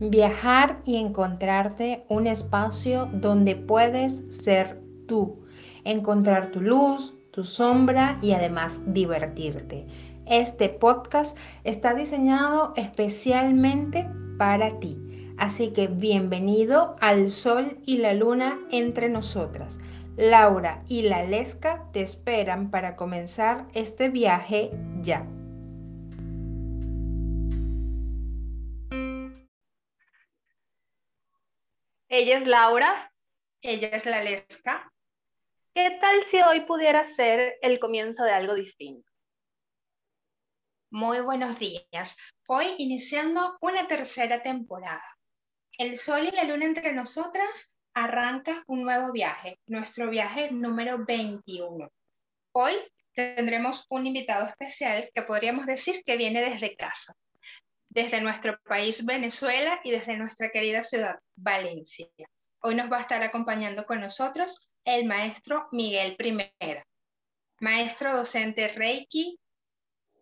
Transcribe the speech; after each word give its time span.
Viajar 0.00 0.80
y 0.86 0.96
encontrarte 0.96 2.06
un 2.08 2.26
espacio 2.26 3.10
donde 3.12 3.54
puedes 3.54 4.24
ser 4.34 4.80
tú, 5.06 5.44
encontrar 5.84 6.50
tu 6.50 6.62
luz, 6.62 7.14
tu 7.32 7.44
sombra 7.44 8.18
y 8.22 8.32
además 8.32 8.80
divertirte. 8.86 9.86
Este 10.24 10.70
podcast 10.70 11.36
está 11.64 11.92
diseñado 11.92 12.72
especialmente 12.76 14.08
para 14.38 14.80
ti. 14.80 14.96
Así 15.36 15.68
que 15.68 15.86
bienvenido 15.86 16.96
al 17.02 17.30
Sol 17.30 17.76
y 17.84 17.98
la 17.98 18.14
Luna 18.14 18.58
entre 18.70 19.10
nosotras. 19.10 19.80
Laura 20.16 20.82
y 20.88 21.02
la 21.02 21.24
Lesca 21.24 21.84
te 21.92 22.00
esperan 22.00 22.70
para 22.70 22.96
comenzar 22.96 23.66
este 23.74 24.08
viaje 24.08 24.70
ya. 25.02 25.26
Ella 32.12 32.38
es 32.38 32.46
Laura. 32.48 33.12
Ella 33.62 33.86
es 33.92 34.04
la 34.04 34.24
Lesca. 34.24 34.92
¿Qué 35.72 35.96
tal 36.00 36.26
si 36.26 36.42
hoy 36.42 36.62
pudiera 36.62 37.04
ser 37.04 37.56
el 37.62 37.78
comienzo 37.78 38.24
de 38.24 38.32
algo 38.32 38.54
distinto? 38.54 39.08
Muy 40.90 41.20
buenos 41.20 41.56
días. 41.60 42.16
Hoy 42.48 42.66
iniciando 42.78 43.56
una 43.60 43.86
tercera 43.86 44.42
temporada. 44.42 45.04
El 45.78 45.96
Sol 45.98 46.24
y 46.26 46.32
la 46.32 46.42
Luna 46.42 46.66
entre 46.66 46.92
nosotras 46.92 47.76
arranca 47.94 48.64
un 48.66 48.82
nuevo 48.82 49.12
viaje, 49.12 49.60
nuestro 49.68 50.10
viaje 50.10 50.50
número 50.50 51.04
21. 51.06 51.88
Hoy 52.56 52.72
tendremos 53.14 53.86
un 53.88 54.08
invitado 54.08 54.48
especial 54.48 55.08
que 55.14 55.22
podríamos 55.22 55.64
decir 55.64 56.02
que 56.04 56.16
viene 56.16 56.42
desde 56.42 56.74
casa 56.74 57.14
desde 57.90 58.20
nuestro 58.20 58.58
país 58.62 59.04
Venezuela 59.04 59.80
y 59.82 59.90
desde 59.90 60.16
nuestra 60.16 60.50
querida 60.50 60.82
ciudad 60.82 61.18
Valencia. 61.34 62.06
Hoy 62.62 62.76
nos 62.76 62.90
va 62.90 62.98
a 62.98 63.00
estar 63.00 63.22
acompañando 63.22 63.84
con 63.84 64.00
nosotros 64.00 64.70
el 64.84 65.06
maestro 65.06 65.68
Miguel 65.72 66.16
Primera, 66.16 66.86
maestro 67.60 68.16
docente 68.16 68.68
Reiki, 68.68 69.38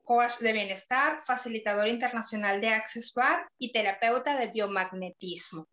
coach 0.03 0.39
de 0.39 0.55
bienestar, 0.55 1.21
facilitador 1.21 1.89
internacional 1.89 2.61
de 2.63 2.71
Access 2.71 3.13
Bar 3.15 3.47
y 3.59 3.71
terapeuta 3.71 4.39
de 4.39 4.47
biomagnetismo. 4.47 5.69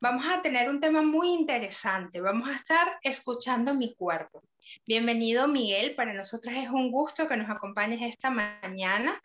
Vamos 0.00 0.26
a 0.28 0.42
tener 0.42 0.68
un 0.68 0.78
tema 0.78 1.02
muy 1.02 1.32
interesante. 1.32 2.20
Vamos 2.20 2.48
a 2.48 2.54
estar 2.54 2.98
escuchando 3.02 3.74
mi 3.74 3.94
cuerpo. 3.94 4.42
Bienvenido 4.86 5.48
Miguel, 5.48 5.94
para 5.94 6.12
nosotros 6.12 6.54
es 6.54 6.68
un 6.68 6.90
gusto 6.92 7.26
que 7.26 7.36
nos 7.36 7.50
acompañes 7.50 8.02
esta 8.02 8.30
mañana. 8.30 9.20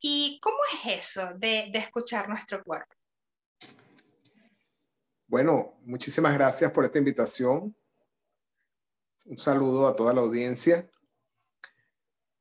¿Y 0.00 0.38
cómo 0.40 0.58
es 0.72 1.06
eso 1.08 1.34
de, 1.34 1.70
escuchar 1.74 2.28
nuestro 2.28 2.62
cuerpo? 2.62 2.94
Bueno, 5.26 5.78
muchísimas 5.84 6.34
gracias 6.34 6.70
por 6.72 6.84
esta 6.84 6.98
invitación. 6.98 7.74
Un 9.24 9.38
saludo 9.38 9.88
a 9.88 9.96
toda 9.96 10.12
la 10.12 10.20
audiencia. 10.20 10.88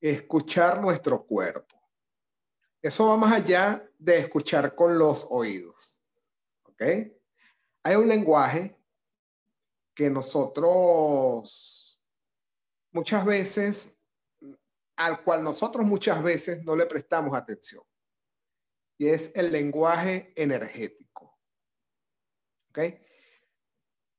Escuchar 0.02 0.82
nuestro 0.82 1.26
cuerpo. 1.26 1.82
Eso 2.82 3.08
va 3.08 3.18
más 3.18 3.34
allá 3.34 3.90
de 3.98 4.20
escuchar 4.20 4.76
con 4.76 4.98
los 4.98 5.28
oídos. 5.30 6.04
¿Ok? 6.64 6.82
Hay 7.84 7.96
un 7.96 8.10
lenguaje 8.10 8.78
que 9.96 10.10
nosotros 10.10 12.02
muchas 12.92 13.26
veces, 13.26 14.00
al 14.96 15.24
cual 15.24 15.44
nosotros 15.44 15.86
muchas 15.86 16.22
veces 16.22 16.64
no 16.64 16.76
le 16.76 16.86
prestamos 16.86 17.36
atención. 17.36 17.84
Y 18.98 19.08
es 19.08 19.32
el 19.36 19.52
lenguaje 19.52 20.34
energético. 20.36 21.40
¿Ok? 22.70 22.80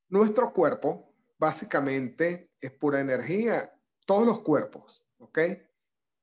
Nuestro 0.09 0.53
cuerpo 0.53 1.13
básicamente 1.37 2.51
es 2.59 2.71
pura 2.71 2.99
energía. 2.99 3.73
Todos 4.05 4.25
los 4.25 4.39
cuerpos, 4.41 5.07
¿ok? 5.17 5.39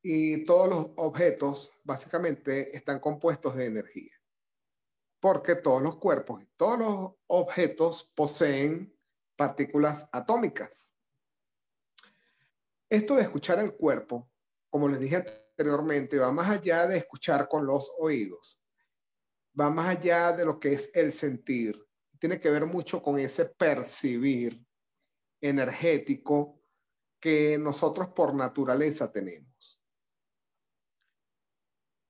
Y 0.02 0.44
todos 0.44 0.68
los 0.68 0.90
objetos 0.96 1.80
básicamente 1.84 2.76
están 2.76 3.00
compuestos 3.00 3.56
de 3.56 3.66
energía 3.66 4.22
porque 5.22 5.54
todos 5.54 5.80
los 5.80 5.98
cuerpos 5.98 6.42
y 6.42 6.46
todos 6.56 6.80
los 6.80 7.12
objetos 7.28 8.12
poseen 8.16 8.92
partículas 9.36 10.08
atómicas. 10.10 10.96
Esto 12.90 13.14
de 13.14 13.22
escuchar 13.22 13.60
el 13.60 13.76
cuerpo, 13.76 14.31
como 14.72 14.88
les 14.88 15.00
dije 15.00 15.16
anteriormente, 15.16 16.18
va 16.18 16.32
más 16.32 16.48
allá 16.48 16.88
de 16.88 16.96
escuchar 16.96 17.46
con 17.46 17.66
los 17.66 17.94
oídos, 17.98 18.64
va 19.58 19.68
más 19.68 19.98
allá 19.98 20.32
de 20.32 20.46
lo 20.46 20.58
que 20.58 20.72
es 20.72 20.90
el 20.94 21.12
sentir, 21.12 21.78
tiene 22.18 22.40
que 22.40 22.48
ver 22.48 22.64
mucho 22.64 23.02
con 23.02 23.18
ese 23.18 23.44
percibir 23.44 24.66
energético 25.42 26.62
que 27.20 27.58
nosotros 27.58 28.08
por 28.16 28.34
naturaleza 28.34 29.12
tenemos. 29.12 29.78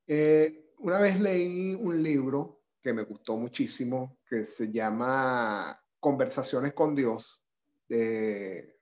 Eh, 0.07 0.73
una 0.79 1.01
vez 1.01 1.19
leí 1.19 1.75
un 1.75 2.01
libro 2.01 2.63
que 2.81 2.93
me 2.93 3.03
gustó 3.03 3.37
muchísimo, 3.37 4.21
que 4.25 4.45
se 4.45 4.71
llama 4.71 5.85
Conversaciones 5.99 6.75
con 6.75 6.95
Dios, 6.95 7.45
de 7.89 8.79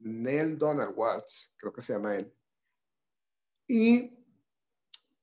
Neil 0.00 0.58
Donald 0.58 0.92
Waltz, 0.94 1.54
creo 1.56 1.72
que 1.72 1.80
se 1.80 1.94
llama 1.94 2.16
él. 2.16 2.36
Y 3.72 4.22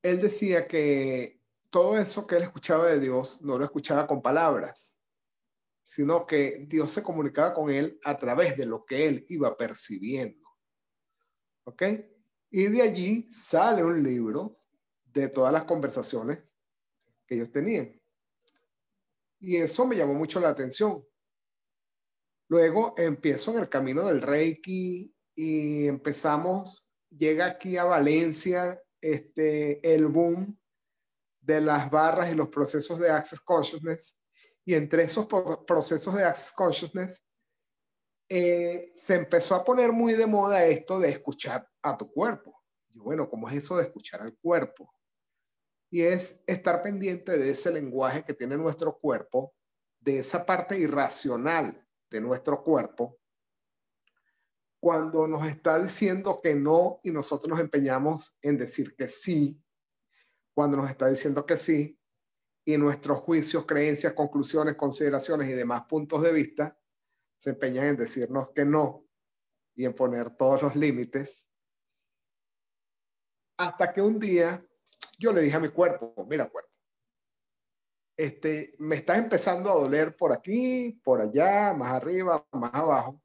él 0.02 0.20
decía 0.20 0.68
que 0.68 1.40
todo 1.70 1.96
eso 2.00 2.26
que 2.26 2.38
él 2.38 2.42
escuchaba 2.42 2.88
de 2.88 3.00
Dios 3.00 3.44
no 3.44 3.60
lo 3.60 3.64
escuchaba 3.64 4.08
con 4.08 4.24
palabras, 4.24 4.98
sino 5.84 6.26
que 6.26 6.66
Dios 6.68 6.90
se 6.90 7.04
comunicaba 7.04 7.54
con 7.54 7.70
él 7.70 8.00
a 8.04 8.18
través 8.18 8.58
de 8.58 8.66
lo 8.66 8.86
que 8.86 9.08
él 9.08 9.24
iba 9.30 9.56
percibiendo. 9.56 10.48
¿Ok? 11.66 11.84
Y 12.50 12.64
de 12.70 12.82
allí 12.82 13.30
sale 13.32 13.84
un 13.84 14.02
libro 14.02 14.58
de 15.06 15.28
todas 15.28 15.54
las 15.54 15.66
conversaciones 15.66 16.40
que 17.28 17.36
ellos 17.36 17.52
tenían. 17.52 18.02
Y 19.40 19.58
eso 19.58 19.86
me 19.86 19.96
llamó 19.96 20.16
mucho 20.16 20.40
la 20.40 20.50
atención. 20.50 21.06
Luego 22.48 22.96
empiezo 22.98 23.52
en 23.52 23.60
el 23.60 23.70
camino 23.70 24.08
del 24.08 24.24
Reiki 24.24 25.16
y 25.36 25.86
empezamos, 25.86 26.89
llega 27.10 27.46
aquí 27.46 27.78
a 27.78 27.84
Valencia 27.84 28.82
este, 29.02 29.80
el 29.94 30.08
boom 30.08 30.60
de 31.42 31.62
las 31.62 31.90
barras 31.90 32.32
y 32.32 32.36
los 32.36 32.50
procesos 32.50 33.00
de 33.00 33.10
Access 33.10 33.42
Consciousness. 33.42 34.18
Y 34.66 34.74
entre 34.76 35.04
esos 35.04 35.28
procesos 35.66 36.16
de 36.16 36.24
Access 36.24 36.54
Consciousness, 36.54 37.24
eh, 38.30 38.92
se 38.94 39.16
empezó 39.16 39.56
a 39.56 39.64
poner 39.64 39.92
muy 39.92 40.14
de 40.14 40.28
moda 40.28 40.66
esto 40.66 41.00
de 41.00 41.10
escuchar 41.10 41.68
a 41.82 41.98
tu 41.98 42.12
cuerpo. 42.12 42.64
Y 42.94 43.00
bueno, 43.00 43.30
¿cómo 43.30 43.50
es 43.50 43.56
eso 43.56 43.78
de 43.78 43.84
escuchar 43.84 44.22
al 44.22 44.38
cuerpo? 44.38 44.94
y 45.90 46.04
es 46.04 46.42
estar 46.46 46.82
pendiente 46.82 47.38
de 47.38 47.52
ese 47.52 47.72
lenguaje 47.72 48.24
que 48.24 48.34
tiene 48.34 48.58
nuestro 48.58 48.98
cuerpo, 48.98 49.54
de 50.00 50.20
esa 50.20 50.46
parte 50.46 50.78
irracional 50.78 51.86
de 52.10 52.22
nuestro 52.22 52.64
cuerpo, 52.64 53.19
cuando 54.80 55.28
nos 55.28 55.48
está 55.48 55.82
diciendo 55.82 56.40
que 56.42 56.56
no 56.56 57.00
y 57.04 57.12
nosotros 57.12 57.50
nos 57.50 57.60
empeñamos 57.60 58.38
en 58.42 58.58
decir 58.58 58.96
que 58.96 59.08
sí, 59.08 59.62
cuando 60.54 60.78
nos 60.78 60.90
está 60.90 61.08
diciendo 61.08 61.46
que 61.46 61.58
sí 61.58 62.00
y 62.66 62.78
nuestros 62.78 63.20
juicios, 63.20 63.66
creencias, 63.66 64.14
conclusiones, 64.14 64.76
consideraciones 64.76 65.50
y 65.50 65.54
demás 65.54 65.84
puntos 65.84 66.22
de 66.22 66.32
vista 66.32 66.78
se 67.38 67.52
empeñan 67.52 67.88
en 67.88 67.98
decirnos 67.98 68.50
que 68.54 68.66
no 68.66 69.06
y 69.76 69.86
en 69.86 69.94
poner 69.94 70.30
todos 70.32 70.62
los 70.62 70.76
límites, 70.76 71.48
hasta 73.58 73.94
que 73.94 74.02
un 74.02 74.20
día 74.20 74.66
yo 75.18 75.32
le 75.32 75.42
dije 75.42 75.56
a 75.56 75.62
mi 75.62 75.70
cuerpo, 75.70 76.14
mira 76.30 76.50
cuerpo, 76.50 76.70
este, 78.18 78.74
me 78.80 78.96
está 78.98 79.18
empezando 79.18 79.70
a 79.70 79.76
doler 79.76 80.16
por 80.18 80.34
aquí, 80.34 81.00
por 81.04 81.22
allá, 81.22 81.74
más 81.74 81.94
arriba, 81.94 82.46
más 82.52 82.74
abajo. 82.74 83.22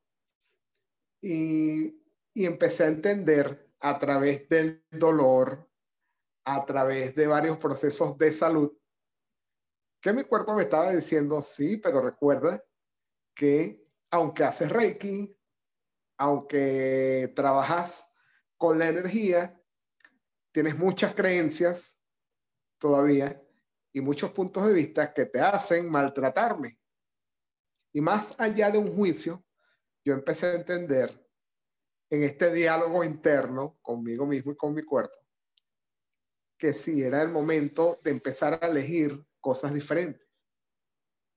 Y, 1.27 2.03
y 2.35 2.45
empecé 2.45 2.85
a 2.85 2.89
entender 2.89 3.67
a 3.81 3.99
través 3.99 4.47
del 4.49 4.85
dolor, 4.91 5.71
a 6.45 6.67
través 6.67 7.15
de 7.15 7.27
varios 7.27 7.57
procesos 7.57 8.19
de 8.19 8.31
salud, 8.31 8.77
que 10.03 10.13
mi 10.13 10.25
cuerpo 10.25 10.55
me 10.55 10.65
estaba 10.65 10.91
diciendo, 10.93 11.41
sí, 11.41 11.79
pero 11.79 12.03
recuerda 12.03 12.63
que 13.35 13.87
aunque 14.11 14.45
haces 14.45 14.71
Reiki, 14.71 15.35
aunque 16.19 17.33
trabajas 17.35 18.07
con 18.59 18.79
la 18.79 18.89
energía, 18.89 19.59
tienes 20.53 20.79
muchas 20.79 21.15
creencias 21.15 21.99
todavía 22.79 23.43
y 23.95 24.03
muchos 24.03 24.31
puntos 24.33 24.67
de 24.67 24.75
vista 24.75 25.15
que 25.15 25.25
te 25.25 25.41
hacen 25.41 25.91
maltratarme. 25.91 26.79
Y 27.95 28.03
más 28.03 28.39
allá 28.39 28.71
de 28.71 28.77
un 28.77 28.95
juicio, 28.95 29.43
yo 30.05 30.13
empecé 30.13 30.47
a 30.47 30.55
entender 30.55 31.25
en 32.11 32.23
este 32.23 32.53
diálogo 32.53 33.03
interno 33.03 33.79
conmigo 33.81 34.27
mismo 34.27 34.53
y 34.53 34.57
con 34.57 34.75
mi 34.75 34.83
cuerpo, 34.83 35.17
que 36.59 36.75
sí 36.75 37.03
era 37.03 37.23
el 37.23 37.31
momento 37.31 38.01
de 38.05 38.11
empezar 38.11 38.59
a 38.63 38.67
elegir 38.67 39.25
cosas 39.41 39.73
diferentes. 39.73 40.29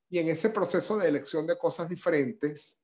Y 0.10 0.20
en 0.20 0.30
ese 0.30 0.50
proceso 0.50 0.98
de 0.98 1.10
elección 1.10 1.48
de 1.48 1.58
cosas 1.58 1.90
diferentes, 1.90 2.80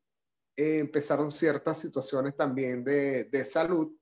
eh, 0.55 0.79
empezaron 0.79 1.31
ciertas 1.31 1.79
situaciones 1.79 2.35
también 2.35 2.83
de, 2.83 3.25
de 3.25 3.43
salud 3.43 3.95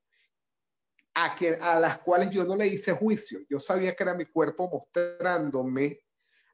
a, 1.14 1.36
que, 1.36 1.56
a 1.56 1.80
las 1.80 2.00
cuales 2.00 2.30
yo 2.30 2.46
no 2.46 2.56
le 2.56 2.68
hice 2.68 2.94
juicio. 2.94 3.40
Yo 3.50 3.60
sabía 3.60 3.96
que 3.96 4.04
era 4.04 4.14
mi 4.14 4.26
cuerpo 4.26 4.70
mostrándome 4.70 6.02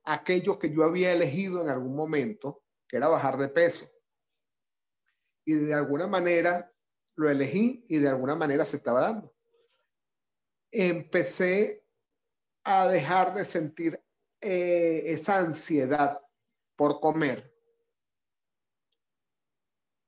aquello 0.03 0.57
que 0.57 0.69
yo 0.69 0.83
había 0.83 1.11
elegido 1.11 1.61
en 1.61 1.69
algún 1.69 1.95
momento, 1.95 2.63
que 2.87 2.97
era 2.97 3.07
bajar 3.07 3.37
de 3.37 3.49
peso. 3.49 3.89
Y 5.47 5.53
de 5.53 5.73
alguna 5.73 6.07
manera 6.07 6.73
lo 7.15 7.29
elegí 7.29 7.85
y 7.87 7.99
de 7.99 8.09
alguna 8.09 8.35
manera 8.35 8.65
se 8.65 8.75
estaba 8.75 8.99
dando. 8.99 9.33
Empecé 10.69 11.87
a 12.65 12.89
dejar 12.89 13.33
de 13.33 13.45
sentir 13.45 14.03
eh, 14.41 15.03
esa 15.05 15.37
ansiedad 15.37 16.21
por 16.75 16.99
comer. 16.99 17.55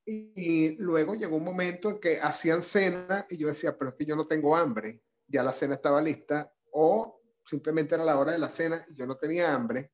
Y, 0.05 0.75
luego 0.75 1.15
llegó 1.15 1.37
un 1.37 1.45
momento 1.45 1.89
en 1.89 1.99
que 2.01 2.19
hacían 2.19 2.61
cena 2.61 3.25
y 3.29 3.37
yo 3.37 3.47
decía, 3.47 3.77
pero 3.77 3.91
es 3.91 3.95
que 3.95 4.05
yo 4.05 4.17
no 4.17 4.27
tengo 4.27 4.57
hambre, 4.57 5.01
ya 5.25 5.41
la 5.41 5.53
cena 5.53 5.75
estaba 5.75 6.01
lista, 6.01 6.53
o 6.73 7.21
simplemente 7.45 7.95
era 7.95 8.03
la 8.03 8.19
hora 8.19 8.33
de 8.33 8.39
la 8.39 8.49
cena 8.49 8.85
y 8.89 8.95
yo 8.95 9.05
no 9.05 9.15
tenía 9.15 9.53
hambre. 9.53 9.93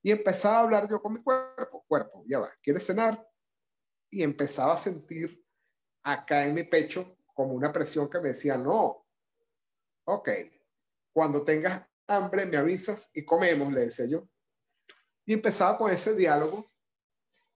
Y 0.00 0.10
empezaba 0.10 0.56
a 0.56 0.60
hablar 0.60 0.88
yo 0.88 1.02
con 1.02 1.12
mi 1.12 1.22
cuerpo, 1.22 1.84
cuerpo, 1.86 2.24
ya 2.26 2.38
va, 2.38 2.50
¿quieres 2.62 2.86
cenar? 2.86 3.22
Y 4.10 4.22
empezaba 4.22 4.74
a 4.74 4.78
sentir 4.78 5.44
acá 6.02 6.46
en 6.46 6.54
mi 6.54 6.64
pecho 6.64 7.18
como 7.34 7.54
una 7.54 7.72
presión 7.72 8.08
que 8.08 8.20
me 8.20 8.28
decía, 8.28 8.56
no, 8.56 9.06
ok, 10.04 10.30
cuando 11.12 11.44
tengas 11.44 11.86
hambre 12.06 12.46
me 12.46 12.56
avisas 12.56 13.10
y 13.12 13.24
comemos, 13.24 13.72
le 13.72 13.82
decía 13.82 14.06
yo. 14.06 14.28
Y 15.24 15.32
empezaba 15.34 15.76
con 15.76 15.90
ese 15.90 16.14
diálogo 16.14 16.70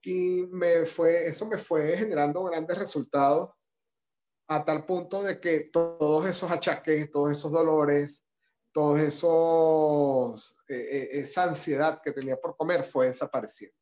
y 0.03 0.47
me 0.51 0.87
fue, 0.87 1.27
eso 1.27 1.47
me 1.47 1.59
fue 1.59 1.97
generando 1.97 2.45
grandes 2.45 2.77
resultados 2.77 3.51
a 4.49 4.65
tal 4.65 4.85
punto 4.85 5.23
de 5.23 5.39
que 5.39 5.71
todos 5.73 6.27
esos 6.27 6.51
achaques, 6.51 7.11
todos 7.13 7.31
esos 7.31 7.53
dolores, 7.53 8.27
todos 8.73 8.99
esos, 9.01 10.59
eh, 10.69 10.75
eh, 10.75 11.09
esa 11.21 11.45
ansiedad 11.45 12.01
que 12.03 12.13
tenía 12.13 12.37
por 12.37 12.57
comer 12.57 12.83
fue 12.83 13.07
desapareciendo. 13.07 13.77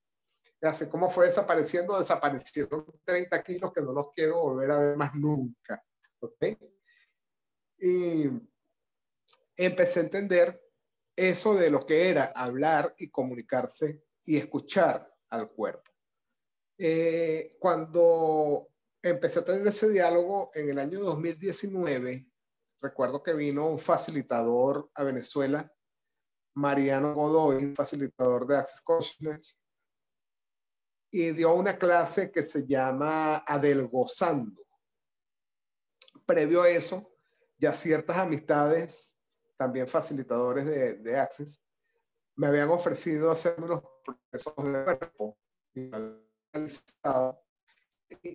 Así 0.62 0.88
como 0.88 1.08
fue 1.08 1.26
desapareciendo, 1.26 1.98
desaparecieron 1.98 2.84
30 3.04 3.42
kilos 3.42 3.72
que 3.72 3.80
no 3.80 3.92
los 3.92 4.12
quiero 4.12 4.40
volver 4.40 4.70
a 4.70 4.78
ver 4.78 4.96
más 4.96 5.14
nunca. 5.14 5.82
¿Ok? 6.20 6.44
Y 7.78 8.24
empecé 9.56 10.00
a 10.00 10.02
entender 10.02 10.60
eso 11.14 11.54
de 11.54 11.70
lo 11.70 11.84
que 11.86 12.08
era 12.08 12.24
hablar 12.34 12.94
y 12.98 13.10
comunicarse 13.10 14.04
y 14.24 14.36
escuchar 14.36 15.12
al 15.30 15.50
cuerpo. 15.50 15.90
Eh, 16.78 17.56
cuando 17.58 18.68
empecé 19.02 19.40
a 19.40 19.44
tener 19.44 19.66
ese 19.66 19.88
diálogo 19.88 20.50
en 20.54 20.70
el 20.70 20.78
año 20.78 21.00
2019, 21.00 22.28
recuerdo 22.80 23.22
que 23.22 23.34
vino 23.34 23.66
un 23.66 23.78
facilitador 23.78 24.90
a 24.94 25.02
Venezuela, 25.02 25.72
Mariano 26.54 27.14
Godoy, 27.14 27.74
facilitador 27.74 28.46
de 28.46 28.56
Access 28.58 28.80
Consciousness, 28.80 29.60
y 31.10 31.30
dio 31.30 31.54
una 31.54 31.78
clase 31.78 32.30
que 32.30 32.42
se 32.42 32.66
llama 32.66 33.38
Adelgozando. 33.46 34.62
Previo 36.26 36.62
a 36.62 36.68
eso, 36.68 37.14
ya 37.56 37.72
ciertas 37.72 38.18
amistades, 38.18 39.14
también 39.56 39.88
facilitadores 39.88 40.66
de, 40.66 40.94
de 40.96 41.18
Access, 41.18 41.62
me 42.36 42.46
habían 42.46 42.68
ofrecido 42.68 43.30
hacer 43.30 43.54
unos 43.58 43.82
procesos 44.04 44.54
de 44.56 44.84
cuerpo. 44.84 45.38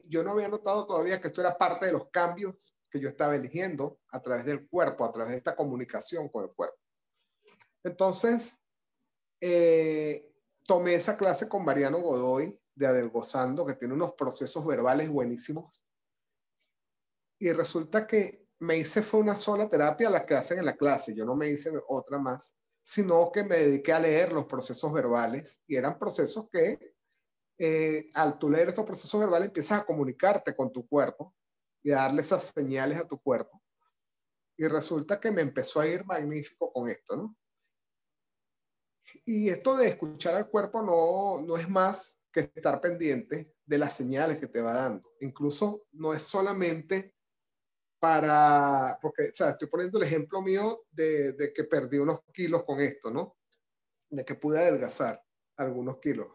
Yo 0.06 0.24
no 0.24 0.32
había 0.32 0.50
notado 0.50 0.86
todavía 0.86 1.22
que 1.22 1.28
esto 1.28 1.42
era 1.42 1.58
parte 1.58 1.86
de 1.86 1.94
los 1.94 2.10
cambios 2.10 2.78
que 2.90 3.00
yo 3.00 3.08
estaba 3.10 3.36
eligiendo 3.36 4.00
a 4.10 4.22
través 4.22 4.46
del 4.46 4.68
cuerpo, 4.68 5.06
a 5.06 5.12
través 5.12 5.32
de 5.32 5.38
esta 5.38 5.56
comunicación 5.56 6.28
con 6.30 6.44
el 6.44 6.52
cuerpo. 6.52 6.78
Entonces, 7.84 8.58
eh, 9.40 10.32
tomé 10.66 10.96
esa 10.96 11.18
clase 11.18 11.48
con 11.48 11.66
Mariano 11.66 12.00
Godoy 12.00 12.60
de 12.76 12.88
Adelgozando, 12.88 13.66
que 13.66 13.76
tiene 13.76 13.94
unos 13.94 14.14
procesos 14.14 14.66
verbales 14.66 15.10
buenísimos. 15.10 15.86
Y 17.40 17.52
resulta 17.52 18.08
que 18.08 18.48
me 18.60 18.78
hice 18.78 19.04
fue 19.04 19.20
una 19.20 19.36
sola 19.36 19.70
terapia 19.70 20.10
la 20.10 20.26
que 20.26 20.36
hacen 20.36 20.60
en 20.60 20.66
la 20.66 20.78
clase, 20.78 21.14
yo 21.14 21.26
no 21.26 21.36
me 21.36 21.50
hice 21.50 21.72
otra 21.88 22.18
más, 22.18 22.56
sino 22.82 23.32
que 23.32 23.44
me 23.44 23.58
dediqué 23.58 23.94
a 23.94 24.00
leer 24.00 24.32
los 24.32 24.46
procesos 24.46 24.92
verbales 24.92 25.62
y 25.68 25.76
eran 25.76 26.00
procesos 26.00 26.50
que 26.50 26.96
eh, 27.58 28.10
al 28.14 28.40
tú 28.40 28.50
leer 28.50 28.70
esos 28.70 28.86
procesos 28.86 29.20
verbales 29.20 29.48
empiezas 29.48 29.82
a 29.82 29.86
comunicarte 29.86 30.56
con 30.56 30.72
tu 30.72 30.88
cuerpo 30.88 31.36
y 31.84 31.92
a 31.92 31.98
darle 31.98 32.22
esas 32.22 32.52
señales 32.56 33.00
a 33.00 33.08
tu 33.08 33.22
cuerpo. 33.22 33.62
Y 34.58 34.68
resulta 34.68 35.20
que 35.20 35.32
me 35.32 35.42
empezó 35.42 35.80
a 35.80 35.88
ir 35.88 36.06
magnífico 36.06 36.72
con 36.72 36.88
esto, 36.88 37.18
¿no? 37.18 37.36
Y 39.26 39.50
esto 39.50 39.76
de 39.76 39.88
escuchar 39.88 40.36
al 40.36 40.50
cuerpo 40.50 40.82
no, 40.82 41.42
no 41.46 41.58
es 41.58 41.70
más 41.70 42.20
que 42.34 42.42
estar 42.42 42.82
pendiente 42.82 43.54
de 43.66 43.78
las 43.78 43.96
señales 43.96 44.38
que 44.38 44.48
te 44.48 44.62
va 44.62 44.74
dando. 44.74 45.14
Incluso 45.22 45.86
no 45.94 46.14
es 46.14 46.24
solamente 46.24 47.16
para, 48.00 49.00
porque, 49.02 49.24
o 49.24 49.34
sea, 49.34 49.52
estoy 49.52 49.70
poniendo 49.70 49.98
el 49.98 50.06
ejemplo 50.06 50.42
mío 50.42 50.84
de, 50.92 51.32
de 51.34 51.54
que 51.54 51.64
perdí 51.64 52.00
unos 52.00 52.20
kilos 52.34 52.66
con 52.66 52.82
esto, 52.82 53.10
¿no? 53.12 53.38
De 54.10 54.26
que 54.26 54.36
pude 54.36 54.60
adelgazar 54.60 55.24
algunos 55.56 56.00
kilos. 56.00 56.28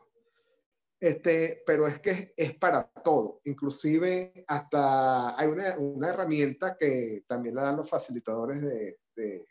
Este, 1.01 1.63
pero 1.65 1.87
es 1.87 2.01
que 2.01 2.33
es 2.37 2.57
para 2.57 2.91
todo, 3.05 3.41
inclusive 3.45 4.45
hasta 4.49 5.39
hay 5.39 5.47
una, 5.47 5.79
una 5.79 6.09
herramienta 6.09 6.77
que 6.77 7.23
también 7.29 7.55
la 7.55 7.63
dan 7.63 7.77
los 7.77 7.89
facilitadores 7.89 8.61
de, 8.61 8.99
de, 9.15 9.47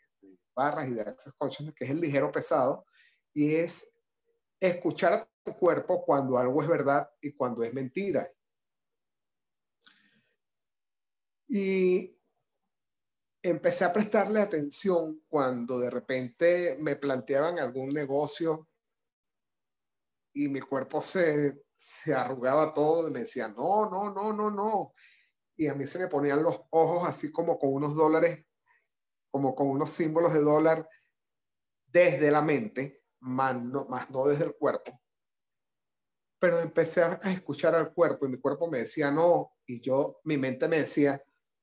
barras 0.54 0.88
y 0.88 0.92
de 0.92 1.02
access 1.02 1.32
consciousness, 1.38 1.74
que 1.74 1.84
es 1.84 1.90
el 1.90 2.00
ligero 2.00 2.30
pesado, 2.30 2.84
y 3.32 3.54
es 3.54 3.94
escuchar 4.60 5.12
a 5.12 5.28
tu 5.44 5.54
cuerpo 5.54 6.04
cuando 6.04 6.38
algo 6.38 6.62
es 6.62 6.68
verdad 6.68 7.10
y 7.20 7.32
cuando 7.32 7.62
es 7.62 7.72
mentira. 7.72 8.30
Y 11.48 12.18
empecé 13.42 13.84
a 13.84 13.92
prestarle 13.92 14.40
atención 14.40 15.22
cuando 15.28 15.78
de 15.78 15.90
repente 15.90 16.76
me 16.80 16.96
planteaban 16.96 17.58
algún 17.58 17.92
negocio 17.92 18.68
y 20.34 20.48
mi 20.48 20.60
cuerpo 20.60 21.00
se, 21.00 21.64
se 21.74 22.12
arrugaba 22.12 22.74
todo 22.74 23.08
y 23.08 23.12
me 23.12 23.20
decía, 23.20 23.48
no, 23.48 23.88
no, 23.88 24.12
no, 24.12 24.32
no, 24.32 24.50
no. 24.50 24.94
Y 25.56 25.66
a 25.66 25.74
mí 25.74 25.86
se 25.86 25.98
me 25.98 26.08
ponían 26.08 26.42
los 26.42 26.60
ojos 26.70 27.08
así 27.08 27.32
como 27.32 27.58
con 27.58 27.72
unos 27.72 27.96
dólares, 27.96 28.44
como 29.30 29.54
con 29.54 29.68
unos 29.68 29.90
símbolos 29.90 30.32
de 30.32 30.40
dólar 30.40 30.88
desde 31.86 32.30
la 32.30 32.42
mente, 32.42 32.97
más 33.20 33.60
no, 33.60 33.84
más 33.86 34.10
no 34.10 34.26
desde 34.26 34.44
el 34.44 34.54
cuerpo. 34.54 35.00
Pero 36.38 36.60
empecé 36.60 37.02
a 37.02 37.14
escuchar 37.32 37.74
al 37.74 37.92
cuerpo 37.92 38.26
y 38.26 38.30
mi 38.30 38.38
cuerpo 38.38 38.68
me 38.68 38.78
decía 38.78 39.10
no, 39.10 39.52
y 39.66 39.80
yo, 39.80 40.20
mi 40.24 40.36
mente 40.36 40.68
me 40.68 40.78
decía, 40.78 41.22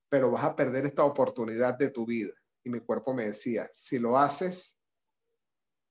pero 0.10 0.32
vas 0.32 0.44
a 0.44 0.56
perder 0.56 0.86
esta 0.86 1.04
oportunidad 1.04 1.78
de 1.78 1.90
tu 1.90 2.06
vida. 2.06 2.34
Y 2.64 2.70
mi 2.70 2.80
cuerpo 2.80 3.14
me 3.14 3.26
decía, 3.26 3.70
si 3.74 4.00
lo 4.00 4.18
haces, 4.18 4.78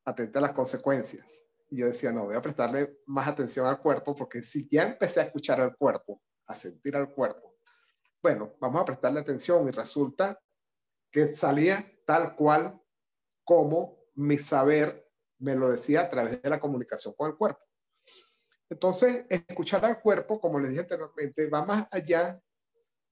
atenta 0.04 0.38
a 0.38 0.42
las 0.42 0.52
consecuencias. 0.52 1.44
Y 1.70 1.78
yo 1.78 1.86
decía, 1.86 2.12
no, 2.12 2.26
voy 2.26 2.36
a 2.36 2.42
prestarle 2.42 3.00
más 3.06 3.26
atención 3.26 3.66
al 3.66 3.80
cuerpo 3.80 4.14
porque 4.14 4.42
si 4.42 4.68
ya 4.68 4.84
empecé 4.84 5.20
a 5.20 5.24
escuchar 5.24 5.60
al 5.60 5.76
cuerpo, 5.76 6.22
a 6.46 6.54
sentir 6.54 6.96
al 6.96 7.12
cuerpo, 7.12 7.56
bueno, 8.22 8.54
vamos 8.60 8.80
a 8.80 8.84
prestarle 8.84 9.20
atención 9.20 9.66
y 9.68 9.70
resulta 9.70 10.40
que 11.10 11.34
salía 11.34 11.90
tal 12.06 12.34
cual 12.34 12.80
como 13.44 13.98
mi 14.14 14.38
saber 14.38 15.03
me 15.44 15.54
lo 15.54 15.68
decía 15.68 16.00
a 16.00 16.10
través 16.10 16.40
de 16.40 16.48
la 16.48 16.58
comunicación 16.58 17.14
con 17.14 17.30
el 17.30 17.36
cuerpo. 17.36 17.60
Entonces, 18.70 19.26
escuchar 19.28 19.84
al 19.84 20.00
cuerpo, 20.00 20.40
como 20.40 20.58
les 20.58 20.70
dije 20.70 20.80
anteriormente, 20.80 21.48
va 21.50 21.64
más 21.66 21.86
allá 21.90 22.38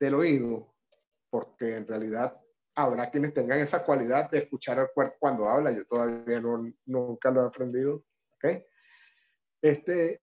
del 0.01 0.15
oído, 0.15 0.75
porque 1.31 1.77
en 1.77 1.87
realidad 1.87 2.35
habrá 2.75 3.11
quienes 3.11 3.35
tengan 3.35 3.61
esa 3.61 3.85
cualidad 3.85 4.31
de 4.31 4.39
escuchar 4.39 4.79
al 4.79 4.91
cuerpo 4.93 5.17
cuando 5.21 5.47
habla. 5.47 5.73
Yo 5.73 5.85
todavía 5.85 6.41
no, 6.41 6.73
nunca 6.87 7.31
lo 7.31 7.43
he 7.43 7.47
aprendido. 7.47 8.05
Este, 9.61 10.21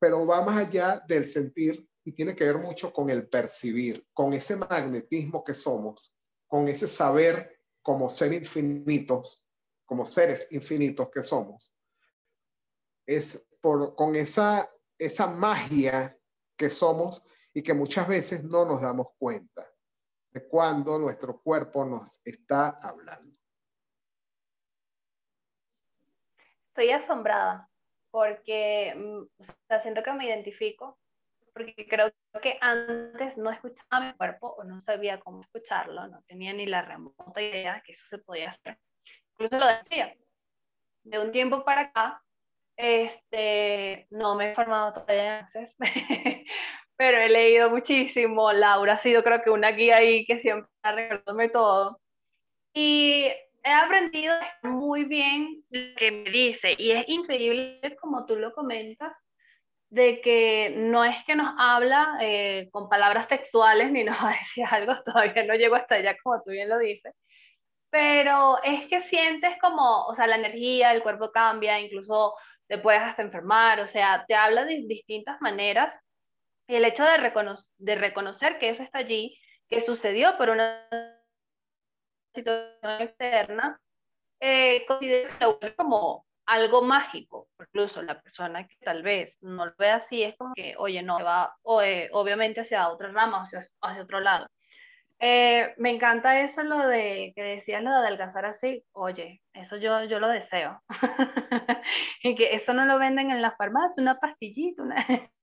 pero 0.00 0.26
va 0.26 0.44
más 0.44 0.66
allá 0.66 1.00
del 1.06 1.30
sentir 1.30 1.86
y 2.02 2.12
tiene 2.12 2.34
que 2.34 2.44
ver 2.44 2.56
mucho 2.56 2.92
con 2.92 3.10
el 3.10 3.28
percibir, 3.28 4.04
con 4.12 4.32
ese 4.32 4.56
magnetismo 4.56 5.44
que 5.44 5.54
somos, 5.54 6.16
con 6.48 6.66
ese 6.66 6.88
saber 6.88 7.60
como 7.82 8.10
ser 8.10 8.32
infinitos, 8.32 9.44
como 9.92 10.06
seres 10.06 10.48
infinitos 10.52 11.10
que 11.10 11.20
somos. 11.20 11.76
Es 13.04 13.46
por, 13.60 13.94
con 13.94 14.16
esa, 14.16 14.72
esa 14.96 15.26
magia 15.26 16.18
que 16.56 16.70
somos 16.70 17.28
y 17.52 17.62
que 17.62 17.74
muchas 17.74 18.08
veces 18.08 18.42
no 18.44 18.64
nos 18.64 18.80
damos 18.80 19.08
cuenta 19.18 19.70
de 20.30 20.48
cuando 20.48 20.98
nuestro 20.98 21.42
cuerpo 21.42 21.84
nos 21.84 22.22
está 22.24 22.78
hablando. 22.82 23.36
Estoy 26.68 26.88
asombrada. 26.92 27.68
porque 28.10 28.94
mm, 28.96 29.42
o 29.42 29.80
siento 29.82 30.02
que 30.02 30.12
me 30.14 30.26
identifico, 30.26 30.98
porque 31.52 31.86
creo 31.86 32.10
que 32.42 32.54
antes 32.62 33.36
no 33.36 33.50
escuchaba 33.50 34.06
mi 34.06 34.14
cuerpo 34.14 34.54
o 34.56 34.64
no 34.64 34.80
sabía 34.80 35.20
cómo 35.20 35.42
escucharlo, 35.42 36.08
no 36.08 36.22
tenía 36.22 36.54
ni 36.54 36.64
la 36.64 36.80
remota 36.80 37.42
idea 37.42 37.82
que 37.84 37.92
eso 37.92 38.06
se 38.06 38.16
podía 38.16 38.48
hacer. 38.52 38.78
Incluso 39.32 39.58
lo 39.58 39.66
decía. 39.66 40.14
De 41.04 41.18
un 41.18 41.32
tiempo 41.32 41.64
para 41.64 41.82
acá, 41.82 42.22
este, 42.76 44.06
no 44.10 44.34
me 44.34 44.52
he 44.52 44.54
formado 44.54 44.92
todavía 44.92 45.48
en 45.54 45.74
pero 46.96 47.18
he 47.18 47.28
leído 47.28 47.70
muchísimo. 47.70 48.52
Laura 48.52 48.94
ha 48.94 48.98
sido 48.98 49.24
creo 49.24 49.42
que 49.42 49.50
una 49.50 49.72
guía 49.72 49.96
ahí 49.96 50.24
que 50.24 50.38
siempre 50.38 50.70
está 50.76 50.92
recordándome 50.92 51.48
todo. 51.48 52.00
Y 52.74 53.30
he 53.64 53.70
aprendido 53.72 54.34
muy 54.62 55.04
bien 55.04 55.64
lo 55.70 55.94
que 55.96 56.10
me 56.10 56.30
dice 56.30 56.74
y 56.78 56.92
es 56.92 57.08
increíble 57.08 57.80
como 58.00 58.26
tú 58.26 58.36
lo 58.36 58.52
comentas 58.52 59.12
de 59.90 60.20
que 60.20 60.72
no 60.74 61.04
es 61.04 61.22
que 61.24 61.36
nos 61.36 61.54
habla 61.58 62.16
eh, 62.20 62.68
con 62.72 62.88
palabras 62.88 63.28
textuales 63.28 63.92
ni 63.92 64.04
nos 64.04 64.16
va 64.16 64.30
a 64.30 64.38
decir 64.38 64.64
algo, 64.68 64.94
todavía 65.04 65.44
no 65.44 65.54
llego 65.54 65.76
hasta 65.76 65.96
allá 65.96 66.16
como 66.22 66.42
tú 66.42 66.50
bien 66.50 66.68
lo 66.68 66.78
dices, 66.78 67.14
pero 67.92 68.56
es 68.64 68.88
que 68.88 69.02
sientes 69.02 69.60
como, 69.60 70.06
o 70.06 70.14
sea, 70.14 70.26
la 70.26 70.36
energía, 70.36 70.92
el 70.92 71.02
cuerpo 71.02 71.30
cambia, 71.30 71.78
incluso 71.78 72.34
te 72.66 72.78
puedes 72.78 73.02
hasta 73.02 73.20
enfermar, 73.20 73.80
o 73.80 73.86
sea, 73.86 74.24
te 74.26 74.34
habla 74.34 74.64
de 74.64 74.82
distintas 74.86 75.38
maneras 75.42 75.94
y 76.66 76.76
el 76.76 76.86
hecho 76.86 77.04
de, 77.04 77.18
de 77.76 77.94
reconocer 77.96 78.58
que 78.58 78.70
eso 78.70 78.82
está 78.82 79.00
allí, 79.00 79.38
que 79.68 79.82
sucedió 79.82 80.38
por 80.38 80.48
una 80.48 80.88
situación 82.34 83.02
externa, 83.02 83.78
eh, 84.40 84.86
considero 84.86 85.58
como 85.76 86.24
algo 86.46 86.80
mágico. 86.80 87.50
Incluso 87.60 88.00
la 88.00 88.22
persona 88.22 88.66
que 88.66 88.76
tal 88.76 89.02
vez 89.02 89.36
no 89.42 89.66
lo 89.66 89.74
ve 89.76 89.90
así 89.90 90.22
es 90.22 90.34
como 90.38 90.54
que, 90.54 90.74
oye, 90.78 91.02
no, 91.02 91.22
va 91.22 91.54
o, 91.60 91.82
eh, 91.82 92.08
obviamente 92.12 92.62
hacia 92.62 92.88
otra 92.88 93.12
rama, 93.12 93.42
hacia, 93.42 93.60
hacia 93.82 94.02
otro 94.02 94.20
lado. 94.20 94.48
Eh, 95.24 95.72
me 95.76 95.90
encanta 95.90 96.40
eso, 96.40 96.64
lo 96.64 96.78
de 96.88 97.32
que 97.36 97.44
decías, 97.44 97.80
lo 97.80 97.90
de 97.90 97.96
adelgazar 97.96 98.44
así. 98.44 98.84
Oye, 98.90 99.40
eso 99.54 99.76
yo, 99.76 100.02
yo 100.02 100.18
lo 100.18 100.26
deseo. 100.26 100.82
y 102.24 102.34
que 102.34 102.56
eso 102.56 102.74
no 102.74 102.86
lo 102.86 102.98
venden 102.98 103.30
en 103.30 103.40
la 103.40 103.52
farmacia, 103.52 104.02
una 104.02 104.18
pastillita. 104.18 104.82
Una... 104.82 104.96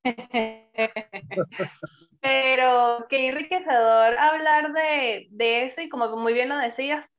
Pero 2.20 3.06
qué 3.10 3.30
enriquecedor 3.30 4.18
hablar 4.18 4.74
de, 4.74 5.28
de, 5.30 5.64
eso 5.64 5.80
y 5.80 5.88
como 5.88 6.14
muy 6.18 6.34
bien 6.34 6.50
lo 6.50 6.58
decías, 6.58 7.10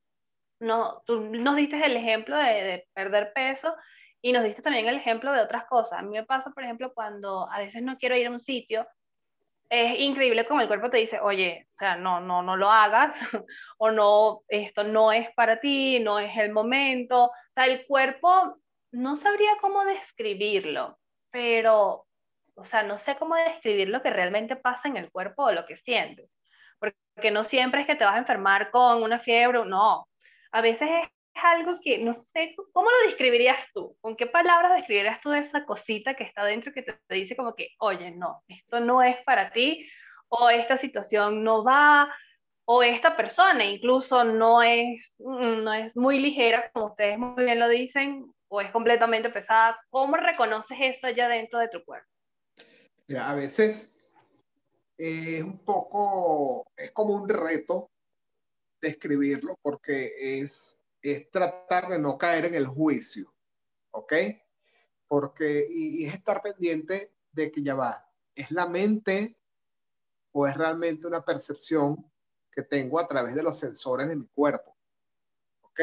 no, 0.60 1.02
tú 1.06 1.18
nos 1.18 1.56
diste 1.56 1.82
el 1.82 1.96
ejemplo 1.96 2.36
de, 2.36 2.44
de 2.44 2.88
perder 2.92 3.32
peso 3.32 3.74
y 4.20 4.32
nos 4.32 4.44
diste 4.44 4.60
también 4.60 4.86
el 4.86 4.96
ejemplo 4.96 5.32
de 5.32 5.40
otras 5.40 5.64
cosas. 5.64 5.98
A 6.00 6.02
mí 6.02 6.10
me 6.10 6.26
pasa, 6.26 6.50
por 6.50 6.62
ejemplo, 6.62 6.92
cuando 6.92 7.50
a 7.50 7.58
veces 7.58 7.82
no 7.82 7.96
quiero 7.96 8.18
ir 8.18 8.26
a 8.26 8.30
un 8.30 8.38
sitio 8.38 8.86
es 9.70 10.00
increíble 10.00 10.46
como 10.46 10.60
el 10.60 10.66
cuerpo 10.66 10.90
te 10.90 10.98
dice, 10.98 11.20
oye, 11.20 11.68
o 11.74 11.78
sea, 11.78 11.96
no, 11.96 12.20
no, 12.20 12.42
no 12.42 12.56
lo 12.56 12.70
hagas, 12.70 13.16
o 13.78 13.90
no, 13.92 14.42
esto 14.48 14.82
no 14.82 15.12
es 15.12 15.32
para 15.34 15.60
ti, 15.60 16.00
no 16.00 16.18
es 16.18 16.36
el 16.36 16.52
momento. 16.52 17.26
O 17.26 17.32
sea, 17.54 17.66
el 17.66 17.86
cuerpo 17.86 18.58
no 18.90 19.14
sabría 19.16 19.52
cómo 19.60 19.84
describirlo, 19.84 20.98
pero, 21.30 22.06
o 22.56 22.64
sea, 22.64 22.82
no 22.82 22.98
sé 22.98 23.16
cómo 23.16 23.36
describir 23.36 23.88
lo 23.88 24.02
que 24.02 24.10
realmente 24.10 24.56
pasa 24.56 24.88
en 24.88 24.96
el 24.96 25.10
cuerpo 25.12 25.44
o 25.44 25.52
lo 25.52 25.64
que 25.66 25.76
sientes. 25.76 26.28
Porque 26.80 27.30
no 27.30 27.44
siempre 27.44 27.82
es 27.82 27.86
que 27.86 27.94
te 27.94 28.04
vas 28.04 28.16
a 28.16 28.18
enfermar 28.18 28.70
con 28.72 29.02
una 29.02 29.20
fiebre, 29.20 29.64
no. 29.66 30.08
A 30.50 30.60
veces 30.62 30.88
es 30.90 31.08
algo 31.42 31.78
que 31.82 31.98
no 31.98 32.14
sé, 32.14 32.54
¿cómo 32.72 32.90
lo 32.90 33.06
describirías 33.06 33.64
tú? 33.72 33.96
¿Con 34.00 34.16
qué 34.16 34.26
palabras 34.26 34.74
describirías 34.74 35.20
tú 35.20 35.32
esa 35.32 35.64
cosita 35.64 36.14
que 36.14 36.24
está 36.24 36.44
dentro 36.44 36.72
que 36.72 36.82
te, 36.82 36.98
dice 37.08 37.36
como 37.36 37.54
que, 37.54 37.68
oye, 37.78 38.10
no, 38.10 38.42
esto 38.48 38.80
no 38.80 39.02
es 39.02 39.16
para 39.24 39.52
ti, 39.52 39.88
o 40.28 40.50
esta 40.50 40.76
situación 40.76 41.42
no 41.42 41.64
va, 41.64 42.12
o 42.64 42.82
esta 42.82 43.16
persona 43.16 43.64
incluso 43.64 44.24
no 44.24 44.62
es, 44.62 45.16
mm, 45.18 45.64
no 45.64 45.72
es 45.72 45.96
muy 45.96 46.20
ligera, 46.20 46.70
como 46.72 46.86
ustedes 46.86 47.18
muy 47.18 47.44
bien 47.44 47.58
lo 47.58 47.68
dicen, 47.68 48.32
o 48.48 48.60
es 48.60 48.70
completamente 48.70 49.30
pesada? 49.30 49.80
¿Cómo 49.90 50.16
reconoces 50.16 50.76
eso 50.80 51.06
allá 51.06 51.28
dentro 51.28 51.58
de 51.58 51.68
tu 51.68 51.84
cuerpo? 51.84 52.08
Mira, 53.06 53.30
a 53.30 53.34
veces 53.34 53.92
es 54.98 55.42
un 55.42 55.58
poco, 55.64 56.70
es 56.76 56.90
como 56.92 57.14
un 57.14 57.28
reto 57.28 57.90
describirlo 58.80 59.56
porque 59.62 60.10
es 60.40 60.79
es 61.02 61.30
tratar 61.30 61.88
de 61.88 61.98
no 61.98 62.18
caer 62.18 62.46
en 62.46 62.54
el 62.54 62.66
juicio, 62.66 63.34
¿ok? 63.90 64.12
Porque, 65.08 65.66
y, 65.70 66.04
es 66.04 66.14
estar 66.14 66.42
pendiente 66.42 67.14
de 67.32 67.50
que 67.50 67.62
ya 67.62 67.74
va, 67.74 68.08
¿es 68.34 68.50
la 68.50 68.66
mente 68.66 69.38
o 70.32 70.46
es 70.46 70.56
realmente 70.56 71.06
una 71.06 71.24
percepción 71.24 72.10
que 72.50 72.62
tengo 72.62 72.98
a 72.98 73.06
través 73.06 73.34
de 73.34 73.42
los 73.42 73.58
sensores 73.58 74.08
de 74.08 74.16
mi 74.16 74.26
cuerpo? 74.26 74.76
¿Ok? 75.62 75.80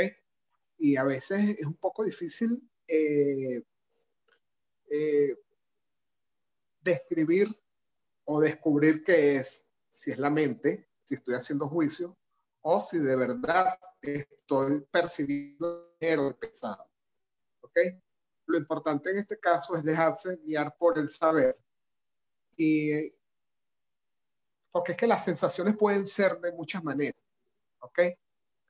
Y 0.78 0.96
a 0.96 1.04
veces 1.04 1.58
es 1.60 1.66
un 1.66 1.76
poco 1.76 2.04
difícil 2.04 2.70
eh, 2.88 3.64
eh, 4.90 5.36
describir 6.82 7.48
o 8.26 8.40
descubrir 8.40 9.04
qué 9.04 9.38
es, 9.38 9.66
si 9.90 10.12
es 10.12 10.18
la 10.18 10.30
mente, 10.30 10.90
si 11.04 11.16
estoy 11.16 11.36
haciendo 11.36 11.68
juicio, 11.68 12.18
o 12.62 12.80
si 12.80 13.00
de 13.00 13.16
verdad 13.16 13.80
estoy 14.16 14.82
percibiendo 14.92 15.94
dinero 16.00 16.38
pesado. 16.38 16.90
¿Ok? 17.62 17.80
Lo 18.46 18.58
importante 18.58 19.10
en 19.10 19.18
este 19.18 19.40
caso 19.40 19.76
es 19.76 19.84
dejarse 19.84 20.38
guiar 20.38 20.76
por 20.78 20.98
el 20.98 21.10
saber. 21.10 21.58
Y 22.56 23.14
porque 24.72 24.92
es 24.94 24.98
que 24.98 25.08
las 25.08 25.26
sensaciones 25.26 25.76
pueden 25.76 26.08
ser 26.08 26.40
de 26.40 26.52
muchas 26.52 26.84
maneras. 26.84 27.26
¿Ok? 27.80 28.00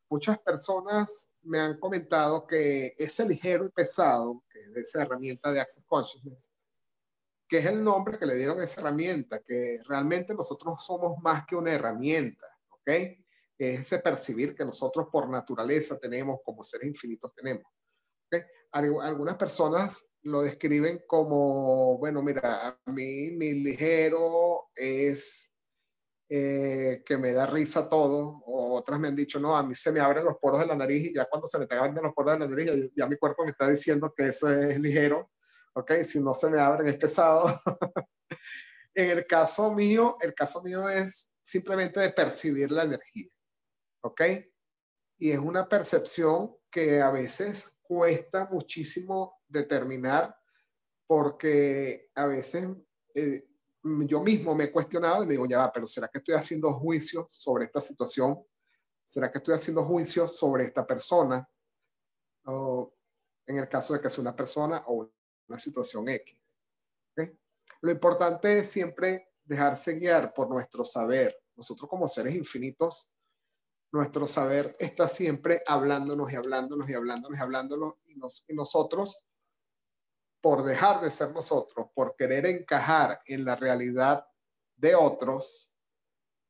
Muchas 0.10 0.40
personas 0.40 1.30
me 1.42 1.60
han 1.60 1.80
comentado 1.80 2.46
que 2.46 2.94
ese 2.98 3.26
ligero 3.26 3.66
y 3.66 3.70
pesado, 3.70 4.44
que 4.50 4.60
es 4.60 4.76
esa 4.76 5.02
herramienta 5.04 5.52
de 5.52 5.60
Access 5.60 5.86
Consciousness, 5.86 6.52
que 7.48 7.60
es 7.60 7.66
el 7.66 7.84
nombre 7.84 8.18
que 8.18 8.26
le 8.26 8.36
dieron 8.36 8.60
a 8.60 8.66
esa 8.66 8.82
herramienta, 8.82 9.42
que 9.42 9.82
realmente 9.86 10.34
nosotros 10.34 10.84
somos 10.86 11.22
más 11.22 11.46
que 11.46 11.56
una 11.56 11.72
herramienta, 11.72 12.46
¿ok? 12.70 12.90
Es 13.58 13.80
ese 13.82 14.00
percibir 14.00 14.56
que 14.56 14.66
nosotros 14.66 15.08
por 15.12 15.30
naturaleza 15.30 15.98
tenemos, 16.00 16.40
como 16.44 16.64
seres 16.64 16.88
infinitos 16.88 17.34
tenemos. 17.34 17.66
Algunas 18.72 19.38
personas 19.38 20.06
lo 20.24 20.42
describen 20.42 21.04
como, 21.08 21.98
bueno, 21.98 22.22
mira, 22.22 22.68
a 22.86 22.92
mí 22.92 23.32
mi 23.32 23.54
ligero 23.54 24.70
es 24.76 25.54
eh, 26.30 27.04
que 27.06 27.18
me 27.18 27.32
da 27.32 27.46
risa 27.46 27.88
todo, 27.88 28.44
o 28.46 28.76
otras 28.76 29.00
me 29.00 29.08
han 29.08 29.16
dicho, 29.16 29.40
no, 29.40 29.56
a 29.56 29.64
mí 29.64 29.74
se 29.74 29.92
me 29.92 30.02
abren 30.02 30.26
los 30.26 30.38
poros 30.38 30.60
de 30.60 30.68
la 30.68 30.76
nariz 30.76 31.08
y 31.08 31.14
ya 31.14 31.26
cuando 31.26 31.48
se 31.48 31.58
me 31.58 31.66
abren 31.72 31.96
los 32.04 32.14
poros 32.14 32.34
de 32.34 32.40
la 32.40 32.48
nariz, 32.48 32.66
ya, 32.66 32.74
ya 32.96 33.08
mi 33.08 33.16
cuerpo 33.16 33.46
me 33.46 33.52
está 33.52 33.70
diciendo 33.70 34.14
que 34.16 34.28
eso 34.28 34.52
es 34.52 34.78
ligero, 34.80 35.32
¿ok? 35.74 35.94
Si 36.04 36.20
no 36.20 36.34
se 36.34 36.50
me 36.50 36.60
abren 36.60 36.90
es 36.90 36.98
pesado. 36.98 37.48
en 38.94 39.18
el 39.18 39.26
caso 39.26 39.74
mío, 39.74 40.18
el 40.20 40.34
caso 40.34 40.62
mío 40.62 40.90
es 40.90 41.32
simplemente 41.42 42.02
de 42.02 42.10
percibir 42.10 42.72
la 42.72 42.84
energía. 42.84 43.30
¿Ok? 44.02 44.22
Y 45.18 45.32
es 45.32 45.40
una 45.40 45.68
percepción 45.68 46.56
que 46.70 47.02
a 47.02 47.10
veces 47.12 47.78
cuesta 47.82 48.48
muchísimo 48.52 49.42
determinar 49.48 50.38
porque 51.08 52.12
a 52.16 52.26
veces 52.26 52.68
eh, 53.16 53.48
yo 53.84 54.22
mismo 54.22 54.54
me 54.54 54.66
he 54.66 54.72
cuestionado 54.72 55.24
y 55.24 55.28
digo, 55.28 55.46
ya 55.46 55.60
va, 55.60 55.72
pero 55.72 55.88
¿será 55.88 56.10
que 56.10 56.18
estoy 56.18 56.36
haciendo 56.36 56.74
juicio 56.74 57.26
sobre 57.30 57.66
esta 57.66 57.80
situación? 57.80 58.46
¿Será 59.04 59.32
que 59.32 59.38
estoy 59.38 59.56
haciendo 59.56 59.86
juicio 59.86 60.28
sobre 60.28 60.66
esta 60.66 60.86
persona? 60.86 61.50
O 62.46 62.94
en 63.46 63.58
el 63.58 63.70
caso 63.70 63.94
de 63.94 64.02
que 64.02 64.10
sea 64.10 64.22
una 64.22 64.36
persona 64.36 64.84
o 64.88 65.10
una 65.48 65.58
situación 65.58 66.10
X. 66.10 66.38
¿okay? 67.12 67.40
Lo 67.82 67.92
importante 67.92 68.60
es 68.60 68.70
siempre 68.70 69.30
dejarse 69.46 69.94
guiar 69.94 70.34
por 70.34 70.50
nuestro 70.50 70.84
saber. 70.84 71.42
Nosotros 71.56 71.90
como 71.90 72.08
seres 72.08 72.36
infinitos 72.36 73.17
nuestro 73.92 74.28
saber 74.28 74.76
está 74.80 75.08
siempre 75.08 75.62
hablándonos 75.66 76.32
y 76.32 76.36
hablándonos 76.36 76.90
y 76.90 76.94
hablándonos 76.94 77.38
y 77.38 77.42
hablándonos 77.42 77.94
y, 78.06 78.54
nosotros, 78.54 79.26
por 80.42 80.64
dejar 80.64 81.02
de 81.02 81.12
ser 81.12 81.32
nosotros, 81.32 81.88
por 81.94 82.16
querer 82.16 82.46
encajar 82.46 83.22
en 83.26 83.46
la 83.46 83.56
realidad 83.56 84.26
de 84.76 84.96
otros, 84.96 85.74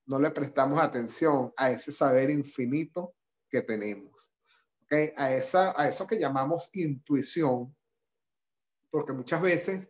no 0.05 0.19
le 0.19 0.31
prestamos 0.31 0.79
atención 0.79 1.53
a 1.57 1.71
ese 1.71 1.91
saber 1.91 2.29
infinito 2.29 3.15
que 3.49 3.61
tenemos. 3.61 4.33
¿okay? 4.83 5.13
A, 5.17 5.33
esa, 5.33 5.79
a 5.79 5.87
eso 5.87 6.07
que 6.07 6.19
llamamos 6.19 6.69
intuición, 6.73 7.75
porque 8.89 9.13
muchas 9.13 9.41
veces 9.41 9.89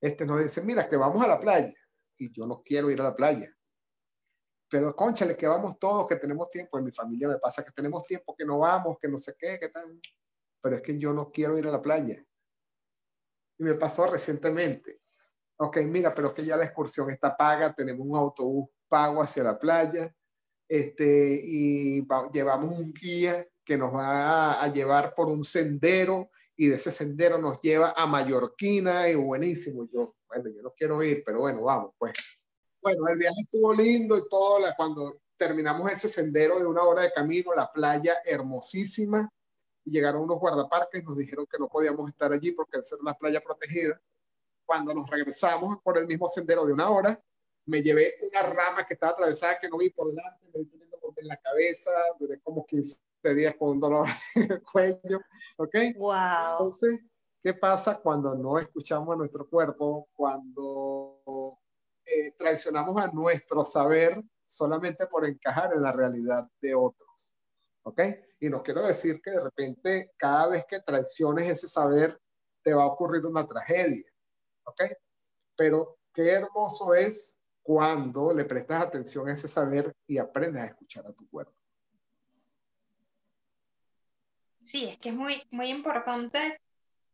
este, 0.00 0.26
nos 0.26 0.40
dicen, 0.42 0.66
mira, 0.66 0.88
que 0.88 0.96
vamos 0.96 1.24
a 1.24 1.28
la 1.28 1.40
playa 1.40 1.72
y 2.16 2.32
yo 2.32 2.46
no 2.46 2.62
quiero 2.62 2.90
ir 2.90 3.00
a 3.00 3.04
la 3.04 3.16
playa 3.16 3.53
pero 4.74 4.96
conchale, 4.96 5.36
que 5.36 5.46
vamos 5.46 5.78
todos, 5.78 6.08
que 6.08 6.16
tenemos 6.16 6.50
tiempo. 6.50 6.76
En 6.76 6.84
mi 6.84 6.90
familia 6.90 7.28
me 7.28 7.38
pasa 7.38 7.64
que 7.64 7.70
tenemos 7.70 8.04
tiempo, 8.04 8.34
que 8.34 8.44
no 8.44 8.58
vamos, 8.58 8.98
que 8.98 9.06
no 9.06 9.16
sé 9.16 9.36
qué, 9.38 9.56
qué 9.60 9.68
tal. 9.68 10.00
Pero 10.60 10.74
es 10.74 10.82
que 10.82 10.98
yo 10.98 11.12
no 11.12 11.30
quiero 11.30 11.56
ir 11.56 11.64
a 11.68 11.70
la 11.70 11.80
playa. 11.80 12.20
Y 13.56 13.62
me 13.62 13.74
pasó 13.74 14.10
recientemente. 14.10 15.00
Ok, 15.58 15.76
mira, 15.86 16.12
pero 16.12 16.34
que 16.34 16.44
ya 16.44 16.56
la 16.56 16.64
excursión 16.64 17.08
está 17.08 17.36
paga, 17.36 17.72
tenemos 17.72 18.04
un 18.04 18.16
autobús 18.16 18.68
pago 18.88 19.22
hacia 19.22 19.44
la 19.44 19.56
playa, 19.56 20.12
este, 20.68 21.40
y 21.44 22.04
llevamos 22.32 22.76
un 22.76 22.92
guía 22.92 23.46
que 23.64 23.78
nos 23.78 23.94
va 23.94 24.60
a, 24.60 24.66
llevar 24.72 25.14
por 25.14 25.28
un 25.28 25.44
sendero 25.44 26.30
y 26.56 26.66
de 26.66 26.74
ese 26.74 26.90
sendero 26.90 27.38
nos 27.38 27.60
lleva 27.60 27.94
a 27.96 28.08
Mallorquina 28.08 29.08
y 29.08 29.14
buenísimo. 29.14 29.88
Yo, 29.92 30.16
bueno, 30.26 30.50
yo 30.50 30.62
no 30.62 30.74
quiero 30.76 31.00
ir, 31.04 31.22
pero 31.24 31.38
bueno, 31.38 31.62
vamos, 31.62 31.94
pues. 31.96 32.12
Bueno, 32.84 33.08
el 33.08 33.18
viaje 33.18 33.40
estuvo 33.40 33.72
lindo 33.72 34.14
y 34.18 34.28
todo, 34.28 34.60
la, 34.60 34.76
cuando 34.76 35.22
terminamos 35.38 35.90
ese 35.90 36.06
sendero 36.06 36.58
de 36.58 36.66
una 36.66 36.82
hora 36.82 37.00
de 37.00 37.12
camino, 37.12 37.54
la 37.54 37.72
playa 37.72 38.16
hermosísima, 38.26 39.26
y 39.86 39.90
llegaron 39.90 40.20
unos 40.20 40.38
guardaparques 40.38 41.00
y 41.00 41.04
nos 41.04 41.16
dijeron 41.16 41.46
que 41.50 41.58
no 41.58 41.66
podíamos 41.66 42.10
estar 42.10 42.30
allí 42.30 42.52
porque 42.52 42.82
ser 42.82 42.98
una 43.00 43.14
playa 43.14 43.40
protegida. 43.40 43.98
Cuando 44.66 44.92
nos 44.92 45.08
regresamos 45.08 45.78
por 45.82 45.96
el 45.96 46.06
mismo 46.06 46.28
sendero 46.28 46.66
de 46.66 46.74
una 46.74 46.90
hora, 46.90 47.18
me 47.64 47.82
llevé 47.82 48.16
una 48.20 48.42
rama 48.42 48.84
que 48.86 48.92
estaba 48.92 49.12
atravesada 49.12 49.58
que 49.58 49.68
no 49.70 49.78
vi 49.78 49.88
por 49.88 50.08
delante, 50.08 50.46
me 50.52 50.60
di 50.60 50.70
en 51.16 51.28
la 51.28 51.38
cabeza, 51.38 51.90
duré 52.18 52.38
como 52.40 52.66
15 52.66 52.98
días 53.34 53.54
con 53.58 53.70
un 53.70 53.80
dolor 53.80 54.06
en 54.34 54.52
el 54.52 54.62
cuello, 54.62 55.20
¿ok? 55.56 55.74
Wow. 55.96 56.52
Entonces, 56.52 57.00
¿qué 57.42 57.54
pasa 57.54 57.98
cuando 57.98 58.34
no 58.34 58.58
escuchamos 58.58 59.14
a 59.14 59.16
nuestro 59.16 59.48
cuerpo, 59.48 60.08
cuando 60.12 61.58
eh, 62.06 62.32
traicionamos 62.32 63.02
a 63.02 63.08
nuestro 63.08 63.64
saber 63.64 64.22
solamente 64.46 65.06
por 65.06 65.26
encajar 65.26 65.72
en 65.72 65.82
la 65.82 65.92
realidad 65.92 66.48
de 66.60 66.74
otros? 66.74 67.34
¿Ok? 67.82 68.00
Y 68.40 68.48
no 68.48 68.62
quiero 68.62 68.82
decir 68.82 69.20
que 69.22 69.30
de 69.30 69.40
repente 69.40 70.12
cada 70.16 70.48
vez 70.48 70.64
que 70.66 70.80
traiciones 70.80 71.48
ese 71.48 71.68
saber 71.68 72.20
te 72.62 72.74
va 72.74 72.84
a 72.84 72.86
ocurrir 72.86 73.24
una 73.26 73.46
tragedia, 73.46 74.10
¿ok? 74.64 74.82
Pero 75.56 75.98
qué 76.12 76.30
hermoso 76.30 76.94
es 76.94 77.38
cuando 77.62 78.32
le 78.34 78.44
prestas 78.44 78.82
atención 78.82 79.28
a 79.28 79.32
ese 79.32 79.48
saber 79.48 79.94
y 80.06 80.18
aprendes 80.18 80.62
a 80.62 80.66
escuchar 80.66 81.06
a 81.06 81.12
tu 81.12 81.28
cuerpo. 81.28 81.54
Sí, 84.62 84.86
es 84.86 84.98
que 84.98 85.10
es 85.10 85.14
muy, 85.14 85.42
muy 85.50 85.68
importante 85.68 86.58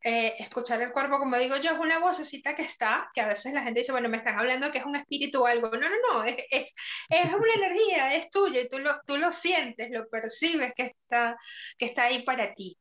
eh, 0.02 0.34
escuchar 0.38 0.80
el 0.80 0.92
cuerpo, 0.92 1.18
como 1.18 1.36
digo 1.36 1.56
yo, 1.56 1.72
es 1.72 1.78
una 1.78 1.98
vocecita 1.98 2.54
que 2.54 2.62
está, 2.62 3.10
que 3.12 3.20
a 3.20 3.28
veces 3.28 3.52
la 3.52 3.62
gente 3.62 3.80
dice, 3.80 3.92
bueno, 3.92 4.08
me 4.08 4.16
están 4.16 4.38
hablando 4.38 4.70
que 4.70 4.78
es 4.78 4.86
un 4.86 4.96
espíritu 4.96 5.42
o 5.42 5.46
algo. 5.46 5.70
No, 5.70 5.88
no, 5.88 5.96
no, 6.10 6.24
es, 6.24 6.36
es, 6.50 6.74
es 7.08 7.34
una 7.34 7.54
energía, 7.54 8.14
es 8.14 8.30
tuyo 8.30 8.60
y 8.60 8.68
tú 8.68 8.78
lo, 8.78 8.98
tú 9.06 9.18
lo 9.18 9.30
sientes, 9.30 9.90
lo 9.90 10.08
percibes 10.08 10.72
que 10.74 10.84
está, 10.84 11.36
que 11.76 11.86
está 11.86 12.04
ahí 12.04 12.22
para 12.22 12.54
ti. 12.54 12.78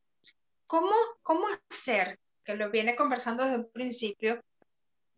¿Cómo, 0.66 0.96
¿Cómo 1.22 1.48
hacer, 1.70 2.20
que 2.44 2.56
lo 2.56 2.70
viene 2.70 2.96
conversando 2.96 3.44
desde 3.44 3.58
un 3.58 3.72
principio, 3.72 4.42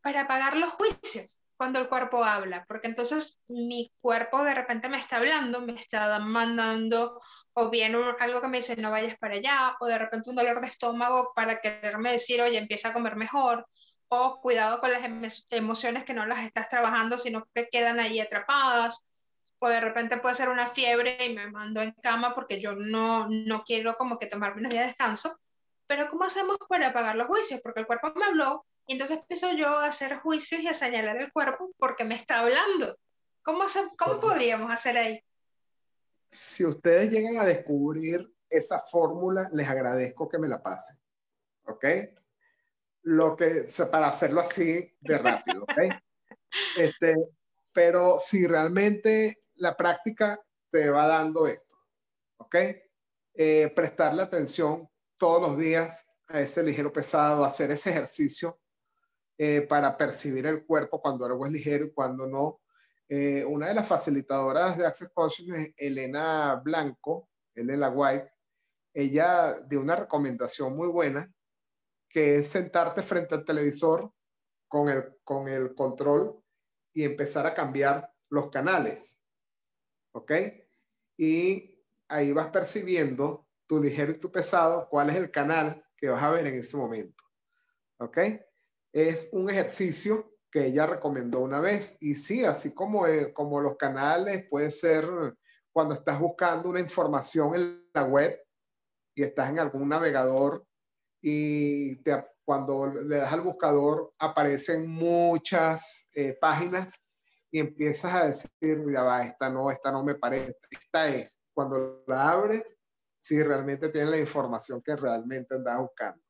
para 0.02 0.22
apagar 0.22 0.58
los 0.58 0.72
juicios? 0.72 1.42
cuando 1.62 1.78
el 1.78 1.90
cuerpo 1.90 2.26
habla, 2.26 2.66
porque 2.68 2.88
entonces 2.88 3.40
mi 3.48 3.94
cuerpo 4.02 4.44
de 4.44 4.56
repente 4.56 4.90
me 4.90 4.98
está 4.98 5.18
hablando, 5.18 5.62
me 5.62 5.74
está 5.74 6.18
mandando 6.18 7.22
o 7.54 7.70
bien 7.70 7.96
algo 8.20 8.42
que 8.42 8.48
me 8.48 8.58
dice 8.58 8.76
no 8.78 8.92
vayas 8.92 9.18
para 9.18 9.36
allá, 9.36 9.76
o 9.80 9.86
de 9.86 9.98
repente 9.98 10.30
un 10.30 10.36
dolor 10.36 10.62
de 10.62 10.68
estómago 10.68 11.32
para 11.36 11.60
quererme 11.60 12.12
decir, 12.12 12.42
oye, 12.42 12.58
empieza 12.58 12.90
a 12.90 12.94
comer 12.94 13.16
mejor, 13.16 13.68
o 14.08 14.42
cuidado 14.42 14.80
con 14.80 14.92
las 14.92 15.04
emociones 15.50 16.04
que 16.04 16.14
no 16.14 16.26
las 16.26 16.44
estás 16.44 16.70
trabajando, 16.70 17.18
sino 17.18 17.48
que 17.54 17.68
quedan 17.70 18.00
ahí 18.00 18.20
atrapadas, 18.20 19.06
o 19.60 19.70
de 19.70 19.80
repente 19.80 20.18
puede 20.18 20.36
ser 20.36 20.50
una 20.50 20.68
fiebre 20.68 21.18
y 21.26 21.34
me 21.34 21.50
mando 21.52 21.82
en 21.82 21.92
cama 22.02 22.34
porque 22.34 22.60
yo 22.60 22.74
no, 22.74 23.28
no 23.30 23.64
quiero 23.64 23.96
como 23.96 24.18
que 24.18 24.28
tomarme 24.28 24.62
unos 24.62 24.72
días 24.72 24.84
de 24.84 24.88
descanso, 24.88 25.40
pero 25.88 26.10
¿cómo 26.10 26.24
hacemos 26.24 26.58
para 26.68 26.88
apagar 26.88 27.16
los 27.16 27.28
juicios? 27.28 27.62
Porque 27.62 27.82
el 27.82 27.86
cuerpo 27.86 28.14
me 28.16 28.26
habló, 28.26 28.66
y 28.88 28.94
entonces 28.94 29.20
empiezo 29.20 29.52
yo 29.54 29.68
a 29.68 29.86
hacer 29.86 30.20
juicios 30.20 30.62
y 30.62 30.68
a 30.68 30.74
señalar 30.74 31.18
el 31.18 31.32
cuerpo 31.32 31.72
porque 31.78 32.04
me 32.04 32.16
está 32.16 32.40
hablando. 32.40 32.98
¿Cómo, 33.44 33.66
cómo 33.98 34.20
podríamos 34.20 34.72
hacer 34.72 34.98
ahí? 34.98 35.24
Si 36.32 36.66
ustedes 36.66 37.12
llegan 37.12 37.38
a 37.38 37.46
descubrir 37.46 38.34
esa 38.50 38.80
fórmula, 38.80 39.50
les 39.54 39.68
agradezco 39.68 40.30
que 40.30 40.40
me 40.40 40.48
la 40.48 40.62
pasen. 40.64 40.98
¿Ok? 41.66 41.86
Lo 43.04 43.36
que, 43.36 43.68
para 43.92 44.08
hacerlo 44.08 44.42
así 44.42 44.96
de 45.00 45.18
rápido, 45.18 45.64
¿ok? 45.64 45.74
Este, 46.78 47.16
pero 47.72 48.18
si 48.20 48.46
realmente 48.46 49.46
la 49.56 49.78
práctica 49.78 50.38
te 50.70 50.90
va 50.90 51.08
dando 51.08 51.48
esto, 51.48 51.78
¿ok? 52.38 52.56
Eh, 53.34 53.72
prestarle 53.74 54.24
atención 54.24 54.90
todos 55.18 55.42
los 55.42 55.58
días 55.58 56.06
a 56.28 56.42
ese 56.42 56.64
ligero 56.64 56.92
pesado, 56.92 57.46
hacer 57.46 57.72
ese 57.72 57.92
ejercicio 57.92 58.60
eh, 59.38 59.62
para 59.62 59.98
percibir 59.98 60.46
el 60.46 60.66
cuerpo 60.66 61.02
cuando 61.02 61.26
algo 61.26 61.46
es 61.46 61.52
ligero 61.52 61.86
y 61.86 61.94
cuando 61.94 62.28
no. 62.28 62.61
Eh, 63.14 63.44
una 63.44 63.68
de 63.68 63.74
las 63.74 63.86
facilitadoras 63.86 64.78
de 64.78 64.86
Access 64.86 65.12
Consciousness, 65.14 65.74
Elena 65.76 66.56
Blanco, 66.64 67.28
Elena 67.54 67.90
White, 67.90 68.32
ella 68.94 69.60
dio 69.68 69.82
una 69.82 69.98
recomendación 69.98 70.78
muy 70.78 70.88
buena, 70.88 71.30
que 72.08 72.38
es 72.38 72.48
sentarte 72.48 73.02
frente 73.02 73.36
al 73.36 73.44
televisor 73.44 74.14
con 74.70 74.88
el, 74.88 75.18
con 75.26 75.50
el 75.50 75.76
control 75.76 76.42
y 76.94 77.04
empezar 77.04 77.46
a 77.46 77.54
cambiar 77.54 78.14
los 78.30 78.50
canales. 78.50 79.18
¿Ok? 80.14 80.32
Y 81.18 81.84
ahí 82.08 82.32
vas 82.32 82.48
percibiendo 82.48 83.46
tu 83.68 83.82
ligero 83.82 84.14
y 84.14 84.20
tu 84.20 84.32
pesado, 84.32 84.88
cuál 84.88 85.10
es 85.10 85.18
el 85.18 85.32
canal 85.32 85.86
que 85.98 86.08
vas 86.08 86.24
a 86.24 86.30
ver 86.30 86.48
en 86.48 86.60
ese 86.60 86.78
momento. 86.78 87.26
¿Ok? 87.98 88.20
es 88.94 89.30
un 89.32 89.50
ejercicio 89.50 90.34
que 90.52 90.68
ella 90.68 90.86
recomendó 90.86 91.40
una 91.40 91.60
vez. 91.60 91.98
Y 92.00 92.16
sí, 92.16 92.44
así 92.44 92.74
como, 92.74 93.08
eh, 93.08 93.34
como 93.34 93.62
los 93.62 93.78
canales, 93.78 94.46
puede 94.50 94.70
ser 94.70 95.08
cuando 95.72 95.96
estás 95.96 96.20
buscando 96.20 96.70
una 96.70 96.80
información 96.80 97.56
en 97.56 97.90
la 97.94 98.04
web 98.04 98.40
y 99.16 99.24
estás 99.24 99.50
en 99.50 99.60
algún 99.60 99.88
navegador 99.88 100.66
y 101.22 101.96
te, 102.04 102.26
cuando 102.44 102.88
le 102.88 103.18
das 103.18 103.32
al 103.32 103.42
buscador 103.42 104.14
aparecen 104.20 104.88
muchas 104.90 106.08
eh, 106.14 106.38
páginas 106.40 106.94
y 107.52 107.60
empiezas 107.60 108.14
a 108.14 108.26
decir, 108.28 108.84
ya 108.92 109.04
va, 109.04 109.24
esta 109.24 109.50
no, 109.50 109.72
esta 109.72 109.92
no 109.92 110.04
me 110.04 110.16
parece, 110.16 110.56
esta 110.70 111.08
es. 111.10 111.40
Cuando 111.54 112.04
la 112.08 112.30
abres, 112.30 112.78
si 113.20 113.42
realmente 113.42 113.90
tiene 113.90 114.12
la 114.12 114.18
información 114.18 114.82
que 114.82 114.96
realmente 114.96 115.56
andas 115.56 115.80
buscando. 115.80 116.22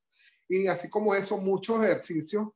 Y 0.49 0.67
así 0.67 0.89
como 0.89 1.15
eso, 1.15 1.37
muchos 1.37 1.83
ejercicios 1.83 2.49